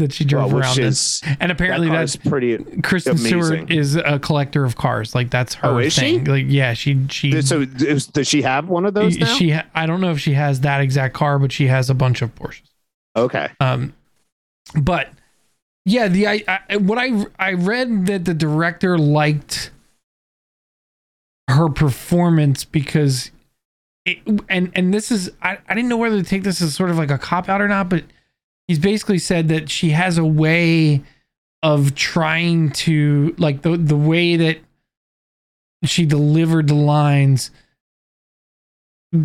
that 0.00 0.12
she 0.12 0.24
drove 0.24 0.52
Well, 0.52 0.62
around 0.62 0.78
in. 0.78 0.92
And 1.40 1.50
apparently 1.52 1.88
that 1.88 1.94
that's 1.96 2.16
pretty. 2.16 2.58
Kristen 2.82 3.12
amazing. 3.12 3.42
Stewart 3.42 3.70
is 3.70 3.96
a 3.96 4.18
collector 4.18 4.64
of 4.64 4.76
cars. 4.76 5.14
Like 5.14 5.30
that's 5.30 5.54
her 5.54 5.68
Oh, 5.68 5.78
is 5.78 5.92
she? 5.94 6.00
thing. 6.18 6.24
Like 6.24 6.44
yeah, 6.48 6.74
she 6.74 7.06
she 7.08 7.40
So 7.42 7.60
is, 7.62 8.06
does 8.08 8.26
she 8.28 8.42
have 8.42 8.68
one 8.68 8.84
of 8.84 8.94
those 8.94 9.16
now? 9.18 9.26
she 9.36 9.54
I 9.74 9.86
don't 9.86 10.00
know 10.00 10.10
if 10.10 10.20
she 10.20 10.32
has 10.34 10.60
that 10.60 10.80
exact 10.80 11.14
car, 11.14 11.38
but 11.38 11.52
she 11.52 11.68
has 11.68 11.88
a 11.88 11.94
bunch 11.94 12.20
of 12.22 12.34
Porsches. 12.34 12.62
okay. 13.16 13.48
Um, 13.60 13.94
but 14.74 15.08
yeah, 15.84 16.08
the 16.08 16.26
I, 16.28 16.44
I 16.68 16.76
what 16.76 16.98
I 16.98 17.24
I 17.38 17.52
read 17.54 18.06
that 18.06 18.24
the 18.24 18.34
director 18.34 18.98
liked 18.98 19.70
her 21.48 21.68
performance 21.68 22.64
because 22.64 23.30
it, 24.04 24.18
and 24.48 24.70
and 24.74 24.94
this 24.94 25.10
is 25.10 25.30
I, 25.42 25.58
I 25.68 25.74
didn't 25.74 25.88
know 25.88 25.96
whether 25.96 26.16
to 26.16 26.28
take 26.28 26.42
this 26.44 26.62
as 26.62 26.74
sort 26.74 26.90
of 26.90 26.96
like 26.98 27.10
a 27.10 27.18
cop 27.18 27.48
out 27.48 27.60
or 27.60 27.68
not, 27.68 27.88
but 27.88 28.04
he's 28.70 28.78
basically 28.78 29.18
said 29.18 29.48
that 29.48 29.68
she 29.68 29.90
has 29.90 30.16
a 30.16 30.24
way 30.24 31.02
of 31.60 31.92
trying 31.96 32.70
to 32.70 33.34
like 33.36 33.62
the 33.62 33.76
the 33.76 33.96
way 33.96 34.36
that 34.36 34.58
she 35.82 36.06
delivered 36.06 36.68
the 36.68 36.74
lines 36.76 37.50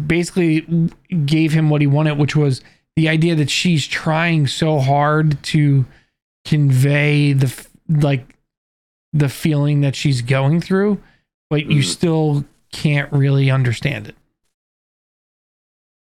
basically 0.08 0.62
gave 1.28 1.54
him 1.54 1.70
what 1.70 1.80
he 1.80 1.86
wanted, 1.86 2.18
which 2.18 2.36
was 2.36 2.62
the 2.96 3.08
idea 3.08 3.36
that 3.36 3.52
she's 3.52 3.86
trying 3.86 4.48
so 4.48 4.80
hard 4.80 5.44
to 5.44 5.86
convey 6.44 7.32
the 7.34 7.68
like 7.88 8.36
the 9.14 9.30
feeling 9.30 9.82
that 9.82 9.96
she's 9.96 10.24
going 10.24 10.60
through, 10.60 11.00
but 11.52 11.68
you 11.68 11.82
Mhm. 11.82 11.86
still 11.86 12.46
can't 12.72 13.12
really 13.14 13.52
understand 13.52 14.08
it. 14.08 14.16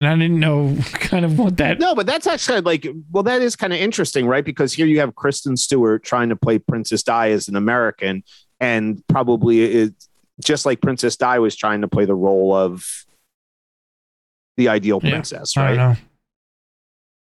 And 0.02 0.10
I 0.10 0.16
didn't 0.16 0.40
know 0.40 0.76
kind 0.94 1.24
of 1.24 1.38
what 1.38 1.58
that. 1.58 1.80
No, 1.80 1.94
but 1.94 2.08
that's 2.08 2.26
actually 2.26 2.62
like, 2.62 2.88
well, 3.12 3.24
that 3.24 3.42
is 3.42 3.56
kind 3.56 3.72
of 3.72 3.80
interesting, 3.80 4.26
right? 4.26 4.44
Because 4.44 4.74
here 4.74 4.88
you 4.88 5.00
have 5.00 5.16
Kristen 5.16 5.56
Stewart 5.56 6.04
trying 6.04 6.30
to 6.30 6.36
play 6.36 6.58
Princess 6.58 7.04
Di 7.04 7.32
as 7.32 7.48
an 7.48 7.56
American, 7.56 8.24
and 8.60 9.06
probably 9.08 9.64
it, 9.64 9.94
just 10.44 10.66
like 10.66 10.82
Princess 10.82 11.16
Di 11.16 11.38
was 11.38 11.56
trying 11.56 11.82
to 11.82 11.88
play 11.88 12.06
the 12.06 12.16
role 12.16 12.56
of 12.56 12.84
the 14.58 14.70
ideal 14.70 15.00
Yeah, 15.04 15.12
princess, 15.12 15.56
I 15.56 15.76
right? 15.76 15.98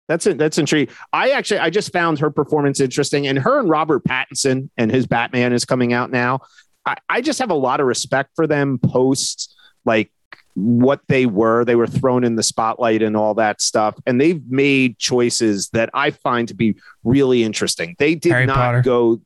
That's 0.08 0.26
it. 0.26 0.38
That's 0.38 0.58
intriguing. 0.58 0.94
I 1.14 1.30
actually, 1.30 1.60
I 1.60 1.70
just 1.70 1.94
found 1.94 2.20
her 2.20 2.32
performance 2.32 2.80
interesting, 2.80 3.28
and 3.28 3.38
her 3.38 3.60
and 3.60 3.70
Robert 3.70 4.04
Pattinson 4.04 4.70
and 4.78 4.92
his 4.92 5.06
Batman 5.06 5.54
is 5.54 5.64
coming 5.64 5.94
out 5.94 6.12
now. 6.12 6.40
I, 6.86 6.96
I 7.08 7.22
just 7.22 7.40
have 7.40 7.52
a 7.52 7.56
lot 7.56 7.80
of 7.80 7.86
respect 7.86 8.32
for 8.36 8.48
them 8.48 8.80
post 8.80 9.56
like 9.86 10.12
what 10.56 11.02
they 11.08 11.26
were. 11.26 11.66
They 11.66 11.76
were 11.76 11.88
thrown 11.88 12.24
in 12.24 12.36
the 12.36 12.44
spotlight 12.44 13.02
and 13.02 13.18
all 13.18 13.34
that 13.36 13.62
stuff, 13.62 13.96
and 14.06 14.20
they've 14.20 14.42
made 14.50 15.00
choices 15.00 15.70
that 15.70 15.90
I 15.94 16.12
find 16.12 16.48
to 16.48 16.54
be 16.54 16.76
really 17.04 17.44
interesting. 17.44 17.96
They 18.00 18.16
did 18.16 18.32
Harry 18.32 18.46
not 18.46 18.56
Potter. 18.56 18.82
go. 18.82 19.22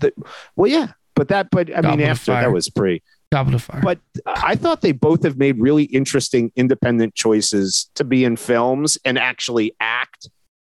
The, 0.00 0.12
well, 0.56 0.70
yeah, 0.70 0.92
but 1.14 1.28
that, 1.28 1.50
but 1.50 1.70
I 1.70 1.80
Goblet 1.80 1.98
mean, 1.98 2.08
after 2.08 2.32
that 2.32 2.52
was 2.52 2.68
pretty. 2.68 3.02
Goblet 3.30 3.56
of 3.56 3.62
Fire. 3.62 3.80
But 3.82 3.98
I 4.26 4.54
thought 4.56 4.80
they 4.80 4.92
both 4.92 5.22
have 5.22 5.36
made 5.36 5.60
really 5.60 5.84
interesting 5.84 6.50
independent 6.56 7.14
choices 7.14 7.90
to 7.94 8.04
be 8.04 8.24
in 8.24 8.36
films 8.36 8.96
and 9.04 9.18
actually 9.18 9.74
act. 9.80 9.97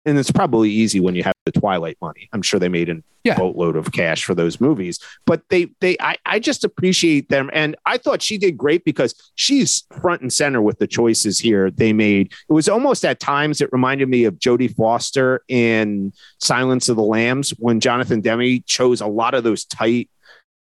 And 0.05 0.19
it's 0.19 0.33
probably 0.33 0.69
easy 0.71 0.99
when 0.99 1.15
you 1.15 1.23
have 1.23 1.35
the 1.47 1.53
Twilight 1.53 1.97
money. 2.03 2.29
I'm 2.33 2.43
sure 2.43 2.59
they 2.59 2.69
made 2.69 2.89
a 2.89 2.97
Yeah. 3.25 3.37
boatload 3.37 3.77
of 3.77 3.93
cash 3.93 4.25
for 4.25 4.35
those 4.35 4.61
movies. 4.61 4.99
But 5.27 5.43
they 5.49 5.69
they 5.81 5.97
I, 6.01 6.17
I 6.27 6.41
just 6.41 6.65
appreciate 6.65 7.29
them. 7.29 7.51
And 7.53 7.77
I 7.87 7.99
thought 7.99 8.21
she 8.21 8.37
did 8.37 8.57
great 8.59 8.85
because 8.85 9.15
she's 9.37 9.85
front 10.01 10.21
and 10.23 10.33
center 10.33 10.61
with 10.61 10.81
the 10.81 10.89
choices 10.89 11.39
here 11.39 11.71
they 11.71 11.93
made. 11.93 12.33
It 12.49 12.53
was 12.53 12.69
almost 12.69 13.05
at 13.05 13.21
times 13.21 13.61
it 13.61 13.69
reminded 13.73 14.09
me 14.09 14.25
of 14.25 14.41
Jodie 14.41 14.75
Foster 14.75 15.43
in 15.47 16.13
Silence 16.41 16.89
of 16.89 16.97
the 16.97 17.03
Lambs 17.05 17.51
when 17.59 17.79
Jonathan 17.79 18.21
Demme 18.21 18.63
chose 18.67 19.01
a 19.01 19.07
lot 19.07 19.35
of 19.35 19.45
those 19.45 19.65
tight 19.65 20.11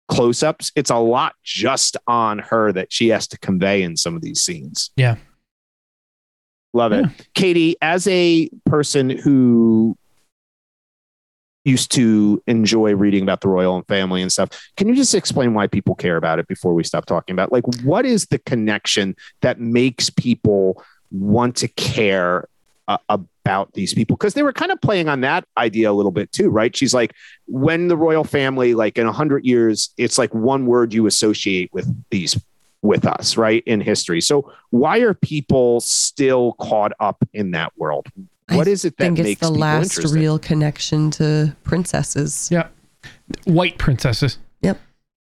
close 0.07 0.43
ups. 0.43 0.71
It's 0.75 0.91
a 0.91 0.97
lot 0.97 1.33
just 1.43 1.97
on 2.07 2.39
her 2.39 2.71
that 2.71 2.93
she 2.93 3.09
has 3.09 3.27
to 3.29 3.39
convey 3.39 3.81
in 3.83 3.97
some 3.97 4.15
of 4.15 4.21
these 4.21 4.39
scenes. 4.41 4.91
Yeah. 4.95 5.15
Love 6.76 6.91
it. 6.91 7.05
Yeah. 7.05 7.11
Katie, 7.34 7.78
as 7.82 8.05
a 8.07 8.49
person 8.65 9.09
who 9.09 9.97
used 11.63 11.89
to 11.93 12.43
enjoy 12.47 12.93
reading 12.93 13.23
about 13.23 13.39
the 13.39 13.47
royal 13.47 13.78
and 13.78 13.88
family 13.88 14.21
and 14.21 14.30
stuff, 14.30 14.49
can 14.76 14.89
you 14.89 14.93
just 14.93 15.15
explain 15.15 15.53
why 15.53 15.67
people 15.67 15.95
care 15.95 16.17
about 16.17 16.38
it 16.38 16.49
before 16.49 16.73
we 16.73 16.84
stop 16.84 17.05
talking 17.05 17.34
about 17.34 17.51
like 17.53 17.63
what 17.84 18.05
is 18.05 18.26
the 18.26 18.39
connection 18.39 19.15
that 19.39 19.57
makes 19.57 20.09
people 20.09 20.84
want 21.11 21.55
to 21.55 21.69
care 21.69 22.49
uh, 22.89 22.97
about 23.09 23.71
these 23.73 23.93
people 23.93 24.17
because 24.17 24.34
they 24.34 24.43
were 24.43 24.53
kind 24.53 24.71
of 24.71 24.82
playing 24.82 25.07
on 25.07 25.21
that 25.21 25.45
idea 25.57 25.89
a 25.89 25.93
little 25.93 26.11
bit 26.11 26.30
too, 26.34 26.49
right? 26.49 26.76
She's 26.76 26.93
like, 26.93 27.13
when 27.47 27.88
the 27.88 27.95
royal 27.95 28.26
family, 28.26 28.76
like 28.76 28.97
in 28.97 29.07
a 29.07 29.13
hundred 29.13 29.45
years, 29.45 29.91
it's 29.97 30.17
like 30.17 30.34
one 30.36 30.65
word 30.65 30.93
you 30.93 31.07
associate 31.07 31.71
with 31.71 31.88
these 32.09 32.38
with 32.86 33.05
us, 33.05 33.38
right? 33.38 33.63
In 33.65 33.81
history. 33.81 34.21
So 34.21 34.51
why 34.69 34.99
are 34.99 35.13
people 35.13 35.79
still 35.81 36.53
caught 36.53 36.91
up 36.99 37.17
in 37.33 37.51
that 37.51 37.73
world? 37.77 38.07
I 38.47 38.57
What 38.57 38.67
is 38.67 38.86
it 38.86 38.95
that 38.97 39.03
think 39.03 39.19
it's 39.19 39.25
makes 39.25 39.39
the 39.41 39.47
people 39.47 39.59
last 39.59 39.97
interested? 39.97 40.19
real 40.19 40.38
connection 40.39 41.11
to 41.11 41.55
princesses. 41.63 42.49
Yeah. 42.51 42.67
White 43.45 43.77
princesses. 43.77 44.38
Yep. 44.61 44.79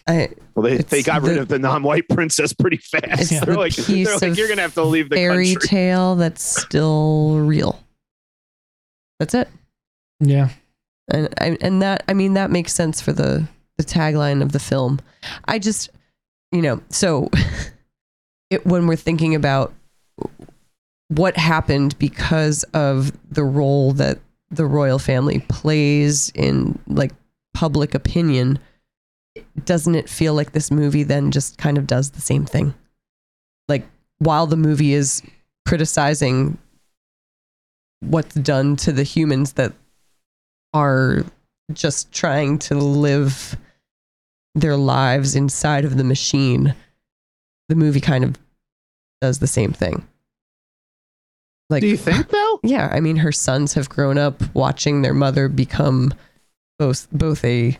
I, 0.07 0.29
Well, 0.55 0.63
they, 0.63 0.77
they 0.77 1.03
got 1.03 1.21
rid 1.21 1.35
the- 1.37 1.41
of 1.41 1.47
the 1.47 1.59
non-white 1.59 2.09
princess 2.09 2.51
pretty 2.53 2.77
fast. 2.77 3.21
It's 3.21 3.29
they're 3.45 3.53
the 3.53 3.59
like, 3.59 3.75
they're 3.75 4.17
like 4.17 4.35
you're 4.37 4.47
gonna 4.47 4.63
have 4.63 4.73
to 4.73 4.83
leave 4.83 5.09
the 5.09 5.15
fairy 5.17 5.53
country. 5.53 5.67
tale 5.67 6.15
that's 6.15 6.43
still 6.43 7.37
real. 7.41 7.79
That's 9.19 9.33
it. 9.35 9.47
Yeah. 10.19 10.49
and 11.09 11.57
and 11.61 11.81
that 11.81 12.03
I 12.07 12.13
mean 12.13 12.33
that 12.33 12.49
makes 12.51 12.73
sense 12.73 13.01
for 13.01 13.13
the 13.13 13.47
the 13.77 13.83
tagline 13.83 14.41
of 14.41 14.51
the 14.51 14.59
film. 14.59 14.99
I 15.45 15.59
just 15.59 15.89
you 16.51 16.61
know 16.61 16.81
so 16.89 17.29
it 18.49 18.65
when 18.65 18.87
we're 18.87 18.95
thinking 18.95 19.35
about 19.35 19.73
what 21.09 21.35
happened 21.35 21.97
because 21.99 22.63
of 22.73 23.11
the 23.29 23.43
role 23.43 23.91
that 23.93 24.19
the 24.49 24.65
royal 24.65 24.99
family 24.99 25.39
plays 25.49 26.31
in 26.35 26.77
like 26.87 27.11
public 27.53 27.93
opinion 27.93 28.59
doesn't 29.65 29.95
it 29.95 30.09
feel 30.09 30.33
like 30.33 30.51
this 30.51 30.71
movie 30.71 31.03
then 31.03 31.31
just 31.31 31.57
kind 31.57 31.77
of 31.77 31.87
does 31.87 32.11
the 32.11 32.21
same 32.21 32.45
thing? 32.45 32.73
Like 33.67 33.85
while 34.19 34.47
the 34.47 34.57
movie 34.57 34.93
is 34.93 35.21
criticizing 35.67 36.57
what's 38.01 38.35
done 38.35 38.75
to 38.75 38.91
the 38.91 39.03
humans 39.03 39.53
that 39.53 39.73
are 40.73 41.23
just 41.71 42.11
trying 42.11 42.59
to 42.59 42.75
live 42.75 43.55
their 44.55 44.75
lives 44.77 45.35
inside 45.35 45.85
of 45.85 45.97
the 45.97 46.03
machine, 46.03 46.75
the 47.69 47.75
movie 47.75 48.01
kind 48.01 48.23
of 48.23 48.37
does 49.21 49.39
the 49.39 49.47
same 49.47 49.71
thing. 49.71 50.07
Like, 51.69 51.81
Do 51.81 51.87
you 51.87 51.97
think 51.97 52.27
though? 52.29 52.59
yeah, 52.63 52.89
I 52.91 52.99
mean, 52.99 53.17
her 53.17 53.31
sons 53.31 53.73
have 53.75 53.87
grown 53.89 54.17
up 54.17 54.41
watching 54.53 55.01
their 55.01 55.13
mother 55.13 55.47
become 55.47 56.13
both 56.79 57.07
both 57.11 57.45
a 57.45 57.77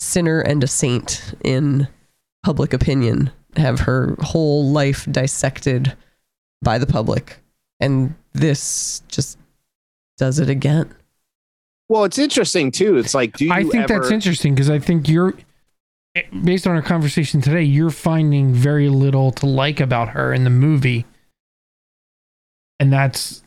sinner 0.00 0.40
and 0.40 0.62
a 0.64 0.66
saint 0.66 1.34
in 1.44 1.86
public 2.44 2.72
opinion, 2.74 3.30
have 3.56 3.80
her 3.80 4.16
whole 4.20 4.68
life 4.70 5.06
dissected 5.10 5.96
by 6.60 6.76
the 6.78 6.86
public, 6.86 7.38
and 7.80 8.14
this 8.32 9.00
just 9.08 9.38
does 10.18 10.38
it 10.40 10.50
again. 10.50 10.92
Well, 11.88 12.04
it's 12.04 12.18
interesting 12.18 12.70
too. 12.72 12.96
It's 12.98 13.14
like, 13.14 13.36
do 13.36 13.44
you 13.46 13.52
I 13.52 13.62
think 13.62 13.74
ever? 13.90 14.00
that's 14.00 14.10
interesting 14.10 14.54
because 14.54 14.70
I 14.70 14.78
think 14.78 15.08
you're, 15.08 15.34
based 16.44 16.66
on 16.66 16.74
our 16.76 16.82
conversation 16.82 17.40
today, 17.40 17.62
you're 17.62 17.90
finding 17.90 18.52
very 18.52 18.88
little 18.88 19.32
to 19.32 19.46
like 19.46 19.80
about 19.80 20.10
her 20.10 20.32
in 20.32 20.44
the 20.44 20.50
movie. 20.50 21.04
And 22.80 22.92
that's 22.92 23.42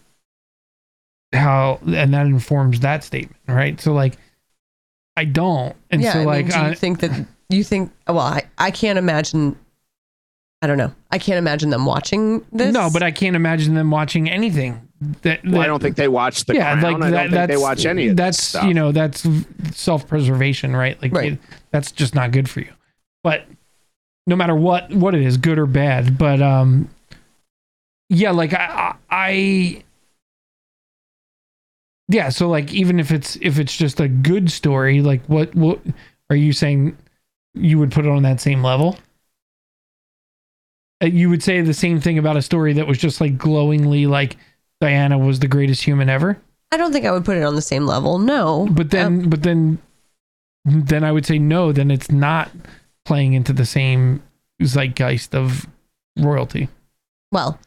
how, 1.34 1.80
and 1.86 2.14
that 2.14 2.26
informs 2.26 2.80
that 2.82 3.04
statement, 3.04 3.42
right? 3.48 3.80
So, 3.80 3.94
like, 3.94 4.18
I 5.18 5.26
don't. 5.26 5.76
And 5.92 6.02
yeah, 6.02 6.14
so, 6.14 6.20
I 6.22 6.24
like, 6.26 6.46
mean, 6.48 6.54
do 6.54 6.60
you 6.60 6.72
I- 6.72 6.76
think 6.76 7.00
that 7.02 7.26
you 7.50 7.64
think? 7.64 7.92
Well, 8.08 8.20
I, 8.20 8.44
I 8.58 8.72
can't 8.72 8.98
imagine. 8.98 9.58
I 10.62 10.68
don't 10.68 10.78
know. 10.78 10.94
I 11.12 11.20
can't 11.20 11.38
imagine 11.38 11.70
them 11.70 11.86
watching 11.86 12.44
this. 12.52 12.74
no, 12.74 12.90
but 12.92 13.04
I 13.04 13.12
can't 13.12 13.36
imagine 13.36 13.76
them 13.76 13.92
watching 13.92 14.30
anything. 14.30 14.85
That, 15.24 15.44
Well, 15.46 15.62
I 15.62 15.66
don't 15.68 15.82
think 15.82 15.98
they 15.98 16.08
watch 16.08 16.46
the 16.46 16.56
yeah, 16.56 16.80
Crown. 16.80 17.00
like 17.00 17.04
I 17.04 17.10
that, 17.12 17.24
don't 17.24 17.32
think 17.32 17.48
they 17.50 17.58
watch 17.58 17.86
any 17.86 18.08
of 18.08 18.16
that's 18.16 18.54
you 18.64 18.74
know 18.74 18.92
that's 18.94 19.28
self-preservation, 19.74 20.76
right? 20.76 21.00
Like 21.02 21.12
Right. 21.14 21.34
it- 21.34 21.40
that's 21.72 21.92
just 21.92 22.16
not 22.16 22.32
good 22.32 22.50
for 22.50 22.62
you. 22.62 22.72
But 23.24 23.46
no 24.26 24.36
matter 24.36 24.56
what 24.56 24.90
what 24.94 25.14
it 25.14 25.22
is, 25.22 25.36
good 25.38 25.60
or 25.60 25.66
bad, 25.66 26.18
but 26.18 26.42
um, 26.42 26.90
yeah, 28.10 28.32
like 28.32 28.54
I, 28.54 28.66
I, 28.66 28.96
I 29.12 29.84
yeah. 32.08 32.30
So 32.30 32.48
like 32.50 32.74
even 32.74 33.00
if 33.00 33.12
it's 33.12 33.38
if 33.42 33.60
it's 33.60 33.76
just 33.76 34.00
a 34.00 34.08
good 34.08 34.50
story, 34.52 35.02
like 35.02 35.24
what 35.26 35.54
what 35.56 35.82
are 36.30 36.36
you 36.36 36.54
saying? 36.54 36.98
You 37.54 37.80
would 37.80 37.92
put 37.92 38.06
it 38.06 38.10
on 38.12 38.24
that 38.24 38.40
same 38.42 38.64
level. 38.64 38.98
Uh, 41.02 41.08
You 41.08 41.30
would 41.30 41.44
say 41.44 41.62
the 41.62 41.74
same 41.74 42.00
thing 42.00 42.18
about 42.18 42.38
a 42.38 42.42
story 42.42 42.74
that 42.74 42.88
was 42.88 42.98
just 42.98 43.20
like 43.22 43.38
glowingly 43.38 44.06
like 44.08 44.38
Diana 44.82 45.18
was 45.18 45.40
the 45.40 45.48
greatest 45.48 45.84
human 45.84 46.10
ever. 46.10 46.38
I 46.72 46.78
don't 46.78 46.92
think 46.92 47.06
I 47.06 47.12
would 47.12 47.24
put 47.26 47.38
it 47.38 47.44
on 47.44 47.56
the 47.56 47.62
same 47.62 47.86
level. 47.86 48.20
No, 48.20 48.68
But 48.70 48.92
then, 48.92 49.06
Um, 49.24 49.30
but 49.30 49.44
then, 49.44 49.78
then 50.66 51.04
I 51.04 51.12
would 51.12 51.26
say 51.26 51.40
no. 51.40 51.72
Then 51.72 51.92
it's 51.92 52.12
not 52.12 52.52
playing 53.06 53.34
into 53.34 53.54
the 53.54 53.66
same 53.66 54.22
zeitgeist 54.62 55.34
of 55.36 55.68
royalty. 56.18 56.70
well, 57.32 57.60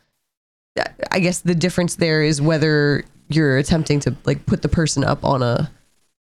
I 1.11 1.19
guess 1.21 1.41
the 1.41 1.55
difference 1.57 1.97
there 1.97 2.23
is 2.23 2.41
whether 2.41 3.05
you're 3.29 3.59
attempting 3.59 3.99
to 4.01 4.15
like 4.25 4.47
put 4.47 4.63
the 4.63 4.69
person 4.69 5.03
up 5.03 5.25
on 5.25 5.43
a, 5.43 5.71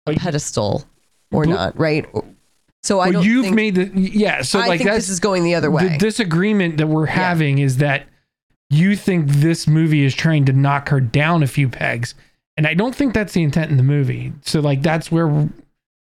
a 0.06 0.14
pedestal 0.14 0.84
or 1.32 1.44
But- 1.44 1.50
not, 1.50 1.78
right? 1.78 2.06
So 2.84 3.00
I 3.00 3.06
well, 3.06 3.14
don't. 3.14 3.24
you've 3.24 3.52
made 3.52 3.74
the 3.74 3.86
yeah. 4.00 4.42
So 4.42 4.60
I 4.60 4.68
like 4.68 4.78
think 4.80 4.90
this 4.92 5.08
is 5.08 5.18
going 5.18 5.42
the 5.42 5.56
other 5.56 5.72
way. 5.72 5.88
the 5.88 5.98
disagreement 5.98 6.76
that 6.76 6.86
we're 6.86 7.06
having 7.06 7.58
is 7.58 7.78
that 7.78 8.06
you 8.70 8.96
think 8.96 9.28
this 9.28 9.66
movie 9.66 10.04
is 10.04 10.14
trying 10.14 10.44
to 10.46 10.52
knock 10.52 10.88
her 10.88 11.00
down 11.00 11.42
a 11.42 11.46
few 11.46 11.68
pegs, 11.68 12.14
and 12.56 12.66
I 12.66 12.74
don't 12.74 12.94
think 12.94 13.14
that's 13.14 13.32
the 13.32 13.42
intent 13.42 13.70
in 13.70 13.76
the 13.76 13.82
movie. 13.82 14.32
So 14.42 14.60
like 14.60 14.82
that's 14.82 15.10
where 15.12 15.48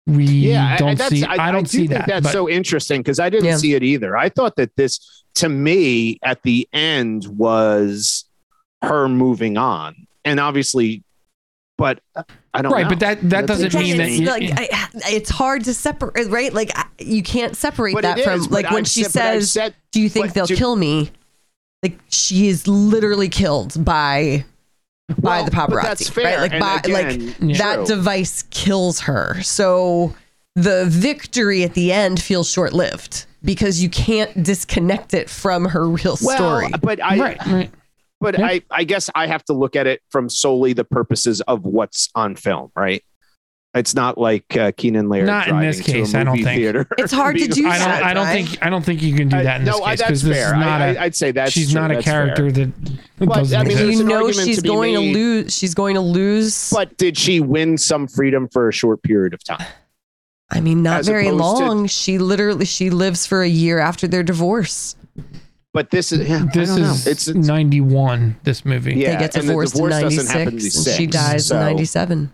we 0.06 0.24
yeah, 0.24 0.74
I- 0.74 0.76
don't 0.76 0.98
that's, 0.98 1.10
see. 1.10 1.24
I, 1.24 1.48
I, 1.48 1.52
don't 1.52 1.64
do 1.64 1.68
see 1.68 1.78
think 1.86 1.90
that. 1.90 2.06
That's 2.06 2.24
but- 2.24 2.32
so 2.32 2.48
interesting 2.48 3.00
because 3.00 3.20
I 3.20 3.30
didn't 3.30 3.46
Yeah. 3.46 3.56
see 3.56 3.74
it 3.74 3.82
either. 3.82 4.16
I 4.16 4.28
thought 4.30 4.56
that 4.56 4.74
this, 4.76 5.24
to 5.34 5.48
me, 5.48 6.18
at 6.22 6.42
the 6.42 6.68
end 6.72 7.26
was 7.26 8.24
her 8.82 9.08
moving 9.08 9.56
on, 9.56 10.06
and 10.24 10.40
obviously, 10.40 11.04
but 11.78 12.00
I 12.52 12.62
don't 12.62 12.72
right, 12.72 12.82
know. 12.82 12.88
but 12.88 13.00
that 13.00 13.20
that 13.30 13.46
That's 13.46 13.60
doesn't 13.60 13.80
mean 13.80 13.98
that 13.98 14.08
it's, 14.08 14.18
you, 14.18 14.26
like, 14.26 14.50
I, 14.54 14.88
it's 15.10 15.30
hard 15.30 15.64
to 15.64 15.74
separate, 15.74 16.26
right? 16.28 16.52
Like 16.52 16.72
I- 16.76 16.86
you 16.98 17.22
can't 17.22 17.56
separate 17.56 17.94
But 17.94 18.02
that 18.02 18.18
from 18.20 18.40
is, 18.40 18.50
like 18.50 18.66
when 18.70 18.80
I've 18.80 18.88
she 18.88 19.04
said- 19.04 19.12
says, 19.12 19.52
said- 19.52 19.74
"Do 19.92 20.00
you 20.00 20.08
think 20.08 20.32
they'll 20.32 20.46
to- 20.48 20.56
kill 20.56 20.74
me?" 20.74 21.10
Like 21.82 21.98
she 22.08 22.48
is 22.48 22.66
literally 22.68 23.28
killed 23.28 23.82
by 23.84 24.44
by 25.20 25.38
well, 25.40 25.44
the 25.44 25.50
but 25.50 25.68
paparazzi, 25.70 25.82
that's 25.82 26.08
fair. 26.10 26.24
right? 26.24 26.40
Like 26.40 26.52
and 26.52 26.60
by 26.60 26.74
again, 26.84 27.26
like 27.26 27.36
Yeah. 27.40 27.58
that 27.58 27.74
true. 27.76 27.86
device 27.96 28.44
kills 28.50 29.00
her. 29.00 29.40
So 29.42 30.14
the 30.54 30.84
victory 30.86 31.64
at 31.64 31.74
the 31.74 31.90
end 31.92 32.20
feels 32.22 32.48
short 32.50 32.72
lived 32.72 33.26
because 33.42 33.82
you 33.82 33.88
can't 33.88 34.42
disconnect 34.42 35.14
it 35.14 35.28
from 35.30 35.64
her 35.64 35.88
real 35.88 36.16
well, 36.22 36.36
story. 36.36 36.68
but 36.82 37.02
I, 37.02 37.18
right, 37.18 37.46
right. 37.46 37.70
but 38.20 38.38
Yeah. 38.38 38.46
I, 38.46 38.62
I 38.70 38.84
guess 38.84 39.08
I 39.14 39.26
have 39.26 39.42
to 39.46 39.52
look 39.52 39.74
at 39.74 39.86
it 39.86 40.02
from 40.10 40.28
solely 40.28 40.74
the 40.74 40.84
purposes 40.84 41.40
of 41.42 41.64
what's 41.64 42.10
on 42.14 42.36
film, 42.36 42.70
right? 42.76 43.02
It's 43.72 43.94
not 43.94 44.18
like 44.18 44.56
uh, 44.56 44.72
Keenan 44.76 45.08
Laird 45.08 45.26
Not 45.26 45.46
in 45.46 45.60
this 45.60 45.80
case, 45.80 46.10
to 46.10 46.18
a 46.18 46.20
I 46.20 46.24
don't 46.24 46.34
think. 46.34 46.46
think. 46.46 46.58
Theater 46.60 46.88
It's 46.98 47.12
hard 47.12 47.36
to 47.36 47.40
being- 47.46 47.50
do 47.52 47.68
I 47.68 47.78
don't. 47.78 47.88
that, 47.88 48.02
I 48.02 48.14
don't 48.14 48.26
right? 48.26 48.44
think. 48.48 48.58
I 48.66 48.68
don't 48.68 48.84
think 48.84 49.00
you 49.00 49.14
can 49.14 49.28
do 49.28 49.40
that 49.42 49.60
in 49.60 49.64
no, 49.64 49.74
this 49.78 49.80
I- 49.82 49.90
case 49.90 49.98
that's 50.00 50.08
because 50.08 50.22
this 50.24 50.36
fair. 50.38 50.46
is 50.46 50.52
not 50.54 50.80
I, 50.82 50.86
a. 50.86 50.96
I, 50.98 51.04
would 51.04 51.14
say 51.14 51.30
that's 51.30 51.52
she's 51.52 51.70
true. 51.70 51.80
not 51.80 51.90
a 51.92 51.94
That's 51.94 52.06
fair. 52.06 52.34
character 52.34 52.50
that 52.50 52.72
But, 53.18 53.28
doesn't 53.34 53.60
I 53.60 53.62
mean, 53.62 53.78
exist. 53.78 53.98
you 53.98 54.04
know 54.04 54.32
she's 54.32 54.56
to 54.56 54.62
be 54.62 54.68
going 54.68 54.94
to 54.94 55.00
lose. 55.00 55.56
She's 55.56 55.74
going 55.74 55.94
to 55.94 56.00
lose. 56.00 56.70
But 56.74 56.96
did 56.96 57.16
she 57.16 57.38
win 57.38 57.78
some 57.78 58.08
freedom 58.08 58.48
for 58.48 58.68
a 58.68 58.72
short 58.72 59.04
period 59.04 59.34
of 59.34 59.44
time? 59.44 59.64
I 60.50 60.60
mean, 60.60 60.82
not 60.82 61.00
As 61.00 61.06
very 61.06 61.28
opposed 61.28 61.58
to- 61.60 61.66
long. 61.66 61.86
she 61.86 62.18
literally 62.18 62.64
she 62.64 62.90
lives 62.90 63.24
for 63.24 63.42
a 63.42 63.48
year 63.48 63.78
after 63.78 64.08
their 64.08 64.24
divorce. 64.24 64.96
But 65.72 65.90
this 65.90 66.10
is 66.10 66.28
yeah, 66.28 66.44
this 66.52 66.70
I 66.70 66.74
don't 66.74 66.82
know. 66.82 66.90
is 66.90 67.06
it's, 67.06 67.28
it's 67.28 67.36
ninety 67.46 67.80
one. 67.80 68.34
This 68.42 68.64
movie. 68.64 68.94
Yeah, 68.94 69.12
they 69.12 69.18
get 69.20 69.36
and 69.36 69.44
the 69.44 69.48
divorced 69.52 69.76
in 69.76 69.84
divorce 69.84 70.02
doesn't 70.02 70.26
happen 70.26 70.54
'96, 70.56 70.86
and 70.88 70.96
she 70.96 71.06
dies 71.06 71.46
so- 71.46 71.54
in 71.60 71.66
'97. 71.66 72.32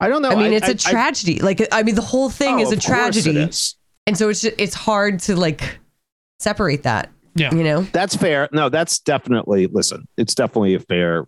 I 0.00 0.08
don't 0.08 0.22
know. 0.22 0.30
I 0.30 0.34
mean, 0.34 0.52
it's 0.52 0.68
a 0.68 0.72
a 0.72 0.74
tragedy. 0.74 1.40
like, 1.40 1.66
I 1.72 1.82
mean, 1.82 1.94
the 1.94 2.02
whole 2.02 2.28
thing 2.28 2.60
is 2.60 2.70
a 2.72 2.76
tragedy, 2.76 3.48
and 4.06 4.16
so 4.16 4.28
it's 4.28 4.42
ju- 4.42 4.54
it's 4.58 4.74
hard 4.74 5.20
to 5.20 5.36
like 5.36 5.78
separate 6.38 6.82
that. 6.82 7.10
Yeah. 7.34 7.54
you 7.54 7.62
know. 7.62 7.82
That's 7.82 8.16
fair. 8.16 8.48
No, 8.52 8.68
that's 8.70 8.98
definitely 8.98 9.66
listen. 9.66 10.08
It's 10.16 10.34
definitely 10.34 10.74
a 10.74 10.80
fair 10.80 11.26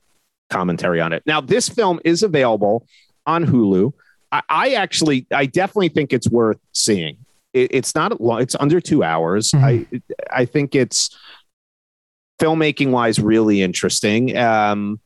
commentary 0.48 1.00
on 1.00 1.12
it. 1.12 1.22
Now, 1.26 1.40
this 1.40 1.68
film 1.68 2.00
is 2.04 2.22
available 2.22 2.86
on 3.26 3.44
Hulu. 3.44 3.92
I, 4.32 4.42
I 4.48 4.70
actually, 4.72 5.26
I 5.32 5.46
definitely 5.46 5.90
think 5.90 6.14
it's 6.14 6.28
worth 6.28 6.58
seeing. 6.72 7.18
It, 7.52 7.74
it's 7.74 7.94
not 7.94 8.18
long. 8.20 8.40
It's 8.40 8.56
under 8.58 8.80
two 8.80 9.02
hours. 9.04 9.52
I, 9.54 9.86
I 10.30 10.46
think 10.46 10.74
it's 10.74 11.16
filmmaking 12.40 12.90
wise 12.90 13.18
really 13.18 13.60
interesting. 13.60 14.36
Um, 14.36 15.00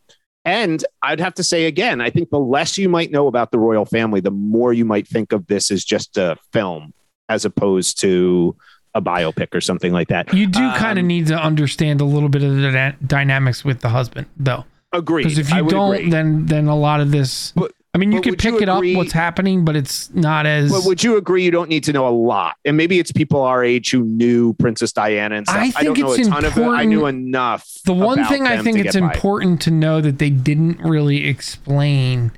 and 0.44 0.84
I'd 1.02 1.20
have 1.20 1.34
to 1.34 1.44
say 1.44 1.66
again, 1.66 2.00
I 2.00 2.10
think 2.10 2.30
the 2.30 2.38
less 2.38 2.76
you 2.78 2.88
might 2.88 3.10
know 3.10 3.26
about 3.28 3.50
the 3.52 3.58
royal 3.58 3.84
family, 3.84 4.20
the 4.20 4.30
more 4.30 4.72
you 4.72 4.84
might 4.84 5.06
think 5.06 5.32
of 5.32 5.46
this 5.46 5.70
as 5.70 5.84
just 5.84 6.16
a 6.18 6.36
film 6.52 6.92
as 7.28 7.44
opposed 7.44 8.00
to 8.00 8.56
a 8.94 9.00
biopic 9.00 9.54
or 9.54 9.60
something 9.60 9.92
like 9.92 10.08
that. 10.08 10.34
You 10.34 10.46
do 10.46 10.58
kind 10.72 10.98
of 10.98 11.04
Um, 11.04 11.08
need 11.08 11.26
to 11.28 11.40
understand 11.40 12.00
a 12.00 12.04
little 12.04 12.28
bit 12.28 12.42
of 12.42 12.54
the 12.56 12.62
dyna- 12.62 12.96
dynamics 13.06 13.64
with 13.64 13.80
the 13.80 13.88
husband, 13.88 14.26
though, 14.36 14.64
Agreed. 14.92 15.22
because 15.24 15.38
if 15.38 15.50
you 15.50 15.66
don't, 15.68 15.94
agree. 15.94 16.10
then 16.10 16.44
then 16.46 16.66
a 16.66 16.76
lot 16.76 17.00
of 17.00 17.10
this 17.10 17.52
But- 17.56 17.72
I 17.94 17.98
mean, 17.98 18.10
you 18.10 18.18
But 18.18 18.24
could 18.24 18.30
would 18.30 18.44
you 18.44 18.52
pick 18.52 18.62
it 18.62 18.68
up 18.70 18.82
what's 18.96 19.12
happening, 19.12 19.66
but 19.66 19.76
it's 19.76 20.08
not 20.14 20.46
as. 20.46 20.72
But 20.72 20.84
would 20.86 21.04
you 21.04 21.18
agree 21.18 21.44
you 21.44 21.50
don't 21.50 21.68
need 21.68 21.84
to 21.84 21.92
know 21.92 22.08
a 22.08 22.10
lot? 22.10 22.56
And 22.64 22.74
maybe 22.74 22.98
it's 22.98 23.12
people 23.12 23.42
our 23.42 23.62
age 23.62 23.90
who 23.90 24.02
knew 24.02 24.54
Princess 24.54 24.92
Diana 24.92 25.36
and 25.36 25.46
stuff. 25.46 25.58
I 25.58 25.72
I, 25.76 25.84
don't 25.84 25.94
think 25.94 26.06
know 26.06 26.12
it's 26.14 26.26
a 26.26 26.30
ton 26.30 26.44
of 26.46 26.56
it. 26.56 26.62
I 26.62 26.86
knew 26.86 27.04
enough. 27.04 27.68
the 27.84 27.92
one 27.92 28.20
about 28.20 28.30
thing 28.30 28.46
I 28.46 28.62
think 28.62 28.78
it's 28.78 28.94
get 28.94 29.00
by. 29.00 29.12
important 29.12 29.60
to 29.62 29.70
know 29.70 30.00
that 30.00 30.18
they 30.18 30.30
didn't 30.30 30.80
really 30.80 31.26
explain 31.26 32.32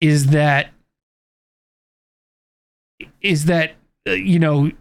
is 0.00 0.28
that 0.28 0.70
is 3.20 3.44
that 3.44 3.74
uh, 4.08 4.12
you 4.12 4.40
know 4.40 4.72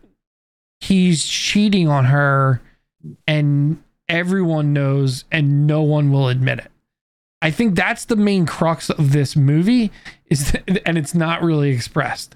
he's 0.80 1.26
cheating 1.26 1.88
on 1.88 2.06
her 2.06 2.60
and 3.28 3.84
everyone 4.10 4.74
knows 4.74 5.26
and 5.32 5.68
no 5.68 5.84
one 5.84 6.12
will 6.12 6.28
admit 6.28 6.58
it. 6.58 6.72
I 7.42 7.52
think 7.52 7.76
that's 7.76 8.06
the 8.06 8.16
main 8.16 8.46
crux 8.46 8.90
of 8.90 9.12
this 9.12 9.36
movie 9.36 9.92
is 10.30 10.52
that, 10.52 10.82
and 10.88 10.98
it's 10.98 11.14
not 11.14 11.42
really 11.42 11.70
expressed. 11.70 12.36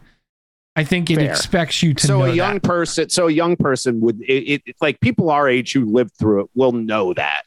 I 0.75 0.83
think 0.85 1.09
it 1.09 1.15
Fair. 1.17 1.29
expects 1.29 1.83
you 1.83 1.93
to 1.95 2.07
so 2.07 2.19
know 2.19 2.25
a 2.25 2.33
young 2.33 2.53
that. 2.55 2.63
person 2.63 3.09
so 3.09 3.27
a 3.27 3.31
young 3.31 3.57
person 3.57 3.99
would 3.99 4.21
it, 4.21 4.61
it 4.65 4.75
like 4.79 5.01
people 5.01 5.29
our 5.29 5.49
age 5.49 5.73
who 5.73 5.83
lived 5.85 6.13
through 6.17 6.45
it 6.45 6.49
will 6.55 6.71
know 6.71 7.13
that 7.15 7.43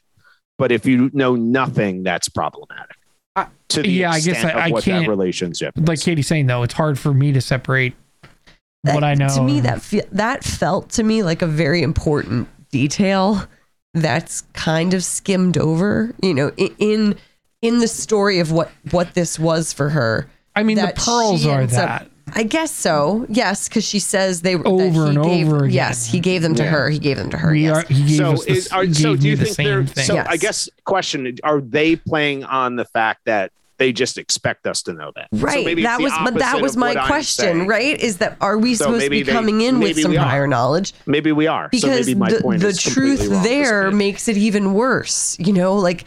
but 0.59 0.71
if 0.71 0.85
you 0.85 1.09
know 1.11 1.35
nothing 1.35 2.03
that's 2.03 2.29
problematic 2.29 2.95
I- 3.35 3.47
to 3.69 3.81
the 3.81 3.89
yeah, 3.89 4.11
I 4.11 4.19
guess 4.19 4.43
I- 4.45 4.65
I 4.65 4.69
can't- 4.69 5.05
that 5.05 5.09
relationship 5.09 5.73
like 5.75 5.97
is. 5.97 6.03
Katie's 6.03 6.27
saying 6.27 6.45
though, 6.45 6.61
it's 6.61 6.75
hard 6.75 6.99
for 6.99 7.15
me 7.15 7.31
to 7.31 7.41
separate 7.41 7.95
what 8.83 9.03
I 9.03 9.15
know. 9.15 9.27
To 9.29 9.41
me, 9.41 9.59
that 9.61 9.81
fe- 9.81 10.05
that 10.11 10.43
felt 10.43 10.89
to 10.91 11.03
me 11.03 11.23
like 11.23 11.41
a 11.41 11.47
very 11.47 11.81
important 11.81 12.47
detail 12.69 13.43
that's 13.95 14.41
kind 14.53 14.93
of 14.93 15.03
skimmed 15.03 15.57
over. 15.57 16.13
You 16.21 16.35
know, 16.35 16.51
i- 16.59 16.71
in 16.77 17.15
in 17.67 17.79
the 17.79 17.87
story 17.87 18.39
of 18.39 18.51
what 18.51 18.71
what 18.91 19.13
this 19.13 19.37
was 19.39 19.73
for 19.73 19.89
her. 19.89 20.27
I 20.55 20.63
mean, 20.63 20.77
the 20.77 20.83
that 20.83 20.95
pearls 20.95 21.41
she 21.43 21.49
are 21.49 21.61
ends 21.61 21.73
up- 21.75 21.87
that. 22.01 22.09
I 22.33 22.41
guess 22.43 22.71
so. 22.71 23.25
Yes, 23.29 23.69
because 23.69 23.85
she 23.85 23.99
says 23.99 24.41
they 24.41 24.55
were 24.55 24.63
that 24.63 24.69
Over 24.69 25.03
he 25.11 25.15
and 25.15 25.23
gave- 25.23 25.47
over 25.47 25.57
again. 25.65 25.69
Yes, 25.75 26.07
he 26.07 26.19
gave 26.19 26.41
them 26.41 26.55
to 26.55 26.63
Yeah. 26.63 26.69
her. 26.69 26.89
He 26.89 26.97
gave 26.99 27.17
them 27.17 27.29
to 27.29 27.37
her. 27.37 27.51
we 27.51 27.63
yes. 27.65 27.77
are. 27.77 27.93
He 27.93 28.03
gave 28.03 28.17
so 28.17 28.31
us 28.33 28.45
the, 28.45 28.51
is, 28.51 28.67
are, 28.69 28.83
he 28.83 28.93
so 28.93 29.15
do 29.15 29.21
me 29.23 29.29
you 29.29 29.35
the 29.35 29.45
think 29.45 29.57
they're 29.57 29.85
thing. 29.85 30.05
so 30.05 30.13
Yes. 30.15 30.27
i 30.29 30.37
guess 30.37 30.67
question 30.85 31.37
are 31.43 31.61
they 31.61 31.95
playing 31.95 32.43
on 32.43 32.77
the 32.77 32.85
fact 32.85 33.21
that 33.25 33.51
they 33.77 33.91
just 33.91 34.17
expect 34.17 34.65
us 34.65 34.81
to 34.83 34.93
know 34.93 35.11
that 35.15 35.27
So 35.37 35.45
Right. 35.45 35.65
maybe 35.65 35.81
it's 35.83 35.89
that 35.91 35.97
the 35.97 36.03
was 36.05 36.13
but 36.23 36.33
that 36.35 36.41
opposite 36.55 36.61
was 36.63 36.71
of 36.75 36.79
my 36.79 36.87
what 36.89 36.97
I'm 36.97 37.07
question, 37.07 37.45
saying. 37.45 37.67
right? 37.67 37.99
Is 37.99 38.17
that 38.17 38.37
are 38.41 38.57
we 38.57 38.73
So 38.73 38.85
supposed 38.85 39.01
to 39.03 39.05
maybe 39.09 39.17
be 39.19 39.23
they- 39.23 39.31
coming 39.33 39.61
in 39.61 39.75
with 39.79 39.89
maybe 39.89 40.01
some 40.01 40.11
we 40.11 40.17
are. 40.17 40.25
prior 40.25 40.47
knowledge? 40.47 40.93
maybe 41.05 41.31
we 41.31 41.45
are 41.45 41.65
so 41.65 41.69
because 41.87 42.07
maybe 42.07 42.15
my 42.17 42.31
the, 42.31 42.41
point 42.41 42.61
the 42.61 42.69
is 42.69 42.81
completely 42.81 43.17
truth 43.17 43.29
wrong, 43.31 43.43
there 43.43 43.81
Christine. 43.83 43.97
makes 43.97 44.27
it 44.29 44.37
even 44.37 44.73
worse 44.73 45.35
you 45.39 45.53
know 45.53 45.75
like 45.75 46.05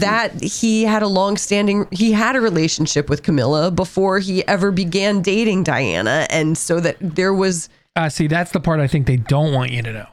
that 0.00 0.42
he 0.42 0.84
had 0.84 1.02
a 1.02 1.06
long-standing 1.08 1.86
he 1.90 2.12
had 2.12 2.36
a 2.36 2.40
relationship 2.40 3.08
with 3.08 3.22
camilla 3.22 3.70
before 3.70 4.18
he 4.18 4.46
ever 4.46 4.70
began 4.70 5.22
dating 5.22 5.62
diana 5.64 6.26
and 6.30 6.56
so 6.58 6.80
that 6.80 6.96
there 7.00 7.32
was 7.34 7.68
Uh, 7.96 8.08
see, 8.08 8.26
that's 8.26 8.52
the 8.52 8.60
part 8.60 8.80
I 8.80 8.86
think 8.86 9.06
they 9.06 9.16
don't 9.16 9.52
want 9.52 9.70
you 9.72 9.82
to 9.82 9.92
know. 9.92 10.06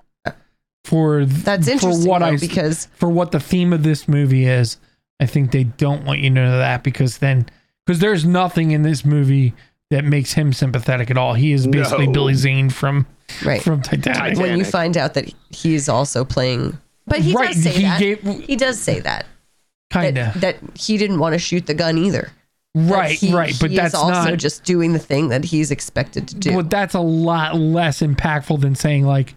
For 0.86 1.26
that's 1.26 1.68
interesting 1.68 2.04
for 2.04 2.10
what 2.10 2.20
though, 2.20 2.26
I 2.26 2.38
because 2.38 2.88
for 2.96 3.08
what 3.10 3.32
the 3.32 3.40
theme 3.40 3.72
of 3.72 3.84
this 3.84 4.08
movie 4.08 4.46
is, 4.46 4.78
I 5.22 5.26
think 5.26 5.52
they 5.52 5.64
don't 5.64 6.04
want 6.04 6.20
you 6.20 6.30
to 6.30 6.36
know 6.36 6.58
that 6.58 6.84
because 6.84 7.20
then 7.20 7.46
because 7.86 8.00
there's 8.00 8.26
nothing 8.26 8.72
in 8.72 8.82
this 8.82 9.06
movie 9.06 9.54
that 9.92 10.04
makes 10.04 10.34
him 10.34 10.52
sympathetic 10.52 11.10
at 11.10 11.18
all. 11.18 11.36
He 11.36 11.54
is 11.54 11.68
basically 11.68 12.08
No. 12.08 12.14
Billy 12.14 12.34
Zane 12.34 12.70
from 12.70 13.06
right 13.46 13.62
from 13.62 13.82
Titanic. 13.82 14.04
Titanic. 14.18 14.40
when 14.40 14.58
you 14.58 14.66
find 14.66 14.98
out 14.98 15.14
that 15.14 15.34
he's 15.52 15.88
also 15.88 16.26
playing 16.26 16.78
but 17.08 17.20
he 17.20 17.34
right, 17.34 17.54
does 17.54 17.64
say 17.64 17.72
he 17.72 17.82
that 17.84 18.00
gave 18.00 18.22
he 18.46 18.56
does 18.58 18.78
say 18.80 19.00
that 19.00 19.26
kind 19.94 20.18
that, 20.18 20.36
of 20.36 20.42
that 20.42 20.58
he 20.76 20.98
didn't 20.98 21.20
want 21.20 21.34
to 21.34 21.40
shoot 21.40 21.66
the 21.68 21.74
gun 21.74 21.98
either 21.98 22.32
right, 22.76 23.18
he- 23.18 23.34
right, 23.34 23.56
but 23.60 23.70
he 23.70 23.78
that's 23.78 23.94
also 23.94 24.32
not. 24.32 24.40
just 24.40 24.64
doing 24.64 24.94
the 24.94 25.00
thing 25.00 25.30
that 25.30 25.44
he's 25.44 25.72
expected 25.72 26.28
to 26.30 26.36
do 26.36 26.56
Well, 26.56 26.64
that's 26.64 26.96
a 26.96 27.00
lot 27.00 27.56
less 27.56 28.02
impactful 28.02 28.62
than 28.62 28.76
saying 28.76 29.06
like, 29.06 29.36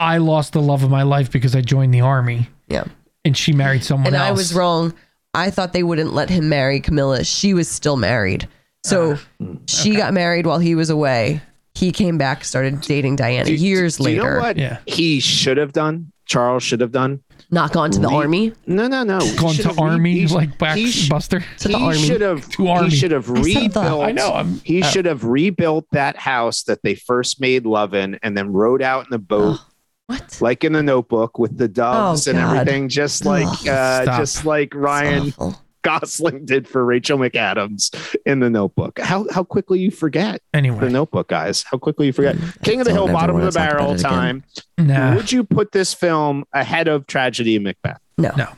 I 0.00 0.18
lost 0.18 0.52
the 0.52 0.62
love 0.62 0.84
of 0.84 0.90
my 0.90 1.02
life 1.02 1.30
because 1.30 1.56
I 1.56 1.60
joined 1.60 1.92
the 1.92 2.02
army. 2.02 2.48
Yeah. 2.68 2.84
and 3.24 3.36
she 3.36 3.52
married 3.52 3.82
someone 3.82 4.08
and 4.08 4.16
else. 4.16 4.28
I 4.28 4.32
was 4.32 4.54
wrong. 4.54 4.94
I 5.34 5.50
thought 5.50 5.72
they 5.72 5.82
wouldn't 5.82 6.12
let 6.12 6.30
him 6.30 6.48
marry 6.48 6.80
Camilla. 6.80 7.24
She 7.24 7.54
was 7.54 7.68
still 7.68 7.96
married. 7.96 8.46
So 8.84 9.18
ah. 9.42 9.46
she 9.66 9.96
got 9.96 10.12
married 10.14 10.46
while 10.46 10.58
he 10.58 10.74
was 10.74 10.90
away. 10.90 11.40
He 11.74 11.92
came 11.92 12.18
back, 12.18 12.44
started 12.44 12.80
dating 12.82 13.16
Diana 13.16 13.46
Do- 13.46 13.54
years 13.54 13.96
do 13.96 14.10
you 14.10 14.18
know 14.18 14.22
later. 14.22 14.40
what 14.40 14.56
Yeah. 14.56 14.78
he 14.86 15.20
should 15.20 15.56
have 15.56 15.72
done 15.72 16.12
charles 16.26 16.62
should 16.62 16.80
have 16.80 16.92
done 16.92 17.20
Not 17.50 17.72
gone 17.72 17.90
to 17.92 17.98
the 18.00 18.08
Re- 18.08 18.14
army. 18.14 18.52
no 18.66 18.88
no 18.88 19.04
no 19.04 19.18
He 19.20 19.36
Gone 19.36 19.54
should 19.54 19.62
to 19.62 19.68
have 19.68 19.76
re- 19.78 19.82
army 19.84 20.12
he 20.14 20.26
sh- 20.28 20.32
like 20.32 20.58
back 20.58 20.76
he 20.76 20.90
sh- 20.90 21.08
Buster. 21.08 21.44
To 21.60 21.68
the 21.68 21.78
he 21.78 21.84
army. 21.84 21.98
should 21.98 22.20
have 22.20 22.48
To 22.50 22.68
army. 22.68 22.90
he 22.90 22.96
should 22.96 23.10
have 23.12 23.30
I 23.30 23.34
said 23.34 23.72
the- 23.72 23.80
rebuilt 23.80 24.02
I 24.04 24.12
know. 24.12 24.32
I'm, 24.34 24.60
He 24.64 24.82
should 24.82 25.04
have 25.06 25.24
rebuilt 25.24 25.86
that 25.92 26.16
house 26.16 26.62
that 26.64 26.82
they 26.82 26.94
first 26.94 27.40
made 27.40 27.64
love 27.66 27.94
in 27.94 28.18
and 28.22 28.36
then 28.36 28.52
rode 28.52 28.82
out 28.82 29.04
in 29.04 29.10
the 29.10 29.18
boat 29.18 29.58
What? 30.06 30.38
like 30.40 30.64
in 30.64 30.72
the 30.72 30.82
notebook 30.82 31.38
with 31.38 31.58
the 31.58 31.68
doves 31.68 32.26
Oh, 32.26 32.30
and 32.30 32.38
God. 32.40 32.56
everything, 32.56 32.88
just 32.88 33.24
like 33.26 33.46
Ugh, 33.46 33.68
uh, 33.68 34.02
stop. 34.04 34.18
just 34.20 34.44
like 34.46 34.74
Ryan 34.74 35.28
Awful. 35.28 35.60
Gosling 35.82 36.44
did 36.44 36.66
for 36.68 36.84
Rachel 36.84 37.18
McAdams 37.18 38.16
in 38.26 38.40
the 38.40 38.50
notebook. 38.50 38.98
How 38.98 39.26
how 39.30 39.44
quickly 39.44 39.78
you 39.78 39.90
forget 39.90 40.42
Anyway, 40.52 40.80
the 40.80 40.90
notebook, 40.90 41.28
guys. 41.28 41.62
How 41.62 41.78
quickly 41.78 42.06
you 42.06 42.12
forget. 42.12 42.36
Mm, 42.36 42.62
King 42.62 42.80
of 42.80 42.86
the 42.86 42.92
Hill, 42.92 43.06
bottom 43.08 43.36
of 43.36 43.42
the 43.44 43.58
barrel 43.58 43.96
time. 43.96 44.44
nah. 44.76 45.14
Would 45.14 45.30
you 45.32 45.44
put 45.44 45.72
this 45.72 45.94
film 45.94 46.44
ahead 46.52 46.88
of 46.88 47.06
Tragedy 47.06 47.54
and 47.56 47.64
Macbeth? 47.64 48.00
No. 48.18 48.32
No. 48.36 48.48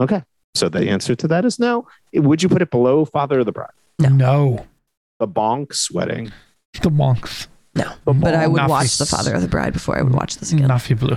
Okay. 0.00 0.22
So 0.54 0.68
the 0.68 0.88
answer 0.90 1.14
to 1.14 1.28
that 1.28 1.44
is 1.44 1.58
no. 1.58 1.86
Would 2.14 2.42
you 2.42 2.48
put 2.48 2.62
it 2.62 2.70
below 2.70 3.04
Father 3.04 3.40
of 3.40 3.46
the 3.46 3.52
Bride? 3.52 3.70
No. 3.98 4.08
No. 4.08 4.66
The 5.18 5.28
Bonk's 5.28 5.90
wedding. 5.90 6.32
The 6.82 6.90
monks. 6.90 7.48
No. 7.74 7.92
The 8.04 8.12
But 8.12 8.34
I 8.34 8.46
would 8.46 8.56
Not 8.56 8.70
watch 8.70 8.98
The 8.98 9.06
Father 9.06 9.34
of 9.34 9.42
the 9.42 9.48
Bride 9.48 9.72
before 9.72 9.96
I 9.98 10.02
would 10.02 10.12
watch 10.14 10.36
this 10.38 10.52
again. 10.52 10.68
Nafi 10.68 10.98
Blue. 10.98 11.16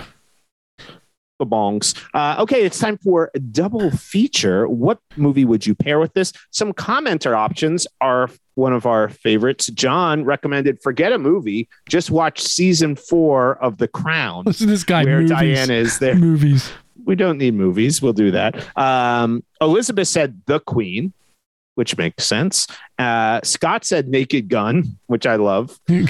The 1.39 1.45
bongs. 1.45 1.95
Uh, 2.13 2.35
okay, 2.39 2.63
it's 2.63 2.79
time 2.79 2.97
for 2.97 3.31
a 3.35 3.39
double 3.39 3.91
feature. 3.91 4.67
What 4.67 4.99
movie 5.17 5.45
would 5.45 5.65
you 5.65 5.75
pair 5.75 5.99
with 5.99 6.13
this? 6.13 6.31
Some 6.51 6.73
commenter 6.73 7.35
options 7.35 7.85
are 8.01 8.29
one 8.55 8.71
of 8.73 8.85
our 8.85 9.09
favorites. 9.09 9.67
John 9.67 10.23
recommended 10.23 10.81
forget 10.81 11.11
a 11.11 11.17
movie, 11.17 11.67
just 11.89 12.09
watch 12.09 12.41
season 12.41 12.95
four 12.95 13.57
of 13.61 13.77
The 13.77 13.87
Crown, 13.87 14.43
Listen 14.45 14.67
to 14.67 14.71
this 14.73 14.83
guy. 14.83 15.03
where 15.03 15.17
movies. 15.21 15.29
Diana 15.31 15.73
is 15.73 15.99
there. 15.99 16.15
Movies. 16.15 16.71
We 17.05 17.15
don't 17.15 17.37
need 17.37 17.53
movies. 17.53 18.01
We'll 18.01 18.13
do 18.13 18.31
that. 18.31 18.65
Um, 18.77 19.43
Elizabeth 19.61 20.07
said 20.07 20.41
The 20.47 20.59
Queen, 20.61 21.13
which 21.75 21.97
makes 21.97 22.25
sense. 22.25 22.65
Uh, 22.97 23.41
Scott 23.43 23.83
said 23.85 24.07
Naked 24.07 24.47
Gun, 24.47 24.97
which 25.07 25.27
I 25.27 25.35
love. 25.35 25.77
I 25.89 26.05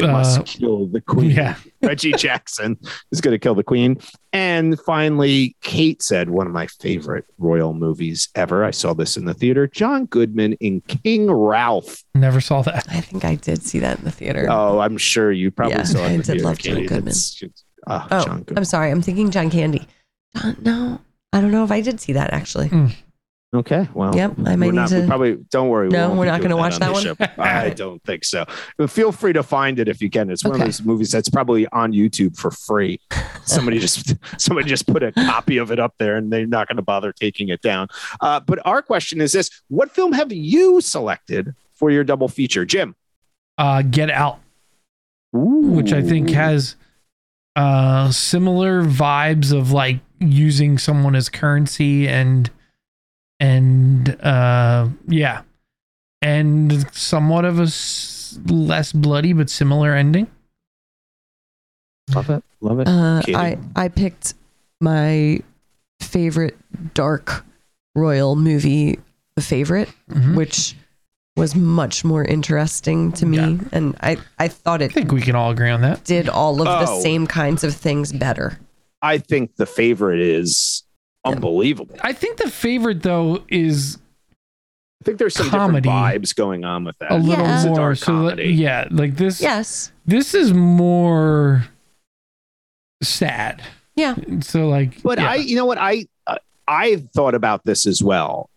must 0.00 0.40
uh, 0.40 0.42
kill 0.44 0.86
the 0.86 1.02
Queen. 1.02 1.30
yeah. 1.32 1.56
Reggie 1.82 2.12
Jackson 2.16 2.78
is 3.12 3.20
going 3.20 3.32
to 3.32 3.38
kill 3.38 3.54
the 3.54 3.62
queen. 3.64 3.98
And 4.32 4.78
finally, 4.80 5.56
Kate 5.62 6.02
said 6.02 6.30
one 6.30 6.46
of 6.46 6.52
my 6.52 6.66
favorite 6.66 7.24
royal 7.38 7.74
movies 7.74 8.28
ever. 8.34 8.64
I 8.64 8.70
saw 8.70 8.92
this 8.94 9.16
in 9.16 9.24
the 9.24 9.34
theater. 9.34 9.66
John 9.66 10.06
Goodman 10.06 10.54
in 10.54 10.80
King 10.82 11.30
Ralph. 11.30 12.02
Never 12.14 12.40
saw 12.40 12.62
that. 12.62 12.86
I 12.90 13.00
think 13.00 13.24
I 13.24 13.34
did 13.36 13.62
see 13.62 13.78
that 13.80 13.98
in 13.98 14.04
the 14.04 14.10
theater. 14.12 14.46
Oh, 14.50 14.78
I'm 14.80 14.96
sure 14.98 15.32
you 15.32 15.50
probably 15.50 15.76
Yeah, 15.76 15.82
saw 15.84 15.98
it. 15.98 16.02
I 16.02 16.10
in 16.12 16.16
the 16.18 16.22
did 16.24 16.32
theater, 16.32 16.44
love 16.44 16.58
John 16.58 16.74
Katie. 16.76 16.86
Goodman. 16.88 17.08
It's- 17.08 17.36
it's- 17.42 17.64
ah, 17.86 18.06
oh, 18.10 18.24
John 18.24 18.38
Goodman. 18.38 18.58
I'm 18.58 18.64
sorry. 18.64 18.90
I'm 18.90 19.02
thinking 19.02 19.30
John 19.30 19.50
Candy. 19.50 19.86
John, 20.36 20.56
no, 20.60 21.00
I 21.32 21.40
don't 21.40 21.50
know 21.50 21.64
if 21.64 21.72
I 21.72 21.80
did 21.80 22.00
see 22.00 22.12
that 22.12 22.32
actually. 22.32 22.70
Okay, 23.52 23.88
well, 23.94 24.14
Yep, 24.14 24.34
I 24.46 24.54
might 24.54 24.66
need 24.66 24.74
not, 24.74 24.90
to- 24.90 25.04
probably 25.08 25.34
don't 25.50 25.68
worry. 25.70 25.88
we 25.88 25.92
No, 25.92 26.06
won't 26.08 26.20
we're 26.20 26.26
not 26.26 26.40
gonna 26.40 26.56
watch 26.56 26.74
on 26.74 26.80
that 26.80 26.92
one? 27.18 27.28
I 27.38 27.70
don't 27.70 28.00
think 28.04 28.24
so. 28.24 28.44
But 28.78 28.90
feel 28.90 29.10
free 29.10 29.32
to 29.32 29.42
find 29.42 29.80
it 29.80 29.88
if 29.88 30.00
you 30.00 30.08
can. 30.08 30.30
It's 30.30 30.44
one 30.44 30.52
Okay. 30.54 30.62
of 30.62 30.66
those 30.68 30.82
movies 30.84 31.10
that's 31.10 31.28
probably 31.28 31.66
on 31.68 31.92
YouTube 31.92 32.36
for 32.38 32.52
free. 32.52 33.00
Somebody 33.44 33.80
just 33.80 34.14
somebody 34.38 34.68
just 34.68 34.86
put 34.86 35.02
a 35.02 35.10
copy 35.10 35.56
of 35.56 35.72
it 35.72 35.80
up 35.80 35.94
there, 35.98 36.16
and 36.16 36.32
they're 36.32 36.46
not 36.46 36.68
going 36.68 36.76
to 36.76 36.82
bother 36.82 37.10
taking 37.12 37.48
it 37.48 37.60
down. 37.60 37.88
Uh, 38.20 38.38
but 38.38 38.60
our 38.64 38.82
question 38.82 39.20
is 39.20 39.32
this: 39.32 39.50
What 39.66 39.90
film 39.90 40.12
have 40.12 40.30
you 40.32 40.80
selected 40.80 41.52
for 41.74 41.90
your 41.90 42.04
double 42.04 42.28
feature, 42.28 42.64
Jim? 42.64 42.94
Uh, 43.58 43.82
Get 43.82 44.10
Out, 44.10 44.38
which 45.32 45.92
I 45.92 46.02
think 46.02 46.30
has 46.30 46.76
uh, 47.56 48.12
similar 48.12 48.84
vibes 48.84 49.52
of 49.52 49.72
like 49.72 49.98
using 50.20 50.78
someone 50.78 51.16
as 51.16 51.28
currency 51.28 52.06
and 52.06 52.48
and 53.40 54.08
uh, 54.22 54.88
yeah, 55.08 55.42
and 56.22 56.86
somewhat 56.94 57.44
of 57.44 57.58
a 57.58 57.64
s- 57.64 58.38
less 58.46 58.92
bloody 58.92 59.32
but 59.32 59.50
similar 59.50 59.94
ending. 59.94 60.28
love 62.14 62.30
it, 62.30 62.42
love 62.60 62.80
it. 62.80 62.88
Uh, 62.88 63.22
I 63.28 63.58
I 63.76 63.88
picked 63.88 64.34
my 64.80 65.40
favorite 66.00 66.56
dark 66.94 67.44
royal 67.94 68.36
movie, 68.36 68.98
The 69.36 69.42
Favorite, 69.42 69.88
Mhm. 70.10 70.36
which 70.36 70.76
was 71.36 71.54
much 71.54 72.04
more 72.04 72.24
interesting 72.24 73.12
to 73.12 73.26
me, 73.26 73.38
Yeah. 73.38 73.58
and 73.72 73.96
I 74.00 74.16
I 74.38 74.48
thought 74.48 74.82
it 74.82 74.90
I 74.90 74.94
think 74.94 75.12
we 75.12 75.20
can 75.22 75.34
all 75.36 75.50
agree 75.50 75.70
on 75.70 75.80
that. 75.82 76.04
did 76.04 76.28
all 76.28 76.60
of 76.60 76.66
the 76.86 76.92
Oh. 76.92 77.00
same 77.02 77.26
kinds 77.26 77.64
of 77.64 77.74
things 77.74 78.12
better. 78.12 78.58
I 79.02 79.18
think 79.18 79.56
the 79.56 79.66
favorite 79.66 80.20
is 80.20 80.82
unbelievable. 81.24 81.96
I 82.02 82.12
think 82.12 82.36
the 82.38 82.50
favorite 82.50 83.02
though 83.02 83.44
is 83.48 83.98
I 85.02 85.04
think 85.04 85.18
there's 85.18 85.34
some 85.34 85.48
Comedy. 85.48 85.88
different 85.88 86.22
vibes 86.22 86.34
going 86.36 86.64
on 86.64 86.84
with 86.84 86.98
that. 86.98 87.10
a 87.12 87.16
little 87.16 87.44
Yeah. 87.44 87.64
More. 87.66 87.94
So 87.94 88.12
like, 88.12 88.24
comedy. 88.36 88.48
yeah, 88.52 88.86
like 88.90 89.16
this. 89.16 89.40
Yes. 89.40 89.92
This 90.06 90.34
is 90.34 90.52
more 90.52 91.64
sad. 93.02 93.62
Yeah. 93.96 94.14
So 94.40 94.68
like, 94.68 95.02
But 95.02 95.18
yeah. 95.18 95.30
I, 95.30 95.34
you 95.36 95.56
know 95.56 95.64
what, 95.66 95.78
I 95.78 96.06
uh, 96.26 96.36
I 96.68 96.96
thought 97.14 97.34
about 97.34 97.64
this 97.64 97.86
as 97.86 98.02
well, 98.02 98.48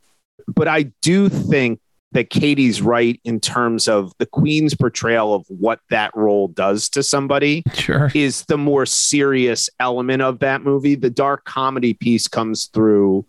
but 0.54 0.68
I 0.68 0.84
do 1.02 1.30
think 1.30 1.80
that 2.14 2.30
Katie's 2.30 2.82
right 2.82 3.20
in 3.24 3.40
terms 3.40 3.88
of 3.88 4.14
the 4.20 4.26
Queen's 4.26 4.74
portrayal 4.76 5.34
of 5.34 5.46
what 5.50 5.80
that 5.90 6.16
role 6.16 6.48
does 6.48 6.90
to 6.90 7.04
somebody 7.04 7.64
sure. 7.74 8.10
is 8.14 8.46
the 8.46 8.58
more 8.58 8.86
serious 8.86 9.70
element 9.80 10.22
of 10.22 10.40
that 10.40 10.62
movie. 10.64 10.96
The 10.96 11.10
dark 11.10 11.44
comedy 11.46 11.94
piece 11.94 12.28
comes 12.28 12.68
through, 12.68 13.26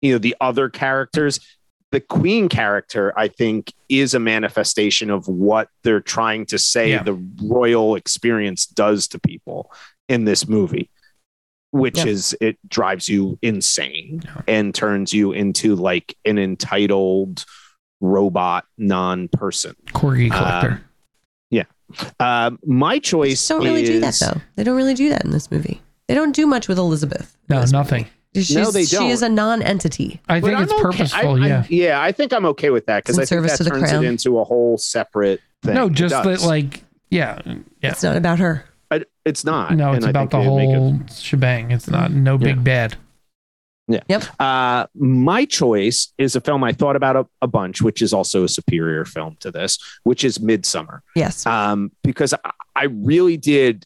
you 0.00 0.12
know, 0.12 0.18
the 0.18 0.36
other 0.40 0.68
characters. 0.68 1.40
The 1.90 2.00
Queen 2.00 2.48
character, 2.48 3.12
I 3.18 3.28
think, 3.28 3.72
is 3.90 4.14
a 4.14 4.18
manifestation 4.18 5.10
of 5.10 5.28
what 5.28 5.68
they're 5.82 6.00
trying 6.00 6.46
to 6.46 6.58
say 6.58 6.90
Yeah. 6.90 7.02
the 7.02 7.22
royal 7.42 7.96
experience 7.96 8.64
does 8.66 9.08
to 9.08 9.18
people 9.18 9.70
in 10.08 10.24
this 10.24 10.48
movie, 10.48 10.88
which 11.70 11.98
Yeah. 11.98 12.06
is 12.06 12.36
it 12.40 12.56
drives 12.68 13.08
you 13.08 13.38
insane 13.42 14.22
and 14.46 14.74
turns 14.74 15.12
you 15.12 15.32
into 15.32 15.74
like 15.76 16.16
an 16.24 16.38
entitled 16.38 17.44
robot 18.02 18.66
non 18.76 19.28
person. 19.28 19.74
Corgi 19.94 20.30
collector. 20.30 20.82
Yeah. 21.50 21.62
Uh, 22.20 22.50
my 22.66 22.98
choice 22.98 23.30
Just 23.38 23.48
don't 23.48 23.64
really 23.64 23.84
do 23.84 24.00
that 24.00 24.14
though. 24.20 24.40
They 24.56 24.64
don't 24.64 24.76
really 24.76 24.94
do 24.94 25.08
that 25.08 25.24
in 25.24 25.30
this 25.30 25.50
movie. 25.50 25.80
They 26.08 26.14
don't 26.14 26.32
do 26.34 26.46
much 26.46 26.68
with 26.68 26.76
Elizabeth. 26.78 27.38
no, 27.48 27.64
nothing. 27.66 28.06
She's, 28.34 28.56
No, 28.56 28.70
they 28.70 28.84
She 28.86 28.96
don't. 28.96 29.04
She 29.06 29.10
is 29.10 29.20
a 29.22 29.28
non-entity. 29.28 30.18
I 30.28 30.40
But 30.40 30.46
think 30.46 30.56
I'm 30.56 30.62
it's 30.64 30.72
okay- 30.72 30.82
purposeful. 30.82 31.28
I- 31.42 31.44
I- 31.44 31.46
yeah. 31.46 31.64
yeah, 31.68 32.02
I 32.02 32.12
think 32.12 32.32
I'm 32.32 32.46
okay 32.46 32.70
with 32.70 32.86
that 32.86 33.04
because 33.04 33.16
In 33.18 33.22
I 33.22 33.26
think 33.26 33.28
service 33.40 33.58
that 33.58 33.64
turns 33.68 33.90
crown. 33.90 34.04
it 34.04 34.08
into 34.08 34.38
a 34.38 34.44
whole 34.44 34.78
separate 34.78 35.40
thing. 35.62 35.74
no, 35.74 35.90
just 35.90 36.14
that 36.14 36.40
like, 36.42 36.82
yeah, 37.10 37.40
yeah. 37.46 37.90
It's 37.90 38.02
not 38.02 38.16
about 38.16 38.38
her. 38.38 38.64
I- 38.90 39.04
it's 39.26 39.44
not. 39.44 39.74
No, 39.76 39.92
it's 39.92 39.96
and 39.98 40.06
I 40.06 40.10
about 40.10 40.30
think 40.30 40.44
the 40.44 40.50
they 40.50 40.66
make 40.66 40.70
it- 40.74 40.78
whole 40.78 40.98
shebang. 41.14 41.70
It's 41.72 41.88
not 41.88 42.10
no 42.10 42.38
big 42.38 42.64
Yeah. 43.88 44.00
bad. 44.08 44.40
Uh, 44.40 44.86
my 44.94 45.44
choice 45.44 46.12
is 46.18 46.36
a 46.36 46.40
film 46.40 46.62
I 46.64 46.72
thought 46.72 46.96
about 46.96 47.16
a, 47.16 47.26
a 47.42 47.46
bunch, 47.46 47.82
which 47.82 48.00
is 48.00 48.12
also 48.12 48.44
a 48.44 48.48
superior 48.48 49.04
film 49.04 49.36
to 49.40 49.50
this, 49.50 49.78
which 50.04 50.24
is 50.24 50.38
Midsommar. 50.38 51.00
Yes. 51.16 51.44
Um, 51.46 51.92
because 52.02 52.32
I, 52.32 52.50
I 52.76 52.84
really 52.84 53.36
did 53.36 53.84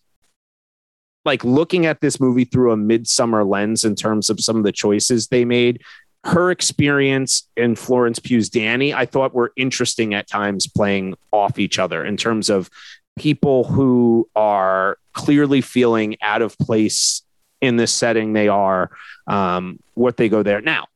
like 1.25 1.45
looking 1.45 1.87
at 1.87 2.01
this 2.01 2.21
movie 2.21 2.45
through 2.45 2.73
a 2.73 2.77
Midsommar 2.77 3.47
lens 3.49 3.85
in 3.85 3.97
terms 3.97 4.31
of 4.31 4.41
some 4.41 4.57
of 4.57 4.63
the 4.63 4.73
choices 4.73 5.29
they 5.29 5.45
made. 5.45 5.83
Her 6.25 6.51
experience 6.51 7.49
in 7.57 7.77
Florence 7.77 8.19
Pugh's 8.19 8.49
Dani, 8.49 8.95
I 8.95 9.07
thought 9.07 9.35
were 9.35 9.53
interesting 9.57 10.15
at 10.15 10.29
times 10.29 10.67
playing 10.67 11.15
off 11.33 11.59
each 11.59 11.79
other 11.79 12.05
in 12.05 12.17
terms 12.17 12.49
of 12.49 12.71
people 13.17 13.65
who 13.65 14.29
are 14.37 14.99
clearly 15.13 15.61
feeling 15.61 16.17
out 16.23 16.43
of 16.43 16.57
place 16.59 17.23
in 17.61 17.77
this 17.77 17.93
setting 17.93 18.33
they 18.33 18.49
are, 18.49 18.91
um, 19.27 19.79
what 19.95 20.17
they 20.17 20.29
go 20.29 20.43
there. 20.43 20.61
Now, 20.61 20.87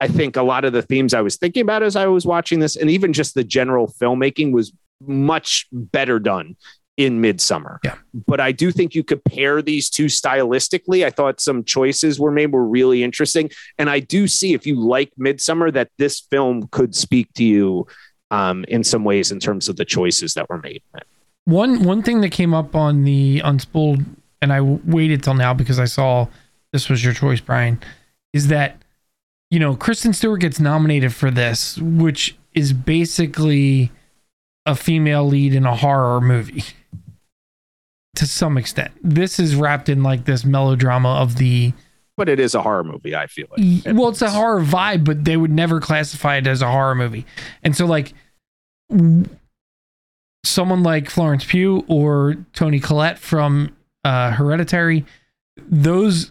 I 0.00 0.08
think 0.08 0.36
a 0.36 0.42
lot 0.42 0.64
of 0.64 0.72
the 0.72 0.82
themes 0.82 1.14
I 1.14 1.22
was 1.22 1.36
thinking 1.36 1.62
about 1.62 1.82
as 1.82 1.96
I 1.96 2.06
was 2.06 2.26
watching 2.26 2.58
this, 2.58 2.76
and 2.76 2.90
even 2.90 3.12
just 3.12 3.34
the 3.34 3.44
general 3.44 3.88
filmmaking 3.88 4.52
was 4.52 4.72
much 5.00 5.66
better 5.72 6.18
done 6.18 6.56
in 6.96 7.20
Midsommar. 7.20 7.78
Yeah. 7.84 7.96
But 8.26 8.40
I 8.40 8.52
do 8.52 8.72
think 8.72 8.94
you 8.94 9.04
could 9.04 9.22
pair 9.24 9.60
these 9.60 9.90
two 9.90 10.06
stylistically. 10.06 11.04
I 11.04 11.10
thought 11.10 11.40
some 11.40 11.62
choices 11.64 12.18
were 12.18 12.30
made 12.30 12.52
were 12.52 12.66
really 12.66 13.02
interesting. 13.02 13.50
And 13.78 13.90
I 13.90 14.00
do 14.00 14.26
see 14.26 14.54
if 14.54 14.66
you 14.66 14.80
like 14.80 15.12
Midsommar 15.18 15.72
that 15.74 15.90
this 15.98 16.20
film 16.20 16.68
could 16.68 16.94
speak 16.94 17.32
to 17.34 17.44
you 17.44 17.86
um, 18.30 18.64
in 18.68 18.82
some 18.82 19.04
ways 19.04 19.30
in 19.30 19.40
terms 19.40 19.68
of 19.68 19.76
the 19.76 19.84
choices 19.84 20.34
that 20.34 20.48
were 20.48 20.58
made. 20.58 20.82
One 21.44 21.84
one 21.84 22.02
thing 22.02 22.22
that 22.22 22.32
came 22.32 22.52
up 22.52 22.74
on 22.74 23.04
the 23.04 23.40
unspooled, 23.44 24.04
and 24.42 24.52
I 24.52 24.60
waited 24.60 25.22
till 25.22 25.34
now 25.34 25.54
because 25.54 25.78
I 25.78 25.84
saw 25.86 26.28
this 26.72 26.88
was 26.88 27.04
your 27.04 27.12
choice, 27.14 27.40
Brian, 27.40 27.80
is 28.32 28.48
that 28.48 28.82
you 29.50 29.58
know 29.58 29.76
Kristen 29.76 30.12
Stewart 30.12 30.40
gets 30.40 30.60
nominated 30.60 31.14
for 31.14 31.30
this, 31.30 31.78
which 31.78 32.36
is 32.54 32.72
basically 32.72 33.90
a 34.64 34.74
female 34.74 35.24
lead 35.26 35.54
in 35.54 35.64
a 35.64 35.76
horror 35.76 36.20
movie 36.20 36.64
to 38.16 38.26
some 38.26 38.56
extent. 38.58 38.92
This 39.02 39.38
is 39.38 39.54
wrapped 39.54 39.88
in 39.88 40.02
like 40.02 40.24
this 40.24 40.44
melodrama 40.44 41.16
of 41.16 41.36
the 41.36 41.72
But 42.16 42.28
it 42.28 42.40
is 42.40 42.54
a 42.54 42.62
horror 42.62 42.82
movie, 42.82 43.14
I 43.14 43.26
feel 43.26 43.46
like. 43.50 43.94
well, 43.94 44.08
it's 44.08 44.22
a 44.22 44.30
horror 44.30 44.62
vibe, 44.62 45.04
but 45.04 45.24
they 45.24 45.36
would 45.36 45.50
never 45.50 45.80
classify 45.80 46.36
it 46.36 46.46
as 46.46 46.62
a 46.62 46.70
horror 46.70 46.94
movie. 46.94 47.26
And 47.62 47.76
so, 47.76 47.84
like, 47.86 48.14
w- 48.90 49.28
someone 50.44 50.82
like 50.82 51.10
Florence 51.10 51.44
Pugh 51.44 51.84
or 51.88 52.36
Toni 52.54 52.80
Collette 52.80 53.18
from 53.18 53.75
uh, 54.06 54.30
Hereditary, 54.30 55.04
those 55.56 56.30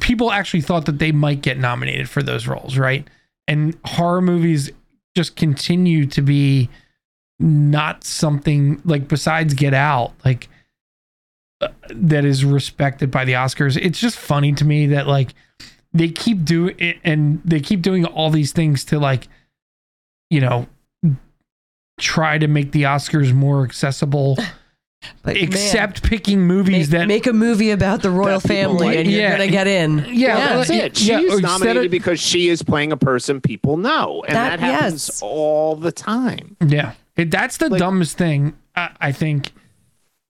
people 0.00 0.30
actually 0.30 0.60
thought 0.60 0.86
that 0.86 1.00
they 1.00 1.10
might 1.10 1.42
get 1.42 1.58
nominated 1.58 2.08
for 2.08 2.22
those 2.22 2.46
roles, 2.46 2.78
right? 2.78 3.08
And 3.48 3.76
horror 3.84 4.20
movies 4.20 4.70
just 5.16 5.34
continue 5.34 6.06
to 6.06 6.22
be 6.22 6.70
not 7.40 8.04
something 8.04 8.80
like 8.84 9.08
besides 9.08 9.54
Get 9.54 9.74
Out, 9.74 10.12
like 10.24 10.48
uh, 11.60 11.68
that 11.90 12.24
is 12.24 12.44
respected 12.44 13.10
by 13.10 13.24
the 13.24 13.32
Oscars. 13.32 13.76
It's 13.76 13.98
just 13.98 14.16
funny 14.16 14.52
to 14.52 14.64
me 14.64 14.86
that 14.86 15.08
like 15.08 15.34
they 15.92 16.10
keep 16.10 16.44
doing 16.44 16.76
it 16.78 16.98
and 17.02 17.42
they 17.44 17.58
keep 17.58 17.82
doing 17.82 18.04
all 18.04 18.30
these 18.30 18.52
things 18.52 18.84
to 18.84 19.00
like 19.00 19.26
you 20.30 20.40
know 20.40 20.68
try 21.98 22.38
to 22.38 22.46
make 22.46 22.70
the 22.70 22.84
Oscars 22.84 23.34
more 23.34 23.64
accessible 23.64 24.38
But 25.22 25.34
man, 25.34 25.44
except 25.44 26.02
picking 26.02 26.40
movies 26.42 26.90
make, 26.90 27.00
that 27.00 27.08
make 27.08 27.26
a 27.26 27.32
movie 27.32 27.70
about 27.70 28.02
the 28.02 28.10
royal 28.10 28.40
family 28.40 28.86
like. 28.88 28.98
and 28.98 29.10
you're 29.10 29.20
Yeah. 29.22 29.32
gonna 29.32 29.50
get 29.50 29.66
in. 29.66 29.98
Yeah, 30.08 30.36
Yeah. 30.38 30.56
That's 30.56 30.70
it. 30.70 30.96
She's 30.96 31.08
Yeah, 31.08 31.20
nominated 31.40 31.86
of- 31.86 31.90
because 31.90 32.20
she 32.20 32.48
is 32.48 32.62
playing 32.62 32.92
a 32.92 32.96
person 32.96 33.40
people 33.40 33.76
know, 33.76 34.24
and 34.26 34.36
That- 34.36 34.58
that, 34.58 34.60
happens 34.60 35.08
yes. 35.08 35.22
all 35.22 35.76
the 35.76 35.92
time. 35.92 36.56
yeah 36.66 36.92
it, 37.16 37.30
that's 37.30 37.56
the 37.58 37.68
Like- 37.68 37.78
dumbest 37.78 38.16
thing 38.16 38.54
I, 38.74 38.88
I 39.00 39.12
think 39.12 39.52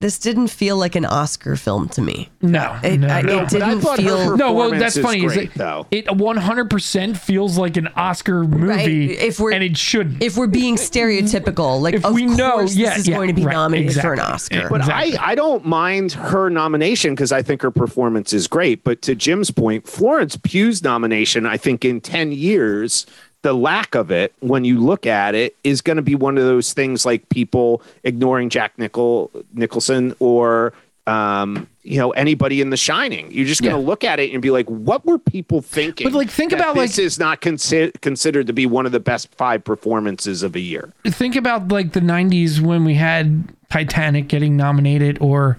This 0.03 0.19
didn't 0.19 0.49
feel 0.49 0.75
like 0.75 0.97
an 0.97 1.05
Oscar 1.05 1.55
film 1.55 1.87
to 1.95 2.01
me. 2.01 2.29
no 2.41 2.75
It- 2.83 2.97
no, 2.99 3.07
I- 3.07 3.21
no. 3.21 3.39
it 3.39 3.49
But 3.51 3.61
I 3.61 3.69
didn't 3.69 3.81
thought 3.83 3.97
feel- 3.99 4.35
No, 4.35 4.51
well, 4.51 4.71
that's 4.71 4.97
funny, 4.97 5.23
is 5.23 5.31
Great, 5.33 5.45
it- 5.51 5.53
though. 5.55 5.87
it 5.91 6.07
100% 6.07 7.15
feels 7.17 7.57
like 7.57 7.77
an 7.77 7.87
Oscar 7.95 8.43
movie 8.43 9.13
If 9.13 9.39
we're 9.39 9.53
and 9.53 9.63
it 9.63 9.77
shouldn't 9.77 10.21
if 10.21 10.35
we're 10.35 10.47
being 10.47 10.75
stereotypical, 10.75 11.79
like 11.79 11.93
If 11.93 12.03
of 12.03 12.13
we 12.13 12.25
know- 12.25 12.51
course 12.51 12.75
yeah, 12.75 12.89
this 12.89 12.99
is 12.99 13.07
yeah, 13.07 13.15
going 13.15 13.29
to 13.29 13.33
be 13.33 13.45
right, 13.45 13.53
nominated 13.53 13.93
for 14.01 14.11
an. 14.11 14.19
Oscar. 14.19 14.67
But 14.69 14.81
Exactly. 14.81 15.17
I, 15.17 15.31
I 15.31 15.35
don't 15.35 15.65
mind 15.65 16.11
her 16.11 16.49
nomination 16.49 17.15
because 17.15 17.31
I 17.31 17.41
think 17.41 17.61
her 17.61 17.71
performance 17.71 18.33
is 18.33 18.47
great. 18.47 18.83
But 18.83 19.01
to 19.03 19.15
Jim's 19.15 19.51
point, 19.51 19.87
Florence 19.87 20.35
Pugh's 20.35 20.83
nomination, 20.83 21.45
I 21.45 21.55
think 21.55 21.85
in 21.85 22.01
10 22.01 22.33
years, 22.33 23.05
the 23.43 23.53
lack 23.53 23.93
of 23.95 24.09
it, 24.11 24.33
when 24.39 24.65
you 24.65 24.79
look 24.79 25.05
at 25.05 25.35
it, 25.35 25.55
is 25.63 25.81
going 25.81 25.97
to 25.97 26.01
be 26.01 26.15
one 26.15 26.37
of 26.37 26.43
those 26.43 26.73
things 26.73 27.05
like 27.05 27.29
people 27.29 27.81
ignoring 28.03 28.49
Jack 28.49 28.77
Nichol, 28.79 29.29
Nicholson 29.53 30.15
or 30.19 30.73
um, 31.05 31.67
you 31.83 31.97
know 31.97 32.11
anybody 32.11 32.61
in 32.61 32.69
The 32.69 32.77
Shining. 32.77 33.29
You're 33.31 33.45
just 33.45 33.61
going 33.61 33.75
to 33.75 33.81
Yeah. 33.81 33.85
look 33.87 34.05
at 34.05 34.19
it 34.21 34.31
and 34.31 34.41
be 34.41 34.49
like, 34.51 34.65
what 34.67 35.05
were 35.05 35.19
people 35.19 35.61
thinking? 35.61 36.05
But, 36.07 36.13
like, 36.13 36.29
think 36.29 36.53
about, 36.53 36.75
this 36.75 36.97
like- 36.97 37.05
is 37.05 37.19
not 37.19 37.41
consi- 37.41 37.91
considered 38.01 38.47
to 38.47 38.53
be 38.53 38.65
one 38.65 38.85
of 38.85 38.93
the 38.93 39.01
best 39.01 39.27
five 39.35 39.65
performances 39.65 40.43
of 40.43 40.55
a 40.55 40.61
year. 40.61 40.93
think 41.05 41.35
about 41.35 41.67
like 41.67 41.91
the 41.91 41.99
90s 41.99 42.61
when 42.61 42.85
we 42.85 42.93
had 42.95 43.43
Titanic 43.69 44.29
getting 44.29 44.55
nominated 44.55 45.17
or 45.19 45.57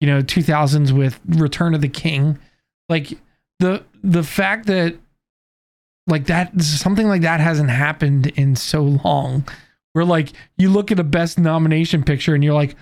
you 0.00 0.06
know 0.06 0.22
2000s 0.22 0.92
with 0.92 1.18
Return 1.28 1.74
of 1.74 1.80
the 1.80 1.88
King 1.88 2.38
like 2.88 3.18
the 3.58 3.82
the 4.04 4.22
fact 4.22 4.66
that 4.66 4.94
like 6.06 6.26
that 6.26 6.60
something 6.60 7.08
like 7.08 7.22
that 7.22 7.40
hasn't 7.40 7.70
happened 7.70 8.28
in 8.28 8.56
so 8.56 8.82
long. 8.82 9.46
Where 9.92 10.04
like 10.04 10.32
you 10.58 10.70
look 10.70 10.90
at 10.90 10.98
a 10.98 11.04
best 11.04 11.38
nomination 11.38 12.02
picture 12.02 12.34
and 12.34 12.42
you're 12.42 12.54
like 12.54 12.76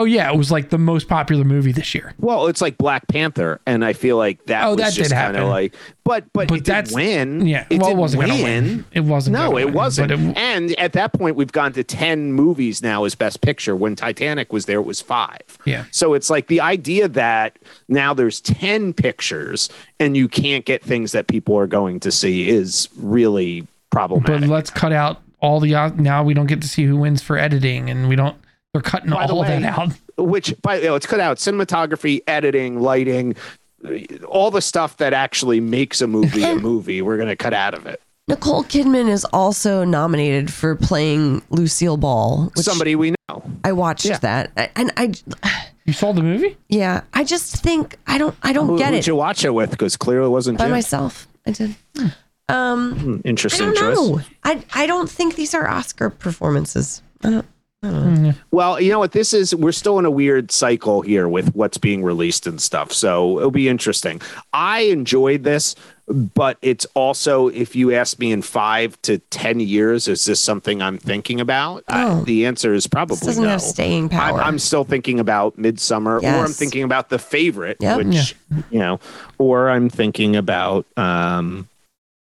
oh 0.00 0.04
yeah 0.04 0.30
it 0.30 0.36
was 0.36 0.50
like 0.50 0.70
the 0.70 0.78
most 0.78 1.08
popular 1.08 1.44
movie 1.44 1.72
this 1.72 1.94
year 1.94 2.14
Well, 2.20 2.46
it's 2.46 2.60
like 2.60 2.78
Black 2.78 3.08
Panther, 3.08 3.60
and 3.66 3.84
I 3.84 3.92
feel 3.92 4.16
like 4.16 4.44
that 4.46 4.64
Oh, 4.64 4.70
was 4.70 4.78
that 4.78 4.92
just 4.92 5.10
kind 5.12 5.36
of 5.36 5.48
like, 5.48 5.74
but 6.04 6.32
but, 6.32 6.48
But 6.48 6.58
it 6.58 6.64
that's- 6.64 6.94
win. 6.94 7.46
yeah 7.46 7.66
it 7.70 7.78
well 7.80 7.88
it 7.88 7.90
didn't 7.90 7.98
wasn't 8.00 8.22
gonna 8.26 8.42
win 8.42 8.84
it 8.92 9.00
wasn't 9.00 9.34
No, 9.34 9.56
it 9.58 9.64
win, 9.66 9.74
wasn't. 9.74 10.12
it, 10.12 10.18
and 10.36 10.70
at 10.78 10.92
that 10.92 11.12
point, 11.12 11.36
we've 11.36 11.52
gone 11.52 11.72
to 11.72 11.82
ten 11.84 12.32
movies 12.32 12.82
now 12.82 13.04
as 13.04 13.14
Best 13.14 13.40
Picture. 13.40 13.74
When 13.76 13.96
Titanic 13.96 14.52
was 14.52 14.66
there, 14.66 14.78
it 14.78 14.86
was 14.86 15.00
five. 15.00 15.40
yeah 15.64 15.84
So 15.90 16.14
it's 16.14 16.30
like 16.30 16.46
the 16.46 16.60
idea 16.60 17.08
that 17.08 17.58
now 17.88 18.14
there's 18.14 18.40
10 18.40 18.92
pictures 18.92 19.68
and 20.00 20.16
you 20.16 20.28
can't 20.28 20.64
get 20.64 20.82
things 20.82 21.12
that 21.12 21.26
people 21.26 21.56
are 21.56 21.66
going 21.66 22.00
to 22.00 22.10
see 22.12 22.48
is 22.48 22.88
really 22.96 23.66
problematic. 23.90 24.40
but 24.42 24.48
let's 24.48 24.70
cut 24.70 24.92
out 24.92 25.22
all 25.40 25.60
the 25.60 25.70
now 25.96 26.22
we 26.22 26.34
don't 26.34 26.46
get 26.46 26.60
to 26.62 26.68
see 26.68 26.84
who 26.84 26.96
wins 26.96 27.22
for 27.22 27.38
editing 27.38 27.88
and 27.90 28.08
we 28.08 28.16
don't 28.16 28.36
they're 28.80 28.90
cutting 28.90 29.10
By 29.10 29.26
the 29.26 29.32
all 29.34 29.40
way, 29.42 29.60
that 29.60 29.78
out 29.78 29.92
Which, 30.16 30.54
by 30.62 30.76
you 30.78 30.84
know, 30.84 30.94
it's 30.94 31.06
cut 31.06 31.20
out 31.20 31.36
cinematography, 31.38 32.20
editing, 32.26 32.80
lighting, 32.80 33.34
all 34.26 34.50
the 34.50 34.60
stuff 34.60 34.96
that 34.98 35.12
actually 35.12 35.60
makes 35.60 36.00
a 36.00 36.06
movie 36.06 36.42
a 36.42 36.54
movie. 36.60 37.02
We're 37.02 37.16
going 37.16 37.28
to 37.28 37.36
cut 37.36 37.54
out 37.54 37.74
of 37.74 37.86
it. 37.86 38.00
Nicole 38.26 38.62
Kidman 38.64 39.08
is 39.08 39.24
also 39.26 39.84
nominated 39.84 40.52
for 40.52 40.74
playing 40.76 41.40
Lucille 41.50 41.96
Ball. 41.96 42.50
Which 42.56 42.66
Somebody 42.66 42.94
we 42.96 43.14
know. 43.28 43.42
I 43.64 43.72
watched 43.72 44.04
Yeah. 44.04 44.18
that, 44.18 44.72
and 44.76 44.92
I, 44.98 45.14
You 45.86 45.92
saw 45.94 46.12
the 46.12 46.22
movie? 46.22 46.56
yeah, 46.68 47.02
I 47.14 47.24
just 47.24 47.62
think 47.62 47.96
I 48.06 48.18
don't, 48.18 48.34
I 48.42 48.52
don't 48.52 48.66
Who, 48.66 48.76
get 48.78 48.90
who'd 48.92 48.98
it 48.98 49.06
you 49.06 49.14
watch 49.14 49.44
it 49.44 49.54
with? 49.54 49.70
Because 49.70 49.96
clearly 49.96 50.26
it 50.26 50.30
wasn't 50.30 50.58
by 50.58 50.64
Jim. 50.64 50.72
myself. 50.72 51.26
I 51.46 51.52
did. 51.52 51.74
Um, 52.50 52.92
Hmm, 52.98 53.14
I 53.24 53.28
Interesting 53.28 53.72
don't 53.72 53.76
choice. 53.76 53.96
know. 53.96 54.20
I, 54.44 54.62
I 54.74 54.86
don't 54.86 55.08
think 55.10 55.34
these 55.36 55.54
are 55.54 55.66
Oscar 55.68 56.10
performances. 56.10 57.02
I 57.24 57.30
don't. 57.30 57.46
I 57.82 57.90
don't. 57.90 58.34
Well, 58.50 58.80
you 58.80 58.90
know 58.90 58.98
what? 58.98 59.12
This 59.12 59.32
is 59.32 59.54
we're 59.54 59.70
still 59.72 59.98
in 60.00 60.04
a 60.04 60.10
weird 60.10 60.50
cycle 60.50 61.00
here 61.02 61.28
with 61.28 61.54
what's 61.54 61.78
being 61.78 62.02
released 62.02 62.46
and 62.46 62.60
stuff. 62.60 62.92
So 62.92 63.38
it'll 63.38 63.50
be 63.52 63.68
interesting. 63.68 64.20
I 64.52 64.80
enjoyed 64.80 65.44
this, 65.44 65.76
but 66.08 66.58
it's 66.60 66.84
also 66.94 67.46
if 67.48 67.76
you 67.76 67.92
ask 67.94 68.18
me 68.18 68.32
in 68.32 68.42
five 68.42 69.00
to 69.02 69.18
ten 69.30 69.60
years, 69.60 70.08
is 70.08 70.24
this 70.24 70.40
something 70.40 70.82
I'm 70.82 70.98
thinking 70.98 71.40
about? 71.40 71.84
I- 71.86 72.04
Oh. 72.08 72.24
the 72.24 72.46
answer 72.46 72.74
is 72.74 72.86
probably 72.88 73.14
This 73.16 73.26
doesn't 73.26 73.44
no. 73.44 73.50
have 73.50 73.62
staying 73.62 74.08
power. 74.08 74.40
I'm, 74.40 74.54
I'm 74.54 74.58
still 74.58 74.82
thinking 74.84 75.20
about 75.20 75.56
Midsommar, 75.56 76.20
or 76.22 76.26
I'm 76.44 76.50
thinking 76.52 76.82
about 76.82 77.10
The 77.10 77.18
Favorite, 77.20 77.76
Yep. 77.80 77.96
which 77.98 78.34
you 78.70 78.80
know, 78.80 78.98
or 79.38 79.70
I'm 79.70 79.88
thinking 79.88 80.34
about 80.34 80.84
um, 80.96 81.68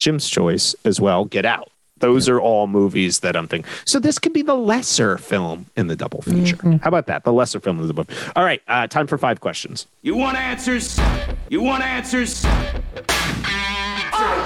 Jim's 0.01 0.29
choice 0.31 0.75
as 0.87 1.01
well. 1.01 1.27
Get 1.27 1.45
Out. 1.45 1.71
Those 2.05 2.29
are 2.29 2.39
all 2.39 2.67
movies 2.67 3.21
that 3.21 3.35
I'm 3.35 3.49
thinking. 3.49 3.73
So 3.87 3.99
this 3.99 4.19
could 4.19 4.35
be 4.35 4.43
the 4.43 4.55
lesser 4.55 5.17
film 5.17 5.65
in 5.75 5.87
the 5.87 5.97
double 5.97 6.21
feature. 6.21 6.59
How 6.83 6.89
about 6.89 7.07
that? 7.07 7.25
The 7.25 7.33
lesser 7.33 7.61
film 7.61 7.81
in 7.81 7.87
the 7.87 7.95
double. 7.95 8.15
All 8.37 8.45
right, 8.45 8.61
uh, 8.69 8.87
time 8.89 9.07
for 9.07 9.17
five 9.17 9.41
questions. 9.41 9.87
You 10.03 10.15
want 10.15 10.37
answers? 10.37 11.01
You 11.49 11.63
want 11.63 11.83
answers? 11.83 12.45
I 12.45 12.83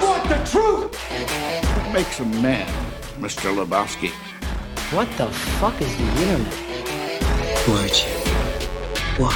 want 0.01 0.23
the 0.29 0.37
truth! 0.49 0.95
What 1.75 1.91
makes 1.93 2.21
a 2.21 2.25
man, 2.25 2.65
Mr. 3.19 3.53
Lebowski? 3.53 4.11
What 4.95 5.09
the 5.17 5.27
fuck 5.59 5.81
is 5.81 5.93
the 5.97 6.03
internet? 6.21 6.53
Why'd 7.67 7.91
you? 7.91 8.07
Why? 9.21 9.35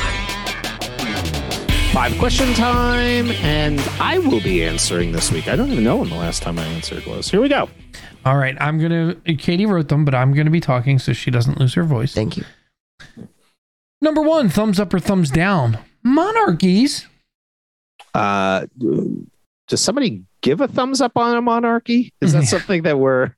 Five 1.92 2.18
question 2.18 2.54
time, 2.54 3.32
and 3.44 3.82
I 4.00 4.20
will 4.20 4.40
be 4.42 4.64
answering 4.64 5.12
this 5.12 5.30
week. 5.30 5.50
I 5.50 5.58
don't 5.58 5.74
even 5.74 5.84
know 5.84 5.98
when 5.98 6.08
the 6.10 6.16
last 6.16 6.42
time 6.42 6.58
I 6.58 6.64
answered 6.64 7.06
was. 7.06 7.30
Here 7.30 7.42
we 7.42 7.50
go. 7.50 7.68
All 8.26 8.38
right, 8.38 8.56
I'm 8.60 8.80
gonna. 8.80 9.16
Katie 9.38 9.66
wrote 9.66 9.90
them, 9.90 10.06
but 10.06 10.16
I'm 10.16 10.34
gonna 10.34 10.50
be 10.50 10.62
talking 10.62 11.00
so 11.00 11.14
she 11.14 11.32
doesn't 11.32 11.60
lose 11.60 11.74
her 11.74 11.84
voice. 11.84 12.14
Thank 12.14 12.38
you. 12.38 12.46
Number 14.02 14.22
one, 14.22 14.50
thumbs 14.50 14.80
up 14.80 14.94
or 14.94 15.00
thumbs 15.00 15.30
down. 15.30 15.78
Monarchies. 16.04 17.08
Uh, 18.14 18.68
does 19.68 19.82
somebody 19.82 20.24
give 20.44 20.62
a 20.62 20.68
thumbs 20.68 21.02
up 21.02 21.18
on 21.18 21.36
a 21.36 21.42
monarchy? 21.42 22.14
Is 22.22 22.34
that 22.34 22.44
something 22.44 22.84
that 22.84 23.00
we're? 23.00 23.36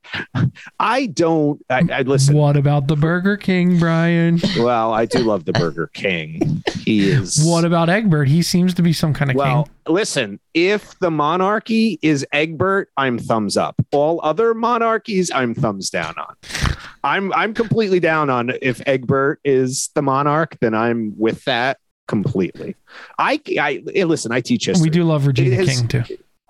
I 0.80 1.06
don't. 1.06 1.64
I, 1.70 1.88
I 1.92 2.02
listen. 2.02 2.36
What 2.36 2.58
about 2.58 2.88
the 2.88 2.98
Burger 2.98 3.38
King, 3.38 3.80
Brian? 3.80 4.42
Well, 4.58 4.92
I 4.92 5.06
do 5.06 5.20
love 5.20 5.46
the 5.46 5.54
Burger 5.54 5.88
King. 5.94 6.62
He 6.84 7.10
is. 7.10 7.42
What 7.46 7.64
about 7.64 7.88
Egbert? 7.88 8.28
He 8.28 8.42
seems 8.42 8.74
to 8.74 8.82
be 8.82 8.92
some 8.92 9.14
kind 9.14 9.32
of 9.32 9.38
well, 9.38 9.64
king. 9.64 9.94
listen. 9.94 10.40
If 10.54 11.00
the 11.00 11.12
monarchy 11.12 12.00
is 12.02 12.26
Egbert, 12.34 12.90
I'm 12.98 13.18
thumbs 13.18 13.56
up. 13.56 13.76
All 13.94 14.20
other 14.24 14.54
monarchies, 14.54 15.32
I'm 15.32 15.54
thumbs 15.54 15.90
down 15.90 16.16
on. 16.18 16.36
I'm 17.04 17.32
I'm 17.34 17.54
completely 17.54 18.00
down 18.00 18.30
on 18.30 18.52
if 18.62 18.82
Egbert 18.86 19.40
is 19.46 19.90
the 19.94 20.02
monarch, 20.02 20.58
then 20.60 20.74
I'm 20.74 21.14
with 21.18 21.44
that 21.46 21.78
completely. 22.08 22.76
I 23.20 23.40
I 23.60 23.84
listen. 24.04 24.32
I 24.32 24.42
teach 24.42 24.66
history. 24.66 24.84
We 24.84 24.90
do 24.90 25.04
love 25.04 25.28
Regina 25.28 25.64
King 25.66 25.88
too. 25.88 26.04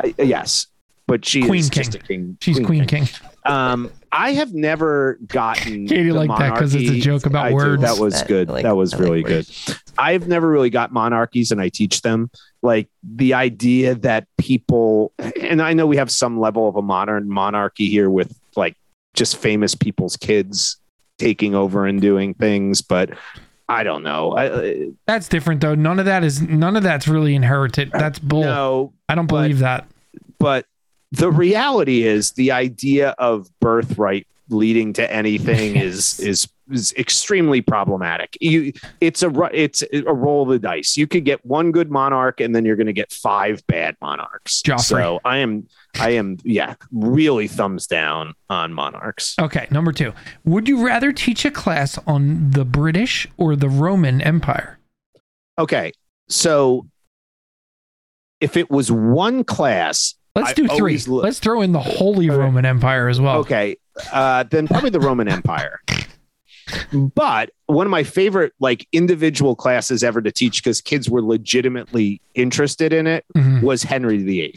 I, 0.04 0.14
yes, 0.22 0.68
but 1.08 1.26
she 1.26 1.42
Queen 1.44 1.60
is 1.60 1.70
King. 1.70 1.84
just 1.84 1.96
a 1.96 2.00
king. 2.00 2.38
She's 2.42 2.60
Queen, 2.60 2.86
King. 2.86 3.08
Um, 3.46 3.92
I 4.12 4.32
have 4.34 4.54
never 4.54 5.20
gotten 5.28 5.88
Katie 5.88 6.10
the 6.10 6.26
that 6.28 6.54
because 6.54 6.74
it's 6.74 6.90
a 6.90 7.00
joke 7.00 7.26
about 7.26 7.46
I 7.46 7.50
do. 7.50 7.56
words. 7.56 7.82
That 7.84 7.98
was 8.00 8.14
That- 8.16 8.28
good. 8.28 8.50
like- 8.50 8.64
that 8.64 8.76
was 8.76 8.94
I 8.94 8.98
like 8.98 9.04
really 9.04 9.24
good. 9.24 9.48
I've 9.98 10.28
never 10.28 10.50
really 10.50 10.70
got 10.72 10.92
monarchies, 10.92 11.52
and 11.52 11.62
I 11.62 11.70
teach 11.70 12.02
them 12.02 12.30
like 12.64 12.90
the 13.04 13.36
idea 13.36 13.94
that 13.96 14.28
people, 14.38 15.12
and 15.40 15.62
I 15.62 15.74
know 15.74 15.86
we 15.86 15.98
have 15.98 16.10
some 16.10 16.40
level 16.40 16.68
of 16.68 16.76
a 16.76 16.82
modern 16.82 17.30
monarchy 17.30 17.88
here 17.90 18.10
with 18.10 18.36
like 18.56 18.76
just 19.14 19.38
famous 19.38 19.76
people's 19.76 20.18
kids 20.18 20.78
taking 21.20 21.54
over 21.56 21.86
and 21.86 22.02
doing 22.02 22.34
things, 22.34 22.82
but 22.82 23.12
I 23.68 23.84
don't 23.84 24.04
know. 24.04 24.32
I, 24.34 24.48
uh, 24.48 24.74
That's 25.08 25.28
different 25.28 25.62
though. 25.62 25.76
None 25.76 26.00
of 26.00 26.06
that 26.06 26.24
is 26.24 26.42
none 26.42 26.76
of 26.76 26.84
that's 26.84 27.08
really 27.08 27.34
inherited. 27.36 27.92
That's 27.92 28.20
bull. 28.20 28.44
no, 28.44 28.94
I 29.10 29.16
don't 29.16 29.28
but- 29.28 29.42
believe 29.44 29.60
that. 29.60 29.88
but 30.40 30.66
the 31.12 31.32
reality 31.32 32.04
is 32.04 32.32
the 32.32 32.52
idea 32.52 33.12
of 33.18 33.48
birthright 33.60 34.28
leading 34.50 34.94
to 34.94 35.12
anything 35.12 35.76
is 35.82 36.20
is 36.20 36.48
is 36.72 36.94
extremely 36.98 37.62
problematic. 37.62 38.38
You, 38.42 38.74
it's 39.02 39.24
a 39.24 39.50
it's 39.54 39.84
a 39.92 40.14
roll 40.14 40.44
of 40.44 40.50
the 40.50 40.60
dice. 40.60 40.98
You 40.98 41.08
could 41.08 41.26
get 41.26 41.46
one 41.46 41.72
good 41.72 41.92
monarch, 41.92 42.40
and 42.42 42.56
then 42.56 42.66
you're 42.66 42.76
going 42.76 42.88
to 42.88 42.94
get 42.94 43.12
five 43.12 43.66
bad 43.68 43.96
monarchs. 44.02 44.62
Joffrey. 44.62 44.80
So 44.82 45.20
I 45.26 45.38
am, 45.38 45.68
I 46.00 46.12
am, 46.12 46.38
yeah, 46.44 46.76
really 46.92 47.48
thumbs 47.48 47.88
down 47.88 48.34
on 48.50 48.74
monarchs. 48.74 49.36
Okay, 49.40 49.68
number 49.72 49.92
two. 49.92 50.14
Would 50.44 50.68
you 50.68 50.86
rather 50.86 51.12
teach 51.12 51.46
a 51.46 51.52
class 51.52 51.98
on 52.08 52.52
the 52.52 52.66
British 52.66 53.28
or 53.38 53.56
the 53.56 53.70
Roman 53.70 54.22
Empire? 54.22 54.80
Okay, 55.58 55.92
so 56.28 56.88
if 58.42 58.58
it 58.58 58.70
was 58.70 58.92
one 58.92 59.44
class, 59.44 60.16
Let's 60.36 60.50
I 60.50 60.54
do 60.54 60.68
three. 60.68 60.98
look- 61.08 61.24
Let's 61.24 61.40
throw 61.40 61.62
in 61.62 61.72
the 61.72 61.80
Holy 61.80 62.30
Roman 62.30 62.66
Empire 62.66 63.08
as 63.08 63.22
well. 63.22 63.38
Okay, 63.38 63.78
uh, 64.12 64.44
then 64.44 64.68
probably 64.68 64.90
the 64.90 65.00
Roman 65.00 65.30
Empire. 65.30 65.80
But 66.92 67.52
one 67.68 67.86
of 67.88 67.92
my 67.92 68.04
favorite 68.04 68.54
like 68.60 68.88
individual 68.92 69.56
classes 69.56 70.04
ever 70.04 70.22
to 70.22 70.32
teach 70.32 70.64
because 70.64 70.82
kids 70.82 71.10
were 71.10 71.22
legitimately 71.22 72.22
interested 72.34 72.94
in 72.94 73.08
it 73.08 73.26
Mhm. 73.36 73.62
was 73.62 73.84
Henry 73.84 74.18
VIII. 74.24 74.56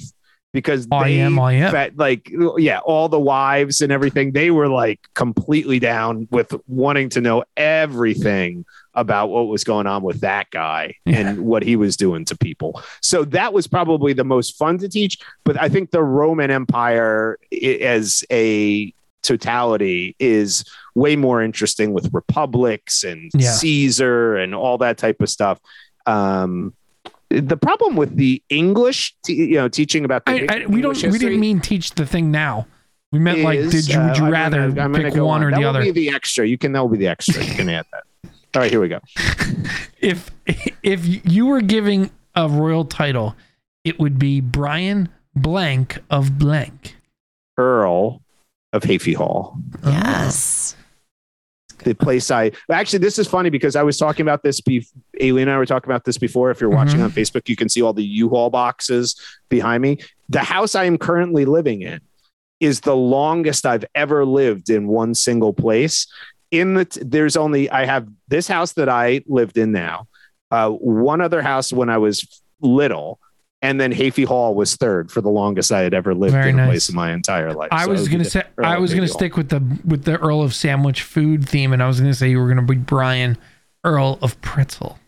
Because 0.54 0.88
I 0.90 1.04
they 1.04 1.20
am, 1.20 1.38
I 1.38 1.52
am. 1.52 1.92
like 1.96 2.32
yeah, 2.56 2.78
all 2.78 3.11
the 3.11 3.20
wives 3.20 3.82
and 3.82 3.92
everything, 3.92 4.32
they 4.32 4.50
were 4.50 4.66
like 4.68 4.98
completely 5.12 5.78
down 5.78 6.26
with 6.30 6.54
wanting 6.66 7.11
to 7.11 7.20
know 7.20 7.44
everything 7.56 8.64
about 8.94 9.28
what 9.28 9.46
was 9.48 9.62
going 9.62 9.86
on 9.86 10.02
with 10.02 10.20
that 10.20 10.50
guy 10.50 10.94
Yeah. 11.04 11.18
and 11.18 11.40
what 11.40 11.62
he 11.62 11.76
was 11.76 11.98
doing 11.98 12.24
to 12.24 12.36
people. 12.36 12.82
So 13.02 13.24
that 13.26 13.52
was 13.52 13.66
probably 13.66 14.14
the 14.14 14.24
most 14.24 14.56
fun 14.56 14.78
to 14.78 14.88
teach. 14.88 15.18
But 15.44 15.61
I 15.61 15.68
think 15.68 15.90
the 15.90 16.02
Roman 16.02 16.50
Empire 16.50 17.38
as 17.82 18.24
a 18.32 18.92
totality 19.22 20.14
is 20.18 20.64
way 20.94 21.16
more 21.16 21.42
interesting 21.42 21.92
with 21.92 22.12
republics 22.12 23.04
and 23.04 23.30
Yeah. 23.34 23.52
Caesar 23.52 24.36
and 24.36 24.54
all 24.54 24.78
that 24.78 24.98
type 24.98 25.20
of 25.20 25.28
stuff. 25.28 25.58
Um, 26.06 26.74
the 27.30 27.56
problem 27.58 27.94
with 27.96 28.16
the 28.16 28.42
English, 28.48 29.14
te- 29.22 29.34
you 29.34 29.54
know, 29.56 29.68
teaching 29.68 30.04
about 30.04 30.24
the 30.24 30.32
I, 30.32 30.62
I, 30.62 30.66
we 30.66 30.80
don't. 30.80 30.96
English 30.96 31.12
We 31.12 31.18
didn't 31.18 31.40
mean 31.40 31.60
teach 31.60 31.90
the 31.90 32.06
thing 32.06 32.30
now. 32.30 32.66
We 33.12 33.18
meant 33.18 33.40
like, 33.40 33.58
did 33.70 33.86
you? 33.88 33.98
would 33.98 34.10
uh, 34.10 34.14
you 34.16 34.24
I'm 34.24 34.30
rather 34.32 34.68
gonna- 34.70 34.82
I'm 34.82 34.94
pick 34.94 35.14
one 35.14 35.42
on. 35.42 35.44
or 35.44 35.50
that 35.50 35.58
the 35.60 35.64
other? 35.64 35.82
Be 35.82 35.90
the 35.90 36.10
extra. 36.10 36.46
You 36.46 36.56
can. 36.58 36.72
That 36.72 36.80
will 36.80 36.88
be 36.88 36.98
the 36.98 37.08
extra. 37.08 37.44
You 37.44 37.54
can 37.54 37.68
add 37.68 37.84
that. 37.92 38.04
All 38.54 38.62
right, 38.62 38.70
here 38.70 38.80
we 38.80 38.88
go. 38.88 39.00
if 40.00 40.30
if 40.82 41.24
you 41.30 41.44
were 41.46 41.60
giving 41.60 42.10
a 42.34 42.48
royal 42.48 42.84
title, 42.86 43.36
it 43.84 43.98
would 43.98 44.18
be 44.18 44.40
Brian 44.40 45.10
Blank 45.34 45.98
of 46.10 46.38
Blank. 46.38 46.96
Earl 47.58 48.22
of 48.72 48.82
Hafey 48.82 49.14
Hall. 49.14 49.56
Yes. 49.84 50.74
the 51.84 51.94
place 51.94 52.28
I 52.32 52.50
actually 52.72 52.98
this 52.98 53.20
is 53.20 53.28
funny 53.28 53.50
because 53.50 53.76
I 53.76 53.84
was 53.84 53.96
talking 53.98 54.22
about 54.24 54.42
this. 54.42 54.60
Be 54.60 54.84
Aileen 55.22 55.42
and 55.46 55.52
I 55.52 55.58
were 55.58 55.64
talking 55.64 55.88
about 55.88 56.04
this 56.04 56.18
before. 56.18 56.50
If 56.50 56.60
you're 56.60 56.68
watching 56.70 56.98
Mhm. 56.98 57.04
on 57.04 57.10
Facebook, 57.12 57.48
you 57.48 57.54
can 57.54 57.68
see 57.68 57.82
all 57.82 57.92
the 57.92 58.02
U-Haul 58.04 58.50
boxes 58.50 59.14
behind 59.48 59.82
me. 59.84 59.98
The 60.28 60.40
house 60.40 60.74
I 60.74 60.84
am 60.86 60.98
currently 60.98 61.44
living 61.44 61.82
in 61.82 62.00
is 62.58 62.80
the 62.80 62.96
longest 62.96 63.64
I've 63.64 63.84
ever 63.94 64.24
lived 64.24 64.70
in 64.70 64.88
one 64.88 65.14
single 65.14 65.52
place. 65.52 66.08
In 66.50 66.74
the 66.74 66.84
t- 66.84 67.00
there's 67.04 67.36
only 67.36 67.70
I 67.70 67.84
have 67.86 68.08
this 68.26 68.48
house 68.48 68.72
that 68.72 68.88
I 68.88 69.22
lived 69.28 69.56
in 69.56 69.70
now, 69.70 70.08
uh, 70.50 70.70
one 70.70 71.20
other 71.20 71.42
house 71.42 71.72
when 71.72 71.88
I 71.88 71.98
was 71.98 72.42
little, 72.60 73.20
and 73.62 73.80
then 73.80 73.92
Hafey 73.92 74.24
Hall 74.24 74.54
was 74.54 74.76
third 74.76 75.11
for 75.11 75.20
the 75.20 75.28
longest 75.28 75.72
I 75.72 75.80
had 75.80 75.94
ever 75.94 76.14
lived 76.14 76.32
Very 76.32 76.50
in 76.50 76.59
a 76.59 76.66
place 76.66 76.88
in 76.88 76.94
my 76.94 77.12
entire 77.12 77.52
life. 77.52 77.68
I 77.72 77.84
So 77.84 77.90
was 77.90 78.09
gonna 78.09 78.24
say 78.24 78.44
Earl 78.56 78.66
I 78.66 78.78
was 78.78 78.94
gonna 78.94 79.09
stick 79.09 79.36
with 79.36 79.48
the 79.48 79.61
with 79.84 80.04
the 80.04 80.16
Earl 80.18 80.42
of 80.42 80.54
Sandwich 80.54 81.02
food 81.02 81.48
theme, 81.48 81.72
and 81.72 81.82
I 81.82 81.86
was 81.86 82.00
gonna 82.00 82.14
say 82.14 82.30
you 82.30 82.38
were 82.38 82.48
gonna 82.48 82.62
be 82.62 82.76
Brian 82.76 83.36
Earl 83.84 84.18
of 84.22 84.40
Pretzel. 84.40 84.98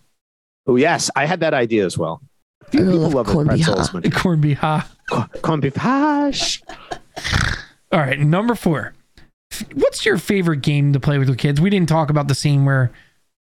Oh 0.66 0.76
yes, 0.76 1.10
I 1.16 1.26
had 1.26 1.40
that 1.40 1.54
idea 1.54 1.84
as 1.86 1.96
well. 1.96 2.20
Few 2.70 2.80
Earl 2.80 2.92
people 2.92 3.10
love 3.10 3.26
the 3.26 3.32
corned 3.32 3.50
beef 3.50 3.64
pretzels. 3.64 3.88
ha. 3.88 3.98
man. 4.00 4.10
Corned 4.12 4.42
beef 4.42 4.58
ha. 4.58 4.90
Corned 5.42 5.62
beef 5.62 5.76
hash. 5.76 6.62
All 7.92 7.98
right, 8.00 8.18
number 8.18 8.54
four. 8.54 8.94
What's 9.74 10.04
your 10.04 10.16
favorite 10.16 10.62
game 10.62 10.92
to 10.92 11.00
play 11.00 11.18
with 11.18 11.26
your 11.28 11.36
kids? 11.36 11.60
We 11.60 11.70
didn't 11.70 11.88
talk 11.88 12.08
about 12.10 12.28
the 12.28 12.36
scene 12.36 12.64
where 12.64 12.92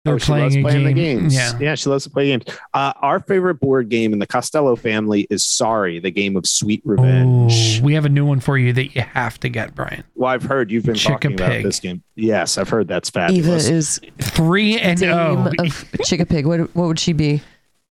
They're 0.04 0.14
Oh, 0.14 0.18
she 0.18 0.26
playing 0.26 0.42
loves 0.44 0.56
a 0.56 0.62
playing 0.62 0.78
game. 0.78 0.86
the 0.86 0.92
games. 0.94 1.34
Yeah. 1.34 1.58
yeah, 1.60 1.74
she 1.74 1.90
loves 1.90 2.04
to 2.04 2.10
play 2.10 2.28
games. 2.28 2.44
Uh, 2.72 2.92
our 3.02 3.20
favorite 3.20 3.56
board 3.56 3.90
game 3.90 4.14
in 4.14 4.18
the 4.18 4.26
Costello 4.26 4.74
family 4.74 5.26
is 5.28 5.44
Sorry, 5.44 5.98
the 5.98 6.10
game 6.10 6.36
of 6.36 6.46
sweet 6.46 6.80
revenge. 6.86 7.80
Oh, 7.80 7.84
we 7.84 7.92
have 7.94 8.06
a 8.06 8.08
new 8.08 8.24
one 8.24 8.40
for 8.40 8.56
you 8.56 8.72
that 8.72 8.94
you 8.94 9.02
have 9.02 9.38
to 9.40 9.50
get, 9.50 9.74
Brian. 9.74 10.02
Well, 10.14 10.30
I've 10.30 10.42
heard 10.42 10.70
you've 10.70 10.84
been 10.86 10.94
talking 10.94 11.34
about 11.34 11.48
Chick-a-pig. 11.48 11.64
this 11.64 11.80
game. 11.80 12.02
Yes, 12.14 12.56
I've 12.56 12.68
heard 12.70 12.88
that's 12.88 13.10
fabulous. 13.10 13.38
Eva 13.46 13.58
fabulous. 13.60 13.68
is 13.68 14.00
Three 14.18 14.78
and 14.80 14.98
Dame 14.98 15.12
oh. 15.12 15.46
of 15.58 15.72
Chickapig. 16.02 16.44
What 16.46 16.74
what 16.74 16.86
would 16.88 16.98
she 16.98 17.12
be? 17.12 17.42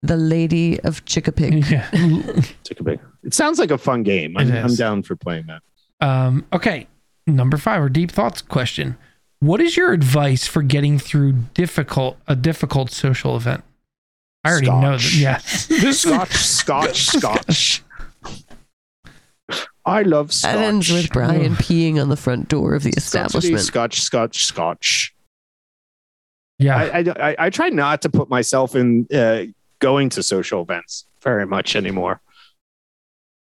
The 0.01 0.18
Lady 0.18 0.80
of 0.80 1.05
Chickapig. 1.05 1.70
Yeah. 1.70 1.89
Chick-a-pig. 2.68 2.99
It 3.24 3.34
sounds 3.36 3.60
like 3.60 3.70
a 3.70 3.78
fun 3.78 4.01
game. 4.01 4.36
I'm, 4.38 4.51
I'm 4.51 4.74
down 4.76 5.03
for 5.03 5.16
playing 5.16 5.45
that. 5.47 5.62
Um, 6.01 6.45
okay. 6.53 6.88
Number 7.28 7.57
five, 7.57 7.82
our 7.82 7.89
deep 7.89 8.10
thoughts 8.10 8.41
question. 8.41 8.97
What 9.40 9.62
is 9.62 9.78
your 9.78 9.94
advice 9.94 10.46
for 10.46 10.62
getting 10.62 11.00
through 11.00 11.34
difficult 11.54 12.18
a 12.28 12.36
difficult 12.36 12.92
social 12.92 13.38
event? 13.38 13.64
I 14.44 14.52
already 14.52 14.68
know 14.68 14.98
that. 14.98 15.02
Scotch. 15.02 15.16
Yeah. 15.16 15.40
This 15.82 16.02
Scotch, 16.02 16.34
Scotch, 16.36 17.06
Scotch. 17.06 17.84
I 19.86 20.04
love 20.04 20.34
Scotch. 20.34 20.54
That 20.54 20.64
ends 20.64 20.92
with 20.92 21.10
Brian 21.12 21.56
peeing 21.56 22.02
on 22.02 22.10
the 22.10 22.18
front 22.18 22.50
door 22.50 22.76
of 22.76 22.84
the 22.84 22.94
establishment. 22.96 23.62
Scotch, 23.62 24.02
Scotch, 24.02 24.44
Scotch. 24.46 25.16
Yeah. 26.58 26.76
I, 26.76 27.00
I, 27.00 27.30
I, 27.32 27.36
I 27.40 27.50
try 27.50 27.70
not 27.70 28.02
to 28.04 28.10
put 28.10 28.30
myself 28.30 28.76
in 28.76 29.08
uh, 29.14 29.44
going 29.80 30.10
to 30.10 30.22
social 30.22 30.62
events 30.62 31.06
very 31.22 31.46
much 31.46 31.76
anymore. 31.76 32.22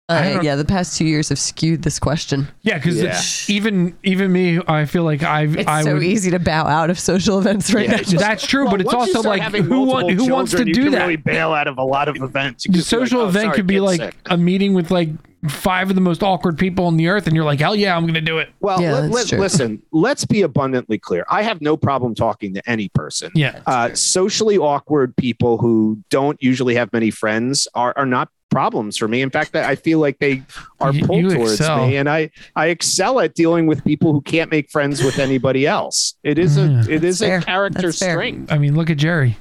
I 0.08 0.34
Uh, 0.34 0.42
yeah, 0.42 0.54
the 0.54 0.64
past 0.64 0.96
two 0.96 1.04
years 1.04 1.30
have 1.30 1.38
skewed 1.38 1.82
this 1.82 1.98
question. 1.98 2.46
yeah, 2.62 2.74
because 2.78 3.02
Yeah. 3.02 3.20
even 3.52 3.94
even 4.04 4.30
me, 4.30 4.60
I 4.68 4.84
feel 4.84 5.02
like 5.02 5.24
I've 5.24 5.56
It's 5.56 5.68
I 5.68 5.82
so 5.82 5.94
would. 5.94 6.04
easy 6.04 6.30
to 6.30 6.38
bow 6.38 6.64
out 6.66 6.90
of 6.90 6.98
social 6.98 7.40
events 7.40 7.74
right 7.74 7.86
Yeah, 7.86 7.96
now. 7.96 8.02
just- 8.02 8.18
That's 8.18 8.46
true, 8.46 8.64
Well, 8.64 8.70
but 8.72 8.80
it's 8.82 8.86
once 8.86 8.94
you 8.94 9.00
also 9.14 9.20
start 9.22 9.26
like 9.26 9.42
having 9.42 9.64
who 9.64 9.80
want, 9.80 10.02
multiple 10.06 10.26
who 10.26 10.32
wants 10.32 10.50
to 10.52 10.58
children, 10.58 10.74
do 10.74 10.80
you 10.80 10.86
can 10.86 10.92
that? 10.92 11.02
Really 11.02 11.16
bail 11.16 11.52
out 11.52 11.66
of 11.66 11.78
a 11.78 11.82
lot 11.82 12.06
of 12.08 12.16
events. 12.22 12.64
You 12.66 12.70
the 12.72 12.78
can 12.78 12.80
just 12.82 12.90
be 12.92 12.96
like, 12.98 13.06
social 13.08 13.20
"Oh, 13.22 13.28
event 13.28 13.44
sorry, 13.46 13.56
could 13.56 13.66
be 13.66 13.74
kid's 13.74 13.82
like 13.84 14.00
sick." 14.00 14.14
a 14.26 14.36
meeting 14.36 14.74
with 14.74 14.92
like 14.92 15.08
five 15.48 15.90
of 15.90 15.94
the 15.96 16.00
most 16.00 16.22
awkward 16.22 16.56
people 16.58 16.86
on 16.86 16.96
the 16.96 17.08
earth, 17.08 17.26
and 17.26 17.34
you're 17.36 17.44
like, 17.44 17.60
hell 17.60 17.74
yeah, 17.76 17.96
I'm 17.96 18.02
going 18.02 18.14
to 18.14 18.20
do 18.20 18.38
it. 18.38 18.48
Well, 18.60 18.80
Yeah, 18.80 18.94
let- 18.94 19.02
that's 19.02 19.14
let- 19.14 19.28
true. 19.28 19.38
listen, 19.38 19.82
let's 19.92 20.24
be 20.24 20.42
abundantly 20.42 20.98
clear. 20.98 21.24
I 21.30 21.42
have 21.42 21.60
no 21.60 21.76
problem 21.76 22.14
talking 22.14 22.54
to 22.54 22.68
any 22.70 22.88
person. 22.88 23.30
Yeah. 23.34 23.58
Uh, 23.66 23.92
socially 23.94 24.56
awkward 24.58 25.14
people 25.16 25.58
who 25.58 25.98
don't 26.10 26.40
usually 26.42 26.74
have 26.76 26.92
many 26.92 27.10
friends 27.10 27.66
are, 27.74 27.92
are 27.96 28.06
not 28.06 28.28
problems 28.50 28.96
for 28.96 29.08
me. 29.08 29.22
In 29.22 29.30
fact, 29.30 29.54
I 29.56 29.74
feel 29.76 29.98
like 29.98 30.18
they 30.18 30.42
are 30.80 30.92
You- 30.92 31.04
pulled 31.06 31.22
you 31.22 31.30
towards 31.30 31.52
excel. 31.54 31.86
me, 31.86 31.96
and 31.96 32.08
I 32.08 32.30
I 32.54 32.66
excel 32.66 33.20
at 33.20 33.34
dealing 33.34 33.66
with 33.66 33.84
people 33.84 34.12
who 34.12 34.20
can't 34.22 34.50
make 34.50 34.70
friends 34.70 35.02
with 35.02 35.18
anybody 35.18 35.66
else. 35.66 36.14
it 36.22 36.38
is 36.38 36.56
a 36.56 36.84
it 36.88 37.04
is 37.04 37.18
fair. 37.20 37.38
a 37.38 37.42
character 37.42 37.82
That's 37.82 37.98
fair. 37.98 38.12
strength. 38.12 38.52
I 38.52 38.58
mean, 38.58 38.76
look 38.76 38.90
at 38.90 38.96
Jerry. 38.98 39.36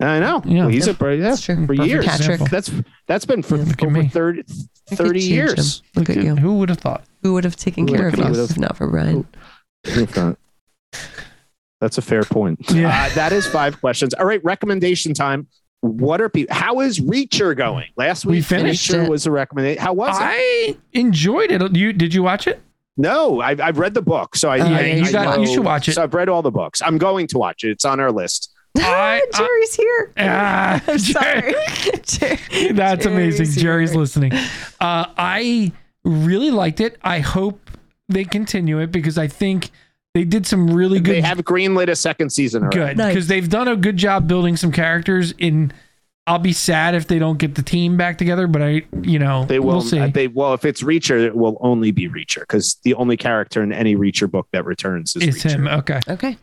I 0.00 0.18
know. 0.18 0.42
Yeah. 0.44 0.58
Well, 0.62 0.68
he's 0.68 0.86
Yep. 0.88 1.00
a 1.02 1.16
yeah, 1.16 1.22
That's 1.22 1.40
true. 1.40 1.54
for 1.54 1.66
Perfect 1.68 1.88
years. 1.88 2.04
hat 2.04 2.20
trick. 2.20 2.40
That's 2.50 2.70
that's 3.06 3.24
been 3.24 3.42
for 3.42 3.56
Yeah. 3.56 3.64
Look 3.64 3.82
over 3.82 3.90
me. 3.92 4.08
30, 4.08 4.42
30 4.90 5.20
years. 5.22 5.78
him. 5.78 5.84
Look 5.94 6.10
at 6.10 6.16
you. 6.22 6.34
Who 6.36 6.58
would 6.58 6.68
have 6.68 6.78
thought? 6.78 7.04
Who 7.22 7.32
would 7.34 7.44
have 7.44 7.56
taken 7.56 7.86
Who 7.86 7.94
care 7.94 8.08
of 8.08 8.16
you 8.18 8.24
would've- 8.24 8.50
if 8.50 8.58
not 8.58 8.76
for 8.76 8.88
Brian? 8.88 9.26
That's 11.80 11.98
a 11.98 12.02
fair 12.02 12.22
point. 12.22 12.70
Yeah. 12.70 12.88
Uh, 12.88 13.14
that 13.14 13.32
is 13.32 13.46
five 13.46 13.80
questions. 13.80 14.14
All 14.14 14.24
right, 14.26 14.42
recommendation 14.44 15.12
time. 15.14 15.46
What 15.84 16.20
are 16.22 16.28
people? 16.30 16.54
How 16.54 16.80
is 16.80 16.98
Reacher 16.98 17.54
going? 17.56 17.88
Last 17.96 18.24
week 18.24 18.30
We 18.30 18.36
week, 18.38 18.46
finished 18.46 18.90
Reacher 18.90 19.04
it. 19.04 19.10
was 19.10 19.26
a 19.26 19.30
recommendation. 19.30 19.82
How 19.82 19.92
was 19.92 20.16
it? 20.18 20.22
I 20.22 20.76
enjoyed 20.94 21.52
it. 21.52 21.76
You 21.76 21.92
did 21.92 22.14
you 22.14 22.22
watch 22.22 22.46
it? 22.46 22.60
No, 22.96 23.40
I've, 23.40 23.60
I've 23.60 23.78
read 23.78 23.92
the 23.92 24.02
book, 24.02 24.34
so 24.36 24.48
I, 24.50 24.60
Oh, 24.60 24.64
I, 24.64 24.68
yeah, 24.70 24.76
I 24.78 24.82
you 25.06 25.12
got- 25.12 25.40
you 25.40 25.46
should 25.46 25.64
watch 25.64 25.88
it. 25.88 25.94
So 25.94 26.02
I've 26.04 26.14
read 26.14 26.28
all 26.28 26.42
the 26.42 26.50
books. 26.50 26.80
I'm 26.80 26.96
going 26.96 27.26
to 27.28 27.38
watch 27.38 27.64
it. 27.64 27.70
It's 27.70 27.84
on 27.84 27.98
our 28.00 28.12
list. 28.12 28.50
I- 28.78 29.20
I- 29.34 29.38
Jerry's 29.38 29.74
here. 29.74 30.12
Ah, 30.18 30.82
I'm 30.86 30.98
sorry. 30.98 31.54
Jerry- 32.02 32.72
That's 32.72 33.04
amazing. 33.04 33.44
Jerry's 33.46 33.56
Jerry's 33.62 33.94
listening. 33.94 34.32
Uh, 34.80 35.06
I 35.18 35.72
really 36.04 36.50
liked 36.50 36.80
it. 36.80 36.96
I 37.02 37.18
hope 37.18 37.68
they 38.08 38.24
continue 38.24 38.78
it 38.78 38.90
because 38.92 39.18
I 39.18 39.26
think 39.26 39.70
they 40.14 40.24
did 40.24 40.46
some 40.46 40.70
really 40.70 41.00
good 41.00 41.16
They 41.16 41.20
have 41.20 41.38
greenlit 41.38 41.88
a 41.88 41.96
second 41.96 42.30
season. 42.30 42.62
Already. 42.62 42.76
good 42.78 42.96
Nice. 42.96 43.14
because 43.14 43.26
they've 43.26 43.48
done 43.48 43.68
a 43.68 43.76
good 43.76 43.96
job 43.96 44.28
building 44.28 44.56
some 44.56 44.70
characters. 44.72 45.32
In 45.38 45.72
I'll 46.26 46.38
be 46.38 46.52
sad 46.54 46.94
if 46.94 47.06
they 47.06 47.18
don't 47.18 47.36
get 47.38 47.54
the 47.56 47.62
team 47.62 47.98
back 47.98 48.16
together, 48.16 48.46
but 48.46 48.62
I, 48.62 48.82
you 49.02 49.18
know, 49.18 49.44
They 49.44 49.58
will. 49.58 49.66
We'll 49.72 49.80
see. 49.82 49.98
uh, 49.98 50.06
They 50.08 50.28
well, 50.28 50.54
if 50.54 50.64
it's 50.64 50.82
Reacher, 50.82 51.20
it 51.22 51.36
will 51.36 51.58
only 51.60 51.90
be 51.90 52.08
Reacher 52.08 52.40
because 52.40 52.76
the 52.84 52.94
only 52.94 53.16
character 53.18 53.62
in 53.62 53.72
any 53.72 53.94
Reacher 53.96 54.30
book 54.30 54.46
that 54.52 54.64
returns 54.64 55.14
is 55.16 55.22
it's 55.22 55.44
Reacher. 55.44 55.50
him. 55.50 55.68
Okay. 55.68 56.00
Okay. 56.08 56.36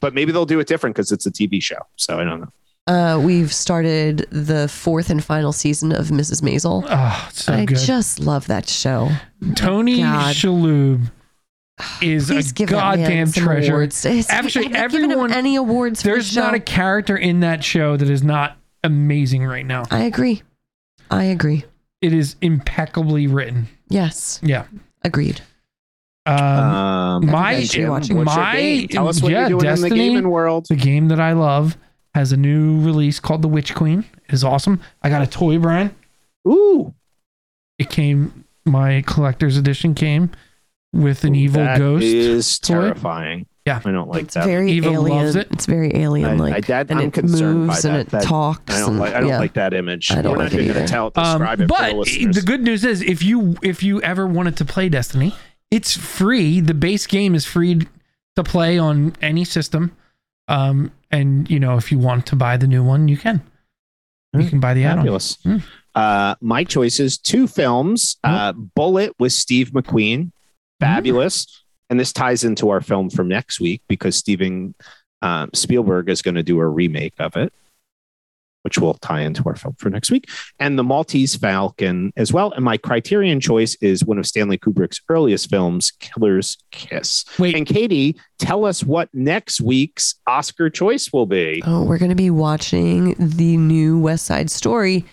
But 0.00 0.14
maybe 0.14 0.30
they'll 0.32 0.46
do 0.46 0.60
it 0.60 0.66
different 0.68 0.94
because 0.94 1.10
it's 1.10 1.26
a 1.26 1.30
TV 1.30 1.60
show. 1.62 1.78
So 1.96 2.20
I 2.20 2.24
don't 2.24 2.40
know. 2.42 2.52
Uh, 2.86 3.18
we've 3.18 3.52
started 3.52 4.26
the 4.30 4.66
fourth 4.68 5.10
and 5.10 5.22
final 5.24 5.52
season 5.52 5.92
of 5.92 6.06
Mrs. 6.08 6.42
Maisel. 6.42 6.84
Oh, 6.88 7.26
it's 7.30 7.44
so 7.44 7.52
I 7.52 7.64
good. 7.64 7.76
just 7.78 8.18
love 8.20 8.46
that 8.48 8.68
show. 8.68 9.10
Tony 9.56 9.98
God. 9.98 10.34
Shalhoub 10.34 11.10
is 12.02 12.28
Please 12.28 12.50
a 12.50 12.54
give 12.54 12.68
that 12.70 12.96
man 12.96 12.98
goddamn 13.26 13.32
treasure. 13.32 13.72
Awards. 13.74 14.04
Is- 14.06 14.28
Actually, 14.30 14.68
have 14.72 14.92
they 14.92 14.98
given 14.98 15.04
him 15.04 15.10
everyone- 15.18 15.32
any 15.32 15.56
awards. 15.56 16.02
For 16.02 16.08
There's 16.08 16.32
the 16.34 16.40
not 16.40 16.50
show? 16.50 16.56
a 16.56 16.60
character 16.60 17.16
in 17.16 17.40
that 17.40 17.62
show 17.64 17.96
that 17.96 18.08
is 18.10 18.22
not 18.22 18.56
amazing 18.84 19.44
right 19.44 19.64
now. 19.66 19.84
I 19.90 20.04
agree. 20.04 20.42
I 21.10 21.24
agree. 21.24 21.64
It 22.00 22.12
is 22.12 22.36
impeccably 22.40 23.26
written. 23.26 23.68
Yes, 23.88 24.40
Yeah. 24.42 24.64
agreed. 25.02 25.40
Um, 26.26 26.36
Um, 26.36 27.26
my 27.26 27.54
Everybody 27.54 27.84
watching. 27.88 28.24
my? 28.24 28.86
Tell 28.90 29.08
us 29.08 29.20
what 29.22 29.32
yeah, 29.32 29.48
you're 29.48 29.58
doing 29.58 29.60
in 29.60 29.66
the 29.76 29.80
Destiny, 29.82 29.96
gaming 29.96 30.28
world. 30.30 30.66
the 30.68 30.76
game 30.76 31.08
that 31.08 31.18
I 31.20 31.32
love, 31.32 31.76
has 32.14 32.32
a 32.32 32.36
new 32.36 32.80
release 32.80 33.20
called 33.20 33.42
The 33.42 33.48
Witch 33.48 33.74
Queen. 33.74 34.04
It 34.28 34.34
is 34.34 34.44
awesome. 34.44 34.80
I 35.02 35.08
got 35.08 35.22
a 35.22 35.26
toy, 35.26 35.58
Brian. 35.58 35.94
Ooh, 36.46 36.94
It 37.78 37.88
came. 37.90 38.44
My 38.66 39.02
collector's 39.06 39.56
edition 39.56 39.94
came 39.94 40.30
with 40.92 41.24
an 41.24 41.34
evil 41.34 41.62
that 41.62 41.78
ghost. 41.78 42.04
is 42.04 42.58
toy. 42.58 42.74
terrifying. 42.74 43.46
Yeah. 43.66 43.80
I 43.84 43.92
don't 43.92 44.08
like 44.08 44.24
it's 44.24 44.34
that. 44.34 44.46
very 44.46 44.72
Eva 44.72 44.88
alien. 44.90 45.18
loves 45.18 45.36
it. 45.36 45.48
It's 45.52 45.66
very 45.66 45.94
alien 45.94 46.38
like. 46.38 46.52
I, 46.54 46.56
I, 46.56 46.60
that, 46.62 46.90
and 46.90 46.98
I'm 47.00 47.08
it 47.08 47.12
concerned 47.12 47.58
moves 47.66 47.82
by 47.82 47.88
and 47.90 47.98
that. 47.98 48.06
it 48.06 48.10
That- 48.10 48.22
talks. 48.24 48.74
I 48.74 48.80
don't 48.80 48.90
and, 48.90 48.98
like. 48.98 49.14
I 49.14 49.20
don't 49.20 49.28
yeah. 49.28 49.38
like 49.38 49.52
that 49.54 49.74
image. 49.74 50.10
I 50.10 50.22
don't 50.22 50.32
We're 50.32 50.38
like 50.44 50.52
not 50.52 50.60
it 50.60 50.64
even 50.64 50.74
going 50.74 50.76
either. 50.78 50.86
to 50.86 50.92
tell 50.92 51.12
Um, 51.16 51.42
it 51.42 51.68
but 51.68 52.04
the 52.06 52.26
the 52.32 52.42
good 52.44 52.62
news 52.62 52.84
is, 52.84 53.02
if 53.02 53.22
you 53.22 53.56
if 53.62 53.82
you 53.82 54.00
ever 54.02 54.26
wanted 54.26 54.56
to 54.56 54.64
play 54.64 54.88
Destiny, 54.88 55.34
it's 55.70 55.96
free. 55.96 56.60
The 56.60 56.74
base 56.74 57.06
game 57.06 57.34
is 57.34 57.44
free 57.44 57.86
to 58.36 58.42
play 58.42 58.78
on 58.78 59.14
any 59.20 59.44
system. 59.44 59.94
Um, 60.48 60.90
and 61.12 61.48
you 61.48 61.60
know, 61.60 61.76
if 61.76 61.92
you 61.92 61.98
want 61.98 62.26
to 62.26 62.36
buy 62.36 62.56
the 62.56 62.66
new 62.66 62.82
one, 62.82 63.06
you 63.08 63.16
can. 63.18 63.42
You 64.32 64.48
can 64.48 64.58
buy 64.60 64.74
the 64.74 64.84
add-on. 64.84 64.98
Fabulous. 64.98 65.38
Hmm. 65.42 65.56
Uh, 65.94 66.34
my 66.40 66.64
choices: 66.64 67.18
two 67.18 67.46
films. 67.46 68.16
Uh, 68.24 68.52
Bullitt 68.52 69.12
with 69.18 69.32
Steve 69.32 69.70
McQueen, 69.72 70.30
fabulous, 70.80 71.62
and 71.88 72.00
this 72.00 72.12
ties 72.12 72.44
into 72.44 72.70
our 72.70 72.80
film 72.80 73.10
from 73.10 73.28
next 73.28 73.60
week 73.60 73.82
because 73.88 74.16
Steven 74.16 74.74
um, 75.22 75.50
Spielberg 75.54 76.08
is 76.08 76.22
going 76.22 76.36
to 76.36 76.42
do 76.42 76.58
a 76.60 76.66
remake 76.66 77.14
of 77.18 77.36
it, 77.36 77.52
which 78.62 78.78
will 78.78 78.94
tie 78.94 79.20
into 79.20 79.42
our 79.46 79.54
film 79.54 79.74
for 79.78 79.90
next 79.90 80.10
week, 80.10 80.28
and 80.58 80.78
The 80.78 80.82
Maltese 80.84 81.36
Falcon 81.36 82.12
as 82.16 82.32
well. 82.32 82.52
And 82.52 82.64
my 82.64 82.76
Criterion 82.76 83.40
choice 83.40 83.74
is 83.82 84.04
one 84.04 84.18
of 84.18 84.26
Stanley 84.26 84.56
Kubrick's 84.58 85.00
earliest 85.08 85.50
films, 85.50 85.92
Killer's 86.00 86.56
Kiss. 86.70 87.24
Wait, 87.38 87.54
And 87.54 87.66
Katie, 87.66 88.16
tell 88.38 88.64
us 88.64 88.82
what 88.82 89.08
next 89.12 89.60
week's 89.60 90.14
Oscar 90.26 90.70
choice 90.70 91.12
will 91.12 91.26
be. 91.26 91.62
Oh, 91.66 91.84
we're 91.84 91.98
going 91.98 92.10
to 92.10 92.14
be 92.14 92.30
watching 92.30 93.14
the 93.18 93.56
new 93.56 93.98
West 93.98 94.24
Side 94.26 94.50
Story. 94.50 95.04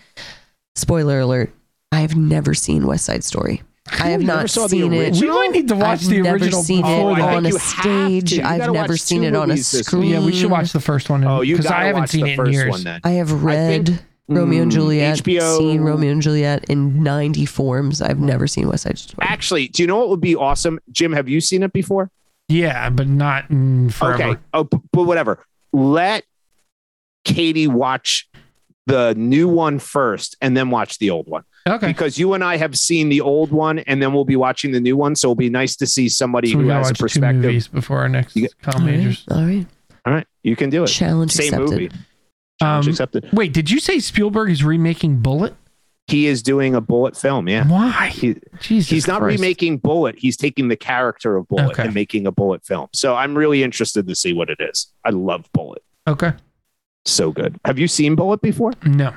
Spoiler 0.74 1.20
alert: 1.20 1.52
I've 1.92 2.16
never 2.16 2.54
seen 2.54 2.86
West 2.86 3.04
Side 3.04 3.24
Story. 3.24 3.62
I 3.92 4.10
have 4.10 4.20
never 4.22 4.40
not 4.42 4.50
saw 4.50 4.62
the 4.62 4.68
seen 4.68 4.92
it. 4.92 5.14
we 5.20 5.28
might 5.28 5.50
need 5.52 5.68
to 5.68 5.76
watch 5.76 6.02
I've 6.02 6.08
the 6.08 6.20
never 6.22 6.36
original 6.36 6.62
seen 6.62 6.82
before 6.82 7.10
it 7.12 7.14
I 7.14 7.18
that. 7.20 7.36
on 7.36 7.42
think 7.44 7.54
a 7.54 7.58
stage. 7.58 8.38
I've 8.40 8.72
never 8.72 8.96
seen 8.96 9.24
it 9.24 9.34
on 9.34 9.44
a 9.44 9.46
movies 9.48 9.70
this 9.70 9.78
week. 9.80 9.86
screen. 9.86 10.10
Yeah, 10.10 10.20
we 10.24 10.32
should 10.32 10.50
watch 10.50 10.72
the 10.72 10.80
first 10.80 11.10
one. 11.10 11.24
Oh, 11.24 11.40
you 11.42 11.54
because 11.56 11.70
got 11.70 11.80
I 11.80 11.84
haven't 11.86 12.08
seen 12.08 12.24
the 12.24 12.28
it 12.28 12.32
in 12.32 12.36
first 12.36 12.52
years. 12.52 12.70
one 12.70 12.84
then. 12.84 13.00
I 13.04 13.10
have 13.12 13.32
I 13.32 13.34
read 13.36 13.86
think, 13.86 14.00
Romeo 14.28 14.62
and 14.62 14.70
mm, 14.70 14.74
Juliet, 14.74 15.18
HBO 15.18 15.58
seen 15.58 15.80
Romeo 15.80 16.12
and 16.12 16.22
Juliet 16.22 16.64
in 16.68 17.02
90 17.02 17.46
forms. 17.46 18.02
I've 18.02 18.20
never 18.20 18.46
seen 18.46 18.68
West 18.68 18.82
Side 18.84 18.98
Story. 18.98 19.26
Actually, 19.28 19.68
do 19.68 19.82
you 19.82 19.86
know 19.86 19.96
what 19.98 20.08
would 20.10 20.20
be 20.20 20.36
awesome? 20.36 20.78
Jim, 20.92 21.12
have 21.12 21.28
you 21.28 21.40
seen 21.40 21.62
it 21.62 21.72
before? 21.72 22.10
Yeah, 22.48 22.90
but 22.90 23.06
not 23.08 23.48
in 23.50 23.90
forever. 23.90 24.22
Okay. 24.22 24.40
Oh, 24.54 24.64
but 24.64 25.02
whatever. 25.04 25.44
Let 25.72 26.24
Katie 27.24 27.66
watch 27.66 28.28
the 28.86 29.14
new 29.16 29.48
one 29.48 29.78
first 29.78 30.36
and 30.40 30.56
then 30.56 30.70
watch 30.70 30.98
the 30.98 31.10
old 31.10 31.28
one 31.28 31.44
Okay. 31.68 31.86
because 31.88 32.18
you 32.18 32.34
and 32.34 32.42
I 32.42 32.56
have 32.56 32.76
seen 32.78 33.08
the 33.08 33.20
old 33.20 33.50
one 33.52 33.80
and 33.80 34.02
then 34.02 34.12
we'll 34.12 34.24
be 34.24 34.36
watching 34.36 34.72
the 34.72 34.80
new 34.80 34.96
one. 34.96 35.14
So 35.16 35.28
it'll 35.28 35.34
be 35.36 35.50
nice 35.50 35.76
to 35.76 35.86
see 35.86 36.08
somebody 36.08 36.52
So 36.52 36.58
who 36.58 36.68
has 36.68 36.86
a 36.86 36.90
watch 36.90 36.98
two 36.98 37.02
perspective. 37.04 37.42
movies 37.42 37.68
before 37.68 37.98
our 37.98 38.08
next 38.08 38.34
You 38.36 38.42
get- 38.42 38.60
com 38.62 38.84
majors. 38.86 39.24
All 39.30 39.42
right. 39.44 39.66
All 40.06 40.12
right. 40.14 40.26
You 40.42 40.56
can 40.56 40.70
do 40.70 40.84
it. 40.84 40.86
Challenge 40.88 41.30
Same 41.30 41.54
accepted. 41.54 41.70
movie. 41.70 41.90
Challenge 42.60 42.86
Um, 42.86 42.90
accepted. 42.90 43.28
Wait, 43.32 43.52
did 43.52 43.70
you 43.70 43.78
say 43.80 43.98
Spielberg 43.98 44.50
is 44.50 44.64
remaking 44.64 45.18
Bullitt? 45.18 45.54
He 46.06 46.26
is 46.26 46.42
doing 46.42 46.74
a 46.74 46.80
Bullitt 46.80 47.16
film. 47.16 47.48
Yeah. 47.48 47.68
Why? 47.68 48.08
He, 48.08 48.36
Jesus 48.60 48.88
he's 48.88 49.06
not 49.06 49.20
Christ. 49.20 49.38
remaking 49.38 49.76
Bullitt. 49.76 50.18
He's 50.18 50.38
taking 50.38 50.68
the 50.68 50.76
character 50.76 51.36
of 51.36 51.46
Bullitt 51.48 51.72
Okay. 51.72 51.82
and 51.84 51.94
making 51.94 52.26
a 52.26 52.32
Bullitt 52.32 52.64
film. 52.64 52.88
So 52.94 53.14
I'm 53.14 53.36
really 53.36 53.62
interested 53.62 54.08
to 54.08 54.14
see 54.14 54.32
what 54.32 54.48
it 54.48 54.56
is. 54.58 54.86
I 55.04 55.10
love 55.10 55.44
Bullitt. 55.52 55.82
Okay. 56.06 56.32
So 57.04 57.30
good. 57.30 57.60
Have 57.66 57.78
you 57.78 57.88
seen 57.88 58.14
Bullitt 58.14 58.40
before? 58.40 58.72
No, 58.86 59.12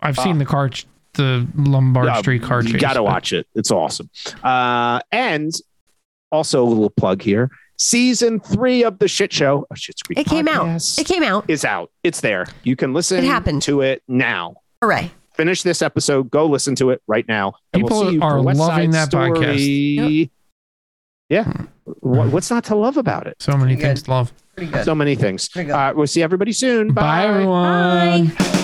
I've 0.00 0.16
seen 0.18 0.38
the 0.38 0.44
car, 0.44 0.68
ch- 0.70 0.86
the 1.14 1.46
Lombard 1.56 2.06
Yeah, 2.06 2.18
Street 2.20 2.42
car 2.42 2.62
chase. 2.62 2.72
You 2.72 2.78
got 2.78 2.94
to 2.94 3.00
but- 3.00 3.04
watch 3.04 3.32
it. 3.32 3.46
It's 3.54 3.70
awesome. 3.70 4.08
Uh, 4.42 5.00
and 5.12 5.52
also 6.30 6.62
a 6.62 6.66
little 6.68 6.90
plug 6.90 7.22
here. 7.22 7.50
Season 7.76 8.38
three 8.38 8.84
of 8.84 8.98
the 9.00 9.08
shit 9.08 9.32
show, 9.32 9.66
oh, 9.70 9.74
Shit's 9.74 10.00
Creek 10.02 10.18
It 10.18 10.26
came 10.26 10.46
out. 10.46 10.68
It 10.98 11.06
came 11.06 11.24
out. 11.24 11.44
is 11.48 11.64
out. 11.64 11.90
It's 12.04 12.20
there. 12.20 12.46
You 12.62 12.76
can 12.76 12.92
listen 12.92 13.18
It 13.18 13.24
happened. 13.24 13.62
to 13.62 13.80
it 13.80 14.02
now. 14.06 14.56
Hooray. 14.80 15.10
Finish 15.34 15.64
this 15.64 15.82
episode. 15.82 16.30
Go 16.30 16.46
listen 16.46 16.76
to 16.76 16.90
it 16.90 17.02
right 17.08 17.26
now. 17.26 17.54
And 17.72 17.82
People 17.82 17.98
we'll 18.00 18.08
see 18.10 18.14
you 18.16 18.22
are 18.22 18.40
West 18.40 18.60
loving 18.60 18.92
Side 18.92 19.10
that 19.10 19.16
podcast. 19.16 19.94
Story. 19.96 20.30
Yeah. 21.28 21.52
What, 22.00 22.28
what's 22.28 22.50
not 22.50 22.62
to 22.64 22.76
love 22.76 22.96
about 22.96 23.26
it? 23.26 23.42
So 23.42 23.56
many 23.56 23.74
Pretty 23.74 23.82
things 23.82 24.02
to 24.04 24.10
love. 24.12 24.32
So 24.84 24.94
many 24.94 25.16
things. 25.16 25.50
Uh, 25.56 25.92
we'll 25.96 26.06
see 26.06 26.22
everybody 26.22 26.52
soon. 26.52 26.92
Bye, 26.92 27.26
everyone. 27.26 28.28
Bye. 28.28 28.60